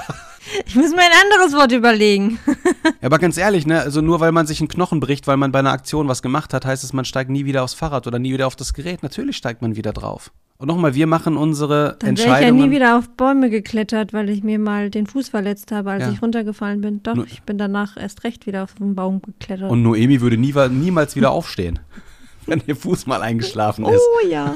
Ich 0.65 0.75
muss 0.75 0.91
mir 0.91 1.01
ein 1.01 1.11
anderes 1.23 1.53
Wort 1.53 1.71
überlegen. 1.71 2.39
ja, 2.47 2.91
aber 3.01 3.19
ganz 3.19 3.37
ehrlich, 3.37 3.65
ne, 3.65 3.81
also 3.81 4.01
nur 4.01 4.19
weil 4.19 4.31
man 4.31 4.47
sich 4.47 4.59
einen 4.59 4.67
Knochen 4.67 4.99
bricht, 4.99 5.27
weil 5.27 5.37
man 5.37 5.51
bei 5.51 5.59
einer 5.59 5.71
Aktion 5.71 6.07
was 6.07 6.21
gemacht 6.21 6.53
hat, 6.53 6.65
heißt 6.65 6.83
es, 6.83 6.93
man 6.93 7.05
steigt 7.05 7.29
nie 7.29 7.45
wieder 7.45 7.63
aufs 7.63 7.73
Fahrrad 7.73 8.07
oder 8.07 8.19
nie 8.19 8.33
wieder 8.33 8.47
auf 8.47 8.55
das 8.55 8.73
Gerät. 8.73 9.03
Natürlich 9.03 9.37
steigt 9.37 9.61
man 9.61 9.75
wieder 9.75 9.93
drauf. 9.93 10.31
Und 10.57 10.67
nochmal, 10.67 10.95
wir 10.95 11.05
machen 11.05 11.35
unsere 11.35 11.97
Dann 11.99 12.11
Entscheidungen. 12.11 12.55
Ich 12.55 12.61
ja 12.61 12.67
nie 12.67 12.75
wieder 12.75 12.97
auf 12.97 13.09
Bäume 13.09 13.49
geklettert, 13.49 14.13
weil 14.13 14.29
ich 14.29 14.41
mir 14.41 14.57
mal 14.57 14.89
den 14.89 15.05
Fuß 15.05 15.29
verletzt 15.29 15.71
habe, 15.73 15.91
als 15.91 16.03
ja. 16.03 16.11
ich 16.11 16.21
runtergefallen 16.21 16.79
bin. 16.79 17.03
Doch, 17.03 17.15
Nur, 17.15 17.25
ich 17.25 17.43
bin 17.43 17.57
danach 17.57 17.97
erst 17.97 18.23
recht 18.23 18.47
wieder 18.47 18.63
auf 18.63 18.75
den 18.75 18.95
Baum 18.95 19.21
geklettert. 19.21 19.69
Und 19.69 19.83
Noemi 19.83 20.21
würde 20.21 20.37
nie, 20.37 20.53
niemals 20.69 21.17
wieder 21.17 21.31
aufstehen, 21.31 21.79
wenn 22.45 22.63
ihr 22.67 22.77
Fuß 22.77 23.05
mal 23.05 23.21
eingeschlafen 23.21 23.85
ist. 23.85 23.99
Oh 23.99 24.27
ja. 24.27 24.55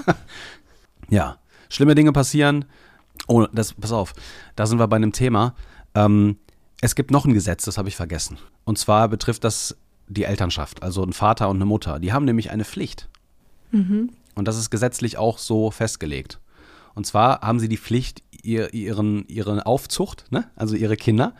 ja, 1.10 1.38
schlimme 1.68 1.96
Dinge 1.96 2.14
passieren. 2.14 2.64
Oh, 3.28 3.46
das, 3.52 3.74
pass 3.74 3.92
auf, 3.92 4.14
da 4.56 4.66
sind 4.66 4.80
wir 4.80 4.88
bei 4.88 4.96
einem 4.96 5.12
Thema. 5.12 5.54
Ähm, 5.96 6.38
es 6.82 6.96
gibt 6.96 7.12
noch 7.12 7.26
ein 7.26 7.34
Gesetz, 7.34 7.66
das 7.66 7.78
habe 7.78 7.90
ich 7.90 7.96
vergessen. 7.96 8.38
Und 8.64 8.78
zwar 8.78 9.10
betrifft 9.10 9.44
das 9.44 9.76
die 10.08 10.24
Elternschaft, 10.24 10.82
also 10.82 11.04
ein 11.04 11.14
Vater 11.14 11.50
und 11.50 11.58
eine 11.58 11.66
Mutter. 11.66 12.00
Die 12.00 12.14
haben 12.14 12.26
nämlich 12.26 12.52
eine 12.52 12.66
Pflicht. 12.66 13.10
Mhm. 13.72 14.12
Und 14.36 14.48
das 14.48 14.58
ist 14.58 14.70
gesetzlich 14.70 15.18
auch 15.18 15.38
so 15.38 15.72
festgelegt. 15.72 16.40
Und 16.96 17.06
zwar 17.06 17.42
haben 17.42 17.60
sie 17.60 17.70
die 17.70 17.78
Pflicht, 17.78 18.24
ihr, 18.42 18.74
ihren, 18.74 19.28
ihre 19.28 19.66
Aufzucht, 19.66 20.26
ne? 20.32 20.50
also 20.56 20.76
ihre 20.76 20.98
Kinder, 20.98 21.36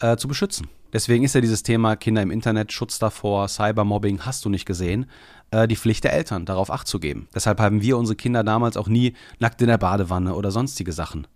äh, 0.00 0.16
zu 0.16 0.28
beschützen. 0.28 0.68
Deswegen 0.92 1.24
ist 1.24 1.34
ja 1.34 1.40
dieses 1.40 1.62
Thema 1.62 1.96
Kinder 1.96 2.20
im 2.20 2.30
Internet, 2.30 2.70
Schutz 2.72 2.98
davor, 2.98 3.48
Cybermobbing, 3.48 4.26
hast 4.26 4.44
du 4.44 4.50
nicht 4.50 4.66
gesehen, 4.66 5.06
äh, 5.50 5.66
die 5.66 5.76
Pflicht 5.76 6.04
der 6.04 6.12
Eltern, 6.12 6.44
darauf 6.44 6.70
Acht 6.70 6.86
zu 6.86 7.00
geben. 7.00 7.28
Deshalb 7.34 7.60
haben 7.60 7.80
wir 7.80 7.96
unsere 7.96 8.16
Kinder 8.16 8.44
damals 8.44 8.76
auch 8.76 8.88
nie 8.88 9.14
nackt 9.38 9.62
in 9.62 9.68
der 9.68 9.78
Badewanne 9.78 10.34
oder 10.34 10.50
sonstige 10.50 10.92
Sachen 10.92 11.26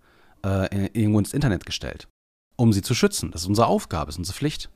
äh, 0.44 0.88
irgendwo 0.92 1.20
ins 1.20 1.32
Internet 1.32 1.64
gestellt 1.64 2.08
um 2.56 2.72
sie 2.72 2.82
zu 2.82 2.94
schützen. 2.94 3.30
Das 3.30 3.42
ist 3.42 3.48
unsere 3.48 3.66
Aufgabe, 3.66 4.06
das 4.06 4.16
ist 4.16 4.20
unsere 4.20 4.36
Pflicht. 4.36 4.70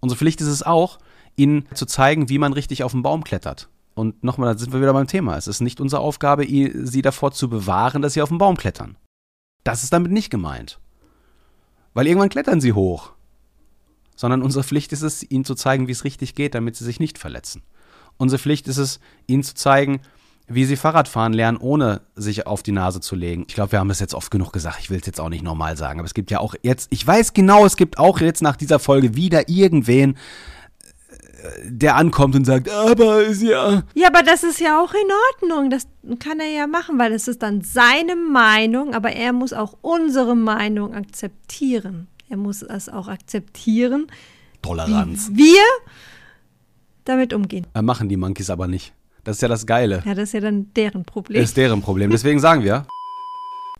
Unsere 0.00 0.18
Pflicht 0.18 0.40
ist 0.40 0.48
es 0.48 0.62
auch, 0.62 0.98
ihnen 1.36 1.66
zu 1.74 1.86
zeigen, 1.86 2.28
wie 2.28 2.38
man 2.38 2.52
richtig 2.52 2.84
auf 2.84 2.92
den 2.92 3.02
Baum 3.02 3.24
klettert. 3.24 3.68
Und 3.94 4.24
nochmal, 4.24 4.52
da 4.52 4.58
sind 4.58 4.72
wir 4.72 4.80
wieder 4.80 4.92
beim 4.92 5.06
Thema. 5.06 5.36
Es 5.36 5.46
ist 5.46 5.60
nicht 5.60 5.80
unsere 5.80 6.02
Aufgabe, 6.02 6.46
sie 6.46 7.02
davor 7.02 7.32
zu 7.32 7.48
bewahren, 7.48 8.02
dass 8.02 8.14
sie 8.14 8.22
auf 8.22 8.28
den 8.28 8.38
Baum 8.38 8.56
klettern. 8.56 8.96
Das 9.62 9.82
ist 9.82 9.92
damit 9.92 10.12
nicht 10.12 10.30
gemeint. 10.30 10.80
Weil 11.94 12.06
irgendwann 12.06 12.28
klettern 12.28 12.60
sie 12.60 12.72
hoch. 12.72 13.12
Sondern 14.16 14.42
unsere 14.42 14.64
Pflicht 14.64 14.92
ist 14.92 15.02
es, 15.02 15.28
ihnen 15.28 15.44
zu 15.44 15.54
zeigen, 15.54 15.86
wie 15.88 15.92
es 15.92 16.04
richtig 16.04 16.34
geht, 16.34 16.54
damit 16.54 16.76
sie 16.76 16.84
sich 16.84 17.00
nicht 17.00 17.18
verletzen. 17.18 17.62
Unsere 18.16 18.40
Pflicht 18.40 18.68
ist 18.68 18.78
es, 18.78 19.00
ihnen 19.26 19.42
zu 19.42 19.54
zeigen, 19.54 20.00
wie 20.46 20.64
sie 20.66 20.76
Fahrradfahren 20.76 21.32
lernen, 21.32 21.56
ohne 21.58 22.02
sich 22.16 22.46
auf 22.46 22.62
die 22.62 22.72
Nase 22.72 23.00
zu 23.00 23.16
legen. 23.16 23.44
Ich 23.48 23.54
glaube, 23.54 23.72
wir 23.72 23.78
haben 23.78 23.88
das 23.88 24.00
jetzt 24.00 24.14
oft 24.14 24.30
genug 24.30 24.52
gesagt. 24.52 24.78
Ich 24.80 24.90
will 24.90 25.00
es 25.00 25.06
jetzt 25.06 25.20
auch 25.20 25.30
nicht 25.30 25.42
normal 25.42 25.76
sagen. 25.76 26.00
Aber 26.00 26.06
es 26.06 26.14
gibt 26.14 26.30
ja 26.30 26.38
auch 26.38 26.54
jetzt, 26.62 26.88
ich 26.90 27.06
weiß 27.06 27.32
genau, 27.32 27.64
es 27.64 27.76
gibt 27.76 27.98
auch 27.98 28.20
jetzt 28.20 28.42
nach 28.42 28.56
dieser 28.56 28.78
Folge 28.78 29.16
wieder 29.16 29.48
irgendwen, 29.48 30.12
äh, 30.12 31.48
der 31.64 31.96
ankommt 31.96 32.36
und 32.36 32.44
sagt, 32.44 32.68
aber 32.68 33.22
ist 33.22 33.42
ja. 33.42 33.84
Ja, 33.94 34.08
aber 34.08 34.22
das 34.22 34.44
ist 34.44 34.60
ja 34.60 34.82
auch 34.82 34.92
in 34.92 35.08
Ordnung. 35.32 35.70
Das 35.70 35.86
kann 36.18 36.40
er 36.40 36.50
ja 36.50 36.66
machen, 36.66 36.98
weil 36.98 37.14
es 37.14 37.26
ist 37.26 37.42
dann 37.42 37.62
seine 37.62 38.14
Meinung, 38.14 38.94
aber 38.94 39.12
er 39.12 39.32
muss 39.32 39.54
auch 39.54 39.78
unsere 39.80 40.36
Meinung 40.36 40.94
akzeptieren. 40.94 42.06
er 42.28 42.36
muss 42.36 42.60
es 42.60 42.90
auch 42.90 43.08
akzeptieren, 43.08 44.08
Toleranz. 44.60 45.30
wie 45.32 45.44
wir 45.44 45.62
damit 47.06 47.32
umgehen. 47.32 47.66
Äh, 47.74 47.80
machen 47.80 48.10
die 48.10 48.16
Monkeys 48.18 48.50
aber 48.50 48.66
nicht. 48.66 48.92
Das 49.24 49.36
ist 49.36 49.42
ja 49.42 49.48
das 49.48 49.66
Geile. 49.66 50.02
Ja, 50.04 50.14
das 50.14 50.24
ist 50.24 50.32
ja 50.34 50.40
dann 50.40 50.72
deren 50.74 51.04
Problem. 51.04 51.42
Ist 51.42 51.56
deren 51.56 51.80
Problem. 51.80 52.10
Deswegen 52.10 52.40
sagen 52.40 52.62
wir. 52.62 52.86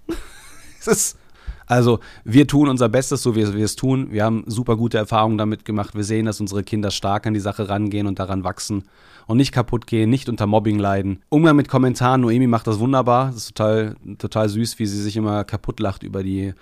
es 0.80 0.86
ist, 0.86 1.18
also, 1.66 2.00
wir 2.24 2.46
tun 2.46 2.68
unser 2.68 2.88
Bestes, 2.88 3.22
so 3.22 3.36
wie 3.36 3.54
wir 3.54 3.64
es 3.64 3.76
tun. 3.76 4.08
Wir 4.10 4.24
haben 4.24 4.44
super 4.46 4.76
gute 4.76 4.98
Erfahrungen 4.98 5.38
damit 5.38 5.64
gemacht. 5.64 5.94
Wir 5.94 6.04
sehen, 6.04 6.26
dass 6.26 6.40
unsere 6.40 6.62
Kinder 6.62 6.90
stark 6.90 7.26
an 7.26 7.34
die 7.34 7.40
Sache 7.40 7.68
rangehen 7.68 8.06
und 8.06 8.18
daran 8.18 8.44
wachsen 8.44 8.84
und 9.26 9.38
nicht 9.38 9.52
kaputt 9.52 9.86
gehen, 9.86 10.10
nicht 10.10 10.28
unter 10.28 10.46
Mobbing 10.46 10.78
leiden. 10.78 11.22
Umgang 11.30 11.56
mit 11.56 11.68
Kommentaren, 11.68 12.20
Noemi 12.20 12.46
macht 12.46 12.66
das 12.66 12.78
wunderbar. 12.78 13.26
Das 13.26 13.36
ist 13.36 13.54
total, 13.54 13.96
total 14.18 14.48
süß, 14.48 14.78
wie 14.78 14.86
sie 14.86 15.00
sich 15.00 15.16
immer 15.16 15.44
kaputt 15.44 15.80
lacht 15.80 16.02
über 16.02 16.22
die 16.22 16.52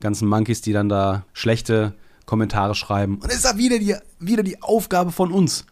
ganzen 0.00 0.28
Monkeys, 0.28 0.60
die 0.60 0.72
dann 0.72 0.88
da 0.88 1.24
schlechte 1.32 1.94
Kommentare 2.26 2.74
schreiben. 2.74 3.16
Und 3.16 3.30
es 3.30 3.38
ist 3.38 3.44
ja 3.44 3.56
wieder 3.56 3.78
die, 3.78 3.96
wieder 4.18 4.42
die 4.42 4.62
Aufgabe 4.62 5.10
von 5.10 5.32
uns. 5.32 5.64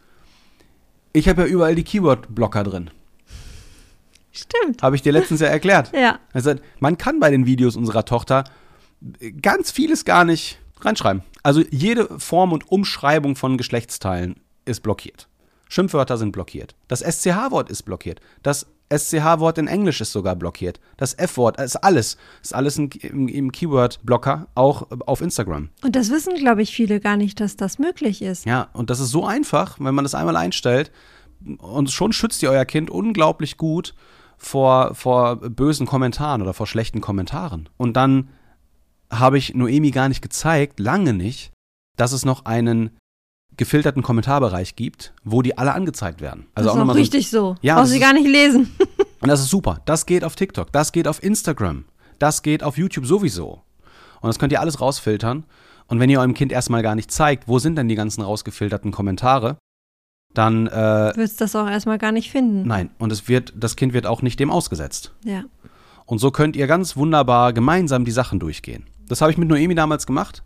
Ich 1.13 1.27
habe 1.27 1.43
ja 1.43 1.47
überall 1.47 1.75
die 1.75 1.83
Keyword-Blocker 1.83 2.63
drin. 2.63 2.91
Stimmt. 4.31 4.83
Habe 4.83 4.95
ich 4.95 5.01
dir 5.01 5.11
letztens 5.11 5.41
ja 5.41 5.47
erklärt. 5.47 5.91
Ja. 5.99 6.19
Also 6.33 6.53
man 6.79 6.97
kann 6.97 7.19
bei 7.19 7.29
den 7.29 7.45
Videos 7.45 7.75
unserer 7.75 8.05
Tochter 8.05 8.43
ganz 9.41 9.71
vieles 9.71 10.05
gar 10.05 10.23
nicht 10.23 10.59
reinschreiben. 10.81 11.23
Also 11.43 11.61
jede 11.69 12.19
Form 12.19 12.53
und 12.53 12.71
Umschreibung 12.71 13.35
von 13.35 13.57
Geschlechtsteilen 13.57 14.35
ist 14.65 14.81
blockiert. 14.81 15.27
Schimpfwörter 15.67 16.17
sind 16.17 16.31
blockiert. 16.31 16.75
Das 16.87 17.01
SCH-Wort 17.01 17.69
ist 17.69 17.83
blockiert. 17.83 18.21
Das 18.43 18.67
SCH-Wort 18.89 19.57
in 19.57 19.67
Englisch 19.67 20.01
ist 20.01 20.11
sogar 20.11 20.35
blockiert. 20.35 20.79
Das 20.97 21.13
F-Wort 21.13 21.59
ist 21.61 21.75
alles. 21.77 22.17
Ist 22.41 22.55
alles 22.55 22.77
im, 22.77 22.89
im, 23.01 23.27
im 23.27 23.51
Keyword-Blocker, 23.51 24.47
auch 24.55 24.87
auf 25.05 25.21
Instagram. 25.21 25.69
Und 25.83 25.95
das 25.95 26.09
wissen, 26.09 26.35
glaube 26.35 26.61
ich, 26.61 26.71
viele 26.71 26.99
gar 26.99 27.17
nicht, 27.17 27.39
dass 27.39 27.55
das 27.55 27.79
möglich 27.79 28.21
ist. 28.21 28.45
Ja, 28.45 28.69
und 28.73 28.89
das 28.89 28.99
ist 28.99 29.11
so 29.11 29.25
einfach, 29.25 29.77
wenn 29.79 29.95
man 29.95 30.05
das 30.05 30.15
einmal 30.15 30.35
einstellt. 30.35 30.91
Und 31.59 31.91
schon 31.91 32.11
schützt 32.11 32.41
ihr 32.43 32.51
euer 32.51 32.65
Kind 32.65 32.89
unglaublich 32.89 33.57
gut 33.57 33.93
vor, 34.37 34.95
vor 34.95 35.35
bösen 35.37 35.85
Kommentaren 35.85 36.41
oder 36.41 36.53
vor 36.53 36.67
schlechten 36.67 37.01
Kommentaren. 37.01 37.69
Und 37.77 37.93
dann 37.93 38.29
habe 39.11 39.37
ich 39.37 39.53
Noemi 39.53 39.91
gar 39.91 40.09
nicht 40.09 40.21
gezeigt, 40.21 40.79
lange 40.79 41.13
nicht, 41.13 41.51
dass 41.97 42.11
es 42.11 42.25
noch 42.25 42.45
einen 42.45 42.97
gefilterten 43.59 44.01
Kommentarbereich 44.01 44.75
gibt, 44.75 45.13
wo 45.23 45.41
die 45.41 45.57
alle 45.57 45.73
angezeigt 45.73 46.21
werden. 46.21 46.47
Also 46.55 46.55
das 46.55 46.63
ist 46.63 46.69
auch 46.69 46.73
auch 46.73 46.77
nochmal 46.79 46.95
so, 46.95 47.01
richtig 47.01 47.29
so. 47.29 47.55
Ja, 47.61 47.75
Brauchst 47.75 47.91
sie 47.91 47.99
gar 47.99 48.13
nicht 48.13 48.25
lesen. 48.27 48.73
und 49.19 49.27
das 49.27 49.41
ist 49.41 49.49
super. 49.49 49.81
Das 49.85 50.05
geht 50.05 50.23
auf 50.23 50.35
TikTok, 50.35 50.71
das 50.71 50.91
geht 50.91 51.07
auf 51.07 51.21
Instagram, 51.21 51.85
das 52.17 52.41
geht 52.41 52.63
auf 52.63 52.77
YouTube 52.77 53.05
sowieso. 53.05 53.61
Und 54.21 54.27
das 54.27 54.39
könnt 54.39 54.51
ihr 54.51 54.61
alles 54.61 54.81
rausfiltern. 54.81 55.45
Und 55.87 55.99
wenn 55.99 56.09
ihr 56.09 56.19
eurem 56.19 56.33
Kind 56.33 56.51
erstmal 56.51 56.81
gar 56.83 56.95
nicht 56.95 57.11
zeigt, 57.11 57.47
wo 57.47 57.59
sind 57.59 57.75
denn 57.75 57.87
die 57.87 57.95
ganzen 57.95 58.21
rausgefilterten 58.21 58.91
Kommentare, 58.91 59.57
dann 60.33 60.67
äh, 60.67 61.11
Du 61.11 61.17
willst 61.17 61.41
das 61.41 61.55
auch 61.55 61.67
erstmal 61.67 61.97
gar 61.97 62.11
nicht 62.11 62.31
finden. 62.31 62.67
nein. 62.67 62.91
Und 62.97 63.11
es 63.11 63.27
wird, 63.27 63.53
das 63.57 63.75
Kind 63.75 63.93
wird 63.93 64.05
auch 64.05 64.21
nicht 64.21 64.39
dem 64.39 64.51
ausgesetzt. 64.51 65.13
Ja. 65.25 65.43
Und 66.05 66.19
so 66.19 66.31
könnt 66.31 66.55
ihr 66.55 66.67
ganz 66.67 66.95
wunderbar 66.95 67.53
gemeinsam 67.53 68.05
die 68.05 68.11
Sachen 68.11 68.39
durchgehen. 68.39 68.85
Das 69.07 69.21
habe 69.21 69.31
ich 69.31 69.37
mit 69.37 69.49
Noemi 69.49 69.75
damals 69.75 70.05
gemacht. 70.07 70.43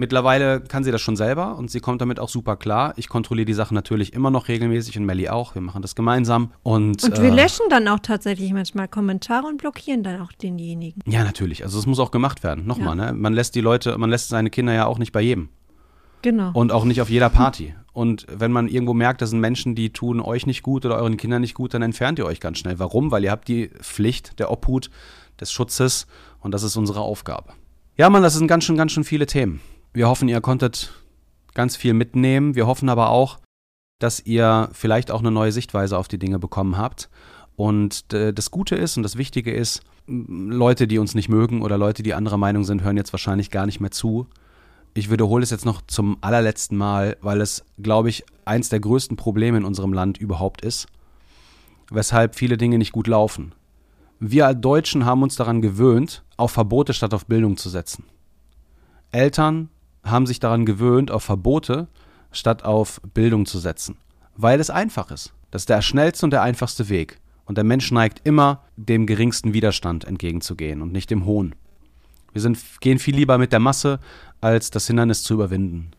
Mittlerweile 0.00 0.62
kann 0.62 0.82
sie 0.82 0.90
das 0.92 1.02
schon 1.02 1.14
selber 1.14 1.58
und 1.58 1.70
sie 1.70 1.80
kommt 1.80 2.00
damit 2.00 2.20
auch 2.20 2.30
super 2.30 2.56
klar. 2.56 2.94
Ich 2.96 3.10
kontrolliere 3.10 3.44
die 3.44 3.52
Sachen 3.52 3.74
natürlich 3.74 4.14
immer 4.14 4.30
noch 4.30 4.48
regelmäßig 4.48 4.96
und 4.96 5.04
Melly 5.04 5.28
auch. 5.28 5.54
Wir 5.54 5.60
machen 5.60 5.82
das 5.82 5.94
gemeinsam. 5.94 6.52
Und, 6.62 7.04
Und 7.04 7.20
wir 7.20 7.30
äh, 7.30 7.34
löschen 7.34 7.66
dann 7.68 7.86
auch 7.86 7.98
tatsächlich 7.98 8.50
manchmal 8.54 8.88
Kommentare 8.88 9.46
und 9.46 9.58
blockieren 9.58 10.02
dann 10.02 10.22
auch 10.22 10.32
denjenigen. 10.32 11.02
Ja, 11.04 11.22
natürlich. 11.22 11.64
Also 11.64 11.78
es 11.78 11.84
muss 11.84 11.98
auch 11.98 12.12
gemacht 12.12 12.42
werden. 12.42 12.66
Nochmal, 12.66 12.96
ne? 12.96 13.12
Man 13.12 13.34
lässt 13.34 13.54
die 13.54 13.60
Leute, 13.60 13.98
man 13.98 14.08
lässt 14.08 14.30
seine 14.30 14.48
Kinder 14.48 14.72
ja 14.72 14.86
auch 14.86 14.96
nicht 14.96 15.12
bei 15.12 15.20
jedem. 15.20 15.50
Genau. 16.22 16.50
Und 16.54 16.72
auch 16.72 16.86
nicht 16.86 17.02
auf 17.02 17.10
jeder 17.10 17.28
Party. 17.28 17.74
Und 17.92 18.26
wenn 18.34 18.52
man 18.52 18.68
irgendwo 18.68 18.94
merkt, 18.94 19.20
das 19.20 19.28
sind 19.28 19.40
Menschen, 19.40 19.74
die 19.74 19.92
tun 19.92 20.20
euch 20.22 20.46
nicht 20.46 20.62
gut 20.62 20.86
oder 20.86 20.96
euren 20.96 21.18
Kindern 21.18 21.42
nicht 21.42 21.52
gut, 21.52 21.74
dann 21.74 21.82
entfernt 21.82 22.18
ihr 22.18 22.24
euch 22.24 22.40
ganz 22.40 22.56
schnell. 22.56 22.78
Warum? 22.78 23.10
Weil 23.10 23.24
ihr 23.24 23.30
habt 23.30 23.48
die 23.48 23.68
Pflicht 23.82 24.38
der 24.38 24.50
Obhut, 24.50 24.90
des 25.40 25.52
Schutzes 25.52 26.06
und 26.38 26.52
das 26.52 26.62
ist 26.62 26.76
unsere 26.76 27.00
Aufgabe. 27.00 27.52
Ja, 27.98 28.08
Mann, 28.08 28.22
das 28.22 28.32
sind 28.32 28.46
ganz 28.46 28.64
schön, 28.64 28.78
ganz 28.78 28.92
schön 28.92 29.04
viele 29.04 29.26
Themen. 29.26 29.60
Wir 29.92 30.08
hoffen, 30.08 30.28
ihr 30.28 30.40
konntet 30.40 30.92
ganz 31.54 31.76
viel 31.76 31.94
mitnehmen. 31.94 32.54
Wir 32.54 32.66
hoffen 32.66 32.88
aber 32.88 33.10
auch, 33.10 33.38
dass 33.98 34.20
ihr 34.20 34.68
vielleicht 34.72 35.10
auch 35.10 35.20
eine 35.20 35.30
neue 35.30 35.52
Sichtweise 35.52 35.98
auf 35.98 36.08
die 36.08 36.18
Dinge 36.18 36.38
bekommen 36.38 36.78
habt. 36.78 37.10
Und 37.56 38.12
äh, 38.12 38.32
das 38.32 38.50
Gute 38.50 38.76
ist 38.76 38.96
und 38.96 39.02
das 39.02 39.16
Wichtige 39.16 39.52
ist, 39.52 39.82
Leute, 40.06 40.86
die 40.86 40.98
uns 40.98 41.14
nicht 41.14 41.28
mögen 41.28 41.62
oder 41.62 41.76
Leute, 41.76 42.02
die 42.02 42.14
anderer 42.14 42.38
Meinung 42.38 42.64
sind, 42.64 42.82
hören 42.82 42.96
jetzt 42.96 43.12
wahrscheinlich 43.12 43.50
gar 43.50 43.66
nicht 43.66 43.80
mehr 43.80 43.90
zu. 43.90 44.26
Ich 44.94 45.10
wiederhole 45.10 45.42
es 45.42 45.50
jetzt 45.50 45.66
noch 45.66 45.82
zum 45.86 46.18
allerletzten 46.20 46.76
Mal, 46.76 47.16
weil 47.20 47.40
es, 47.40 47.64
glaube 47.78 48.08
ich, 48.08 48.24
eins 48.44 48.70
der 48.70 48.80
größten 48.80 49.16
Probleme 49.16 49.58
in 49.58 49.64
unserem 49.64 49.92
Land 49.92 50.18
überhaupt 50.18 50.62
ist, 50.62 50.86
weshalb 51.90 52.34
viele 52.34 52.56
Dinge 52.56 52.78
nicht 52.78 52.92
gut 52.92 53.06
laufen. 53.06 53.54
Wir 54.18 54.52
Deutschen 54.54 55.04
haben 55.04 55.22
uns 55.22 55.36
daran 55.36 55.62
gewöhnt, 55.62 56.24
auf 56.36 56.52
Verbote 56.52 56.92
statt 56.92 57.14
auf 57.14 57.26
Bildung 57.26 57.56
zu 57.56 57.68
setzen. 57.68 58.04
Eltern 59.12 59.68
haben 60.04 60.26
sich 60.26 60.40
daran 60.40 60.66
gewöhnt, 60.66 61.10
auf 61.10 61.24
Verbote 61.24 61.88
statt 62.32 62.64
auf 62.64 63.00
Bildung 63.14 63.46
zu 63.46 63.58
setzen, 63.58 63.96
weil 64.36 64.60
es 64.60 64.70
einfach 64.70 65.10
ist. 65.10 65.32
Das 65.50 65.62
ist 65.62 65.68
der 65.68 65.82
schnellste 65.82 66.26
und 66.26 66.30
der 66.30 66.42
einfachste 66.42 66.88
Weg. 66.88 67.20
Und 67.44 67.56
der 67.56 67.64
Mensch 67.64 67.90
neigt 67.90 68.20
immer, 68.24 68.62
dem 68.76 69.06
geringsten 69.06 69.52
Widerstand 69.52 70.04
entgegenzugehen 70.04 70.82
und 70.82 70.92
nicht 70.92 71.10
dem 71.10 71.24
hohen. 71.24 71.56
Wir 72.32 72.40
sind, 72.40 72.58
gehen 72.80 73.00
viel 73.00 73.16
lieber 73.16 73.38
mit 73.38 73.50
der 73.50 73.58
Masse, 73.58 73.98
als 74.40 74.70
das 74.70 74.86
Hindernis 74.86 75.24
zu 75.24 75.34
überwinden. 75.34 75.90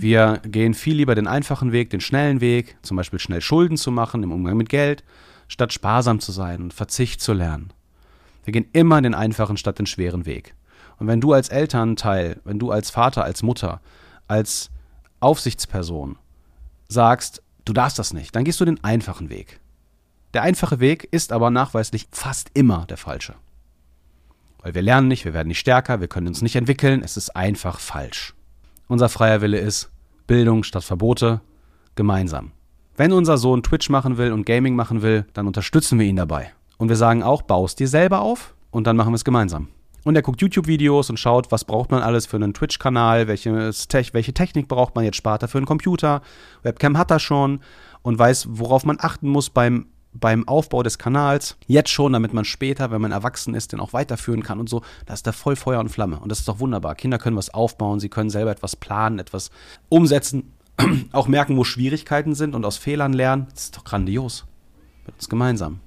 Wir 0.00 0.42
gehen 0.44 0.74
viel 0.74 0.96
lieber 0.96 1.14
den 1.14 1.26
einfachen 1.26 1.72
Weg, 1.72 1.88
den 1.88 2.02
schnellen 2.02 2.42
Weg, 2.42 2.76
zum 2.82 2.98
Beispiel 2.98 3.18
schnell 3.18 3.40
Schulden 3.40 3.78
zu 3.78 3.90
machen 3.90 4.22
im 4.22 4.32
Umgang 4.32 4.58
mit 4.58 4.68
Geld, 4.68 5.02
statt 5.48 5.72
sparsam 5.72 6.20
zu 6.20 6.30
sein 6.30 6.60
und 6.60 6.74
Verzicht 6.74 7.22
zu 7.22 7.32
lernen. 7.32 7.72
Wir 8.44 8.52
gehen 8.52 8.66
immer 8.72 9.00
den 9.00 9.14
einfachen 9.14 9.56
statt 9.56 9.78
den 9.78 9.86
schweren 9.86 10.26
Weg. 10.26 10.54
Und 10.98 11.06
wenn 11.06 11.20
du 11.20 11.32
als 11.32 11.48
Elternteil, 11.48 12.40
wenn 12.44 12.58
du 12.58 12.70
als 12.70 12.90
Vater, 12.90 13.24
als 13.24 13.42
Mutter, 13.42 13.80
als 14.26 14.70
Aufsichtsperson 15.20 16.18
sagst, 16.88 17.42
du 17.64 17.72
darfst 17.72 17.98
das 17.98 18.12
nicht, 18.12 18.34
dann 18.34 18.44
gehst 18.44 18.60
du 18.60 18.64
den 18.64 18.82
einfachen 18.82 19.30
Weg. 19.30 19.60
Der 20.34 20.42
einfache 20.42 20.80
Weg 20.80 21.08
ist 21.10 21.32
aber 21.32 21.50
nachweislich 21.50 22.08
fast 22.10 22.50
immer 22.54 22.84
der 22.86 22.96
falsche. 22.96 23.34
Weil 24.60 24.74
wir 24.74 24.82
lernen 24.82 25.08
nicht, 25.08 25.24
wir 25.24 25.34
werden 25.34 25.48
nicht 25.48 25.60
stärker, 25.60 26.00
wir 26.00 26.08
können 26.08 26.28
uns 26.28 26.42
nicht 26.42 26.56
entwickeln, 26.56 27.02
es 27.02 27.16
ist 27.16 27.34
einfach 27.36 27.78
falsch. 27.80 28.34
Unser 28.88 29.08
freier 29.08 29.40
Wille 29.40 29.58
ist 29.58 29.90
Bildung 30.26 30.64
statt 30.64 30.84
Verbote, 30.84 31.40
gemeinsam. 31.94 32.52
Wenn 32.96 33.12
unser 33.12 33.38
Sohn 33.38 33.62
Twitch 33.62 33.88
machen 33.90 34.18
will 34.18 34.32
und 34.32 34.44
Gaming 34.44 34.74
machen 34.74 35.02
will, 35.02 35.24
dann 35.32 35.46
unterstützen 35.46 35.98
wir 35.98 36.06
ihn 36.06 36.16
dabei. 36.16 36.52
Und 36.76 36.88
wir 36.88 36.96
sagen 36.96 37.22
auch, 37.22 37.42
baust 37.42 37.78
dir 37.78 37.88
selber 37.88 38.20
auf 38.20 38.54
und 38.70 38.86
dann 38.86 38.96
machen 38.96 39.12
wir 39.12 39.16
es 39.16 39.24
gemeinsam. 39.24 39.68
Und 40.04 40.16
er 40.16 40.22
guckt 40.22 40.40
YouTube-Videos 40.40 41.10
und 41.10 41.18
schaut, 41.18 41.50
was 41.50 41.64
braucht 41.64 41.90
man 41.90 42.02
alles 42.02 42.26
für 42.26 42.36
einen 42.36 42.54
Twitch-Kanal, 42.54 43.28
welches 43.28 43.88
Tech, 43.88 44.14
welche 44.14 44.32
Technik 44.32 44.68
braucht 44.68 44.94
man 44.94 45.04
jetzt 45.04 45.16
später 45.16 45.48
für 45.48 45.58
einen 45.58 45.66
Computer. 45.66 46.22
Webcam 46.62 46.96
hat 46.96 47.10
er 47.10 47.18
schon 47.18 47.60
und 48.02 48.18
weiß, 48.18 48.46
worauf 48.50 48.84
man 48.84 48.98
achten 49.00 49.28
muss 49.28 49.50
beim, 49.50 49.86
beim 50.12 50.46
Aufbau 50.46 50.82
des 50.82 50.98
Kanals. 50.98 51.56
Jetzt 51.66 51.90
schon, 51.90 52.12
damit 52.12 52.32
man 52.32 52.44
später, 52.44 52.90
wenn 52.90 53.00
man 53.00 53.12
erwachsen 53.12 53.54
ist, 53.54 53.72
den 53.72 53.80
auch 53.80 53.92
weiterführen 53.92 54.42
kann 54.42 54.60
und 54.60 54.68
so. 54.68 54.82
Da 55.06 55.14
ist 55.14 55.26
da 55.26 55.32
voll 55.32 55.56
Feuer 55.56 55.80
und 55.80 55.88
Flamme. 55.88 56.18
Und 56.20 56.30
das 56.30 56.40
ist 56.40 56.48
doch 56.48 56.60
wunderbar. 56.60 56.94
Kinder 56.94 57.18
können 57.18 57.36
was 57.36 57.52
aufbauen, 57.52 58.00
sie 58.00 58.08
können 58.08 58.30
selber 58.30 58.50
etwas 58.50 58.76
planen, 58.76 59.18
etwas 59.18 59.50
umsetzen, 59.88 60.52
auch 61.12 61.28
merken, 61.28 61.56
wo 61.56 61.64
Schwierigkeiten 61.64 62.34
sind 62.34 62.54
und 62.54 62.64
aus 62.64 62.76
Fehlern 62.76 63.12
lernen. 63.12 63.48
Das 63.50 63.64
ist 63.64 63.76
doch 63.76 63.84
grandios. 63.84 64.46
Mit 65.06 65.16
uns 65.16 65.28
gemeinsam. 65.28 65.80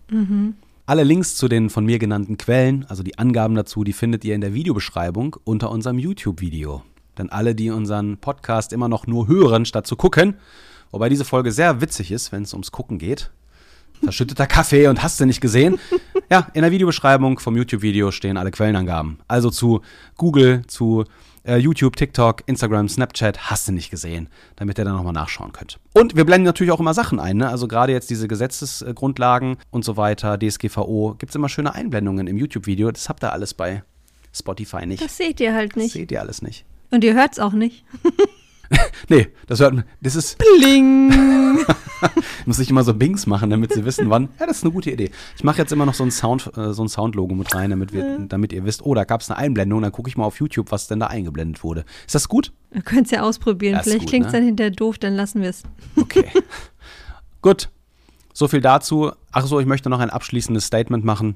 Alle 0.92 1.06
Links 1.06 1.38
zu 1.38 1.48
den 1.48 1.70
von 1.70 1.86
mir 1.86 2.00
genannten 2.00 2.36
Quellen, 2.36 2.86
also 2.90 3.02
die 3.02 3.18
Angaben 3.18 3.56
dazu, 3.56 3.86
die 3.86 3.94
findet 3.94 4.26
ihr 4.26 4.36
in 4.36 4.42
der 4.42 4.54
Videobeschreibung 4.54 5.38
unter 5.46 5.72
unserem 5.72 5.98
YouTube-Video. 5.98 6.84
Denn 7.18 7.30
alle, 7.30 7.56
die 7.56 7.70
unseren 7.70 8.18
Podcast 8.18 8.74
immer 8.74 8.90
noch 8.90 9.08
nur 9.08 9.30
hören, 9.30 9.64
statt 9.64 9.88
zu 9.88 9.96
gucken, 9.96 10.36
wobei 10.92 11.08
diese 11.08 11.24
Folge 11.24 11.54
sehr 11.54 11.80
witzig 11.80 12.12
ist, 12.12 12.34
wenn 12.34 12.44
es 12.44 12.52
ums 12.52 12.74
Gucken 12.74 12.98
geht. 12.98 13.32
Verschütteter 14.04 14.48
Kaffee 14.48 14.88
und 14.88 15.02
hast 15.02 15.18
du 15.22 15.26
nicht 15.26 15.40
gesehen? 15.40 15.80
Ja, 16.30 16.48
in 16.54 16.62
der 16.62 16.72
Videobeschreibung 16.72 17.40
vom 17.40 17.56
YouTube-Video 17.56 18.12
stehen 18.12 18.36
alle 18.36 18.52
Quellenangaben. 18.52 19.20
Also 19.30 19.50
zu 19.50 19.80
Google, 20.18 20.64
zu 20.68 21.06
äh, 21.44 21.58
YouTube, 21.58 21.96
TikTok, 21.96 22.44
Instagram, 22.46 22.88
Snapchat, 22.90 23.50
hast 23.50 23.68
du 23.68 23.72
nicht 23.72 23.90
gesehen, 23.90 24.30
damit 24.56 24.78
ihr 24.78 24.86
da 24.86 24.92
nochmal 24.94 25.14
nachschauen 25.14 25.52
könnt. 25.54 25.80
Und 25.94 26.16
wir 26.16 26.26
blenden 26.26 26.46
natürlich 26.46 26.72
auch 26.72 26.80
immer 26.80 26.94
Sachen 26.94 27.20
ein, 27.20 27.38
ne? 27.38 27.50
also 27.50 27.68
gerade 27.68 27.92
jetzt 27.94 28.10
diese 28.10 28.28
Gesetzesgrundlagen 28.28 29.58
und 29.72 29.84
so 29.86 29.98
weiter, 29.98 30.38
DSGVO, 30.38 31.16
gibt 31.18 31.32
es 31.32 31.36
immer 31.36 31.50
schöne 31.50 31.74
Einblendungen 31.74 32.28
im 32.28 32.38
YouTube-Video. 32.38 32.92
Das 32.92 33.10
habt 33.10 33.24
ihr 33.24 33.34
alles 33.34 33.54
bei 33.54 33.84
Spotify 34.34 34.86
nicht. 34.86 35.04
Das 35.04 35.18
seht 35.18 35.40
ihr 35.40 35.54
halt 35.54 35.72
Das 35.76 35.84
nicht. 35.84 35.94
seht 35.94 36.12
ihr 36.12 36.22
alles 36.22 36.42
nicht. 36.42 36.66
Und 36.92 37.04
ihr 37.04 37.14
hört's 37.14 37.40
auch 37.40 37.54
nicht. 37.54 37.84
nee, 39.10 39.28
das 39.48 39.60
hört 39.60 39.74
man. 39.74 39.84
Das 40.02 40.16
ist. 40.16 40.38
Bling! 40.38 41.10
muss 42.46 42.60
ich 42.60 42.70
immer 42.70 42.84
so 42.84 42.94
Bings 42.94 43.28
machen, 43.28 43.50
damit 43.50 43.74
sie 43.74 43.86
wissen, 43.86 44.10
wann. 44.10 44.30
Ja, 44.40 44.46
das 44.46 44.58
ist 44.58 44.64
eine 44.64 44.72
gute 44.72 44.92
Idee. 44.92 45.12
Ich 45.36 45.44
mache 45.44 45.58
jetzt 45.58 45.72
immer 45.72 45.86
noch 45.86 45.94
so 45.94 46.04
ein 46.04 46.12
Sound, 46.12 46.52
äh, 46.56 46.74
so 46.74 46.84
ein 46.84 46.88
Soundlogo 46.88 47.36
mit 47.36 47.54
rein, 47.54 47.70
damit, 47.70 47.94
wir, 47.94 48.20
damit 48.20 48.54
ihr 48.54 48.66
wisst, 48.66 48.86
oh, 48.86 48.94
da 48.94 49.04
gab 49.04 49.22
es 49.22 49.30
eine 49.30 49.38
Einblendung, 49.38 49.82
dann 49.82 49.92
gucke 49.92 50.10
ich 50.10 50.18
mal 50.18 50.26
auf 50.26 50.40
YouTube, 50.40 50.72
was 50.72 50.88
denn 50.88 51.00
da 51.00 51.08
eingeblendet 51.08 51.64
wurde. 51.64 51.86
Ist 52.06 52.16
das 52.16 52.28
gut? 52.28 52.54
Wir 52.72 52.82
können 52.82 53.04
es 53.04 53.12
ja 53.12 53.22
ausprobieren. 53.22 53.76
Das 53.76 53.84
Vielleicht 53.84 54.08
klingt 54.08 54.28
es 54.28 54.32
ne? 54.32 54.40
dann 54.40 54.46
hinterher 54.46 54.72
doof, 54.72 54.98
dann 54.98 55.16
lassen 55.16 55.42
wir 55.42 55.50
es. 55.50 55.64
Okay. 55.96 56.26
Gut. 57.42 57.70
So 58.34 58.48
viel 58.48 58.62
dazu. 58.62 59.12
Ach 59.32 59.46
so, 59.46 59.60
ich 59.60 59.66
möchte 59.66 59.90
noch 59.90 60.00
ein 60.00 60.10
abschließendes 60.10 60.66
Statement 60.66 61.04
machen. 61.04 61.36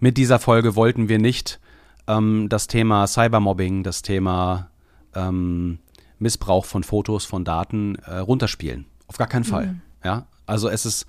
Mit 0.00 0.16
dieser 0.16 0.38
Folge 0.38 0.74
wollten 0.74 1.08
wir 1.08 1.18
nicht 1.18 1.60
ähm, 2.08 2.48
das 2.48 2.66
Thema 2.66 3.06
Cybermobbing, 3.06 3.82
das 3.82 4.02
Thema 4.02 4.70
ähm, 5.16 5.78
Missbrauch 6.18 6.64
von 6.64 6.82
Fotos, 6.82 7.24
von 7.24 7.44
Daten 7.44 7.96
äh, 7.96 8.18
runterspielen. 8.18 8.86
Auf 9.08 9.18
gar 9.18 9.26
keinen 9.26 9.44
Fall. 9.44 9.76
Ja, 10.04 10.26
also 10.46 10.68
es 10.68 10.86
ist 10.86 11.06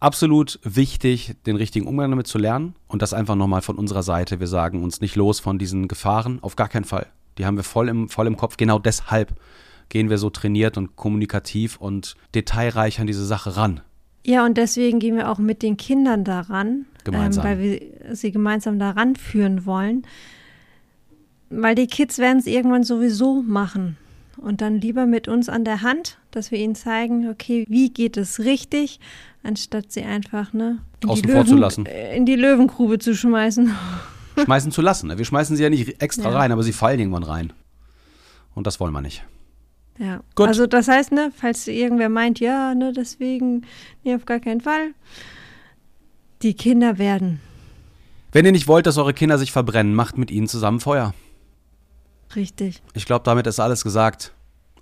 absolut 0.00 0.58
wichtig, 0.62 1.36
den 1.46 1.56
richtigen 1.56 1.86
Umgang 1.86 2.10
damit 2.10 2.26
zu 2.26 2.38
lernen 2.38 2.74
und 2.88 3.02
das 3.02 3.14
einfach 3.14 3.34
nochmal 3.36 3.62
von 3.62 3.76
unserer 3.76 4.02
Seite. 4.02 4.40
Wir 4.40 4.46
sagen 4.46 4.82
uns 4.82 5.00
nicht 5.00 5.16
los 5.16 5.40
von 5.40 5.58
diesen 5.58 5.88
Gefahren, 5.88 6.38
auf 6.42 6.56
gar 6.56 6.68
keinen 6.68 6.84
Fall. 6.84 7.06
Die 7.38 7.46
haben 7.46 7.56
wir 7.56 7.64
voll 7.64 7.88
im, 7.88 8.08
voll 8.08 8.26
im 8.26 8.36
Kopf. 8.36 8.56
Genau 8.56 8.78
deshalb 8.78 9.34
gehen 9.88 10.10
wir 10.10 10.18
so 10.18 10.30
trainiert 10.30 10.76
und 10.76 10.96
kommunikativ 10.96 11.76
und 11.76 12.16
detailreich 12.34 13.00
an 13.00 13.06
diese 13.06 13.24
Sache 13.24 13.56
ran. 13.56 13.80
Ja, 14.26 14.44
und 14.46 14.56
deswegen 14.56 15.00
gehen 15.00 15.16
wir 15.16 15.30
auch 15.30 15.38
mit 15.38 15.62
den 15.62 15.76
Kindern 15.76 16.24
daran, 16.24 16.86
Gemeinsam. 17.04 17.44
Ähm, 17.44 17.50
weil 17.50 17.60
wir 17.60 18.16
sie 18.16 18.32
gemeinsam 18.32 18.78
daran 18.78 19.16
führen 19.16 19.66
wollen. 19.66 20.06
Weil 21.50 21.74
die 21.74 21.86
Kids 21.86 22.18
werden 22.18 22.38
es 22.38 22.46
irgendwann 22.46 22.82
sowieso 22.84 23.42
machen. 23.42 23.96
Und 24.36 24.60
dann 24.60 24.80
lieber 24.80 25.06
mit 25.06 25.28
uns 25.28 25.48
an 25.48 25.64
der 25.64 25.82
Hand, 25.82 26.18
dass 26.32 26.50
wir 26.50 26.58
ihnen 26.58 26.74
zeigen, 26.74 27.28
okay, 27.28 27.64
wie 27.68 27.90
geht 27.90 28.16
es 28.16 28.40
richtig, 28.40 28.98
anstatt 29.44 29.92
sie 29.92 30.02
einfach 30.02 30.52
ne, 30.52 30.78
in, 31.00 31.00
die 31.02 31.08
Außen 31.08 31.24
vor 31.24 31.34
Löwen, 31.34 31.46
zu 31.46 31.56
lassen. 31.56 31.86
äh, 31.86 32.16
in 32.16 32.26
die 32.26 32.34
Löwengrube 32.34 32.98
zu 32.98 33.14
schmeißen. 33.14 33.72
Schmeißen 34.44 34.72
zu 34.72 34.82
lassen. 34.82 35.06
ne? 35.06 35.18
Wir 35.18 35.24
schmeißen 35.24 35.56
sie 35.56 35.62
ja 35.62 35.70
nicht 35.70 36.02
extra 36.02 36.30
Ja. 36.30 36.36
rein, 36.38 36.50
aber 36.50 36.64
sie 36.64 36.72
fallen 36.72 36.98
irgendwann 36.98 37.22
rein. 37.22 37.52
Und 38.56 38.66
das 38.66 38.80
wollen 38.80 38.92
wir 38.92 39.00
nicht. 39.00 39.24
Ja. 39.98 40.20
Gut. 40.34 40.48
Also 40.48 40.66
das 40.66 40.88
heißt, 40.88 41.12
ne, 41.12 41.30
falls 41.36 41.68
irgendwer 41.68 42.08
meint, 42.08 42.40
ja, 42.40 42.74
ne, 42.74 42.92
deswegen, 42.92 43.62
nee, 44.02 44.14
auf 44.16 44.26
gar 44.26 44.40
keinen 44.40 44.60
Fall. 44.60 44.88
Die 46.42 46.54
Kinder 46.54 46.98
werden 46.98 47.40
Wenn 48.32 48.44
ihr 48.44 48.50
nicht 48.52 48.66
wollt, 48.66 48.86
dass 48.86 48.98
eure 48.98 49.14
Kinder 49.14 49.38
sich 49.38 49.52
verbrennen, 49.52 49.94
macht 49.94 50.18
mit 50.18 50.32
ihnen 50.32 50.48
zusammen 50.48 50.80
Feuer. 50.80 51.14
Richtig. 52.36 52.82
Ich 52.94 53.06
glaube, 53.06 53.24
damit 53.24 53.46
ist 53.46 53.60
alles 53.60 53.82
gesagt. 53.82 54.32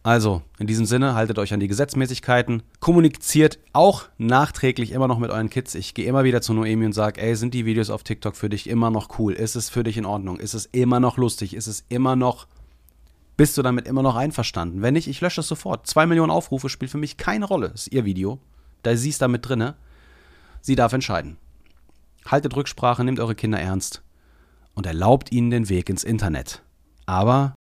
Also, 0.05 0.43
in 0.59 0.67
diesem 0.67 0.85
Sinne, 0.85 1.15
haltet 1.15 1.39
euch 1.39 1.55
an 1.55 1.61
die 1.61 1.69
Gesetzmäßigkeiten, 1.69 2.65
kommuniziert 2.81 3.61
auch 3.73 4.09
nachträglich 4.19 4.91
immer 4.91 5.07
noch 5.07 5.21
mit 5.21 5.31
euren 5.31 5.49
Kids. 5.49 5.77
Ich 5.77 5.95
gehe 5.95 6.07
immer 6.07 6.25
wieder 6.25 6.43
zu 6.43 6.55
Noemi 6.55 6.87
und 6.87 6.93
sage, 6.93 7.21
ey, 7.21 7.37
sind 7.37 7.55
die 7.55 7.67
Videos 7.67 7.89
auf 7.89 8.03
TikTok 8.03 8.35
für 8.35 8.49
dich 8.49 8.69
immer 8.69 8.91
noch 8.91 9.21
cool? 9.21 9.33
Ist 9.33 9.55
es 9.55 9.71
für 9.71 9.85
dich 9.85 9.97
in 9.97 10.05
Ordnung? 10.05 10.41
Ist 10.41 10.55
es 10.55 10.67
immer 10.67 10.99
noch 10.99 11.19
lustig? 11.19 11.55
Ist 11.55 11.69
es 11.69 11.85
immer 11.89 12.17
noch, 12.17 12.49
bist 13.37 13.57
du 13.57 13.63
damit 13.63 13.87
immer 13.87 14.03
noch 14.03 14.17
einverstanden? 14.17 14.83
Wenn 14.83 14.95
nicht, 14.95 15.07
ich 15.07 15.21
lösche 15.21 15.41
es 15.41 15.47
sofort. 15.49 15.87
Zwei 15.87 16.07
Millionen 16.07 16.33
Aufrufe 16.33 16.69
spielt 16.69 16.91
für 16.91 16.99
mich 16.99 17.17
keine 17.17 17.45
Rolle. 17.45 17.69
Ist 17.69 17.93
ihr 17.93 18.05
Video. 18.05 18.41
Da 18.83 18.97
sie 18.97 19.11
ist 19.11 19.23
da 19.23 19.29
mit 19.29 19.49
drinne. 19.49 19.77
Sie 20.63 20.75
darf 20.75 20.93
entscheiden. 20.93 21.37
Haltet 22.27 22.57
Rücksprache, 22.57 23.05
nehmt 23.05 23.21
eure 23.21 23.37
Kinder 23.37 23.61
ernst 23.61 24.03
und 24.75 24.87
erlaubt 24.87 25.31
ihnen 25.31 25.51
den 25.51 25.69
Weg 25.69 25.89
ins 25.89 26.03
Internet. 26.03 26.63
Aber 27.13 27.53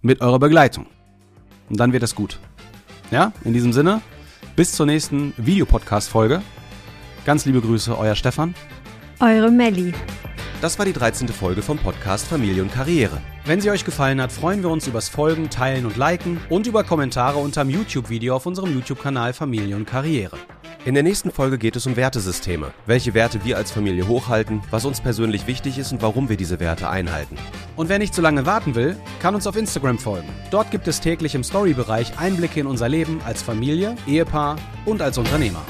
mit 0.00 0.22
eurer 0.22 0.38
Begleitung. 0.38 0.86
Und 1.68 1.78
dann 1.78 1.92
wird 1.92 2.02
es 2.02 2.14
gut. 2.14 2.40
Ja, 3.10 3.34
in 3.44 3.52
diesem 3.52 3.74
Sinne, 3.74 4.00
bis 4.56 4.72
zur 4.72 4.86
nächsten 4.86 5.34
Videopodcast-Folge. 5.36 6.40
Ganz 7.26 7.44
liebe 7.44 7.60
Grüße, 7.60 7.96
euer 7.98 8.14
Stefan. 8.14 8.54
Eure 9.20 9.50
Melli. 9.50 9.92
Das 10.62 10.78
war 10.78 10.86
die 10.86 10.94
13. 10.94 11.28
Folge 11.28 11.60
vom 11.60 11.78
Podcast 11.78 12.26
Familie 12.26 12.62
und 12.62 12.72
Karriere. 12.72 13.20
Wenn 13.44 13.60
sie 13.60 13.70
euch 13.70 13.84
gefallen 13.84 14.22
hat, 14.22 14.32
freuen 14.32 14.62
wir 14.62 14.70
uns 14.70 14.86
übers 14.86 15.10
Folgen, 15.10 15.50
Teilen 15.50 15.84
und 15.84 15.98
Liken 15.98 16.40
und 16.48 16.66
über 16.66 16.82
Kommentare 16.82 17.38
unterm 17.38 17.68
YouTube-Video 17.68 18.34
auf 18.34 18.46
unserem 18.46 18.72
YouTube-Kanal 18.72 19.34
Familie 19.34 19.76
und 19.76 19.84
Karriere. 19.84 20.38
In 20.86 20.94
der 20.94 21.02
nächsten 21.02 21.30
Folge 21.30 21.58
geht 21.58 21.76
es 21.76 21.86
um 21.86 21.96
Wertesysteme. 21.96 22.72
Welche 22.86 23.12
Werte 23.12 23.44
wir 23.44 23.58
als 23.58 23.70
Familie 23.70 24.08
hochhalten, 24.08 24.62
was 24.70 24.86
uns 24.86 25.02
persönlich 25.02 25.46
wichtig 25.46 25.76
ist 25.76 25.92
und 25.92 26.00
warum 26.00 26.30
wir 26.30 26.38
diese 26.38 26.58
Werte 26.58 26.88
einhalten. 26.88 27.36
Und 27.76 27.90
wer 27.90 27.98
nicht 27.98 28.14
zu 28.14 28.22
lange 28.22 28.46
warten 28.46 28.74
will, 28.74 28.96
kann 29.20 29.34
uns 29.34 29.46
auf 29.46 29.56
Instagram 29.56 29.98
folgen. 29.98 30.28
Dort 30.50 30.70
gibt 30.70 30.88
es 30.88 31.00
täglich 31.02 31.34
im 31.34 31.44
Story-Bereich 31.44 32.18
Einblicke 32.18 32.60
in 32.60 32.66
unser 32.66 32.88
Leben 32.88 33.20
als 33.26 33.42
Familie, 33.42 33.94
Ehepaar 34.06 34.56
und 34.86 35.02
als 35.02 35.18
Unternehmer. 35.18 35.62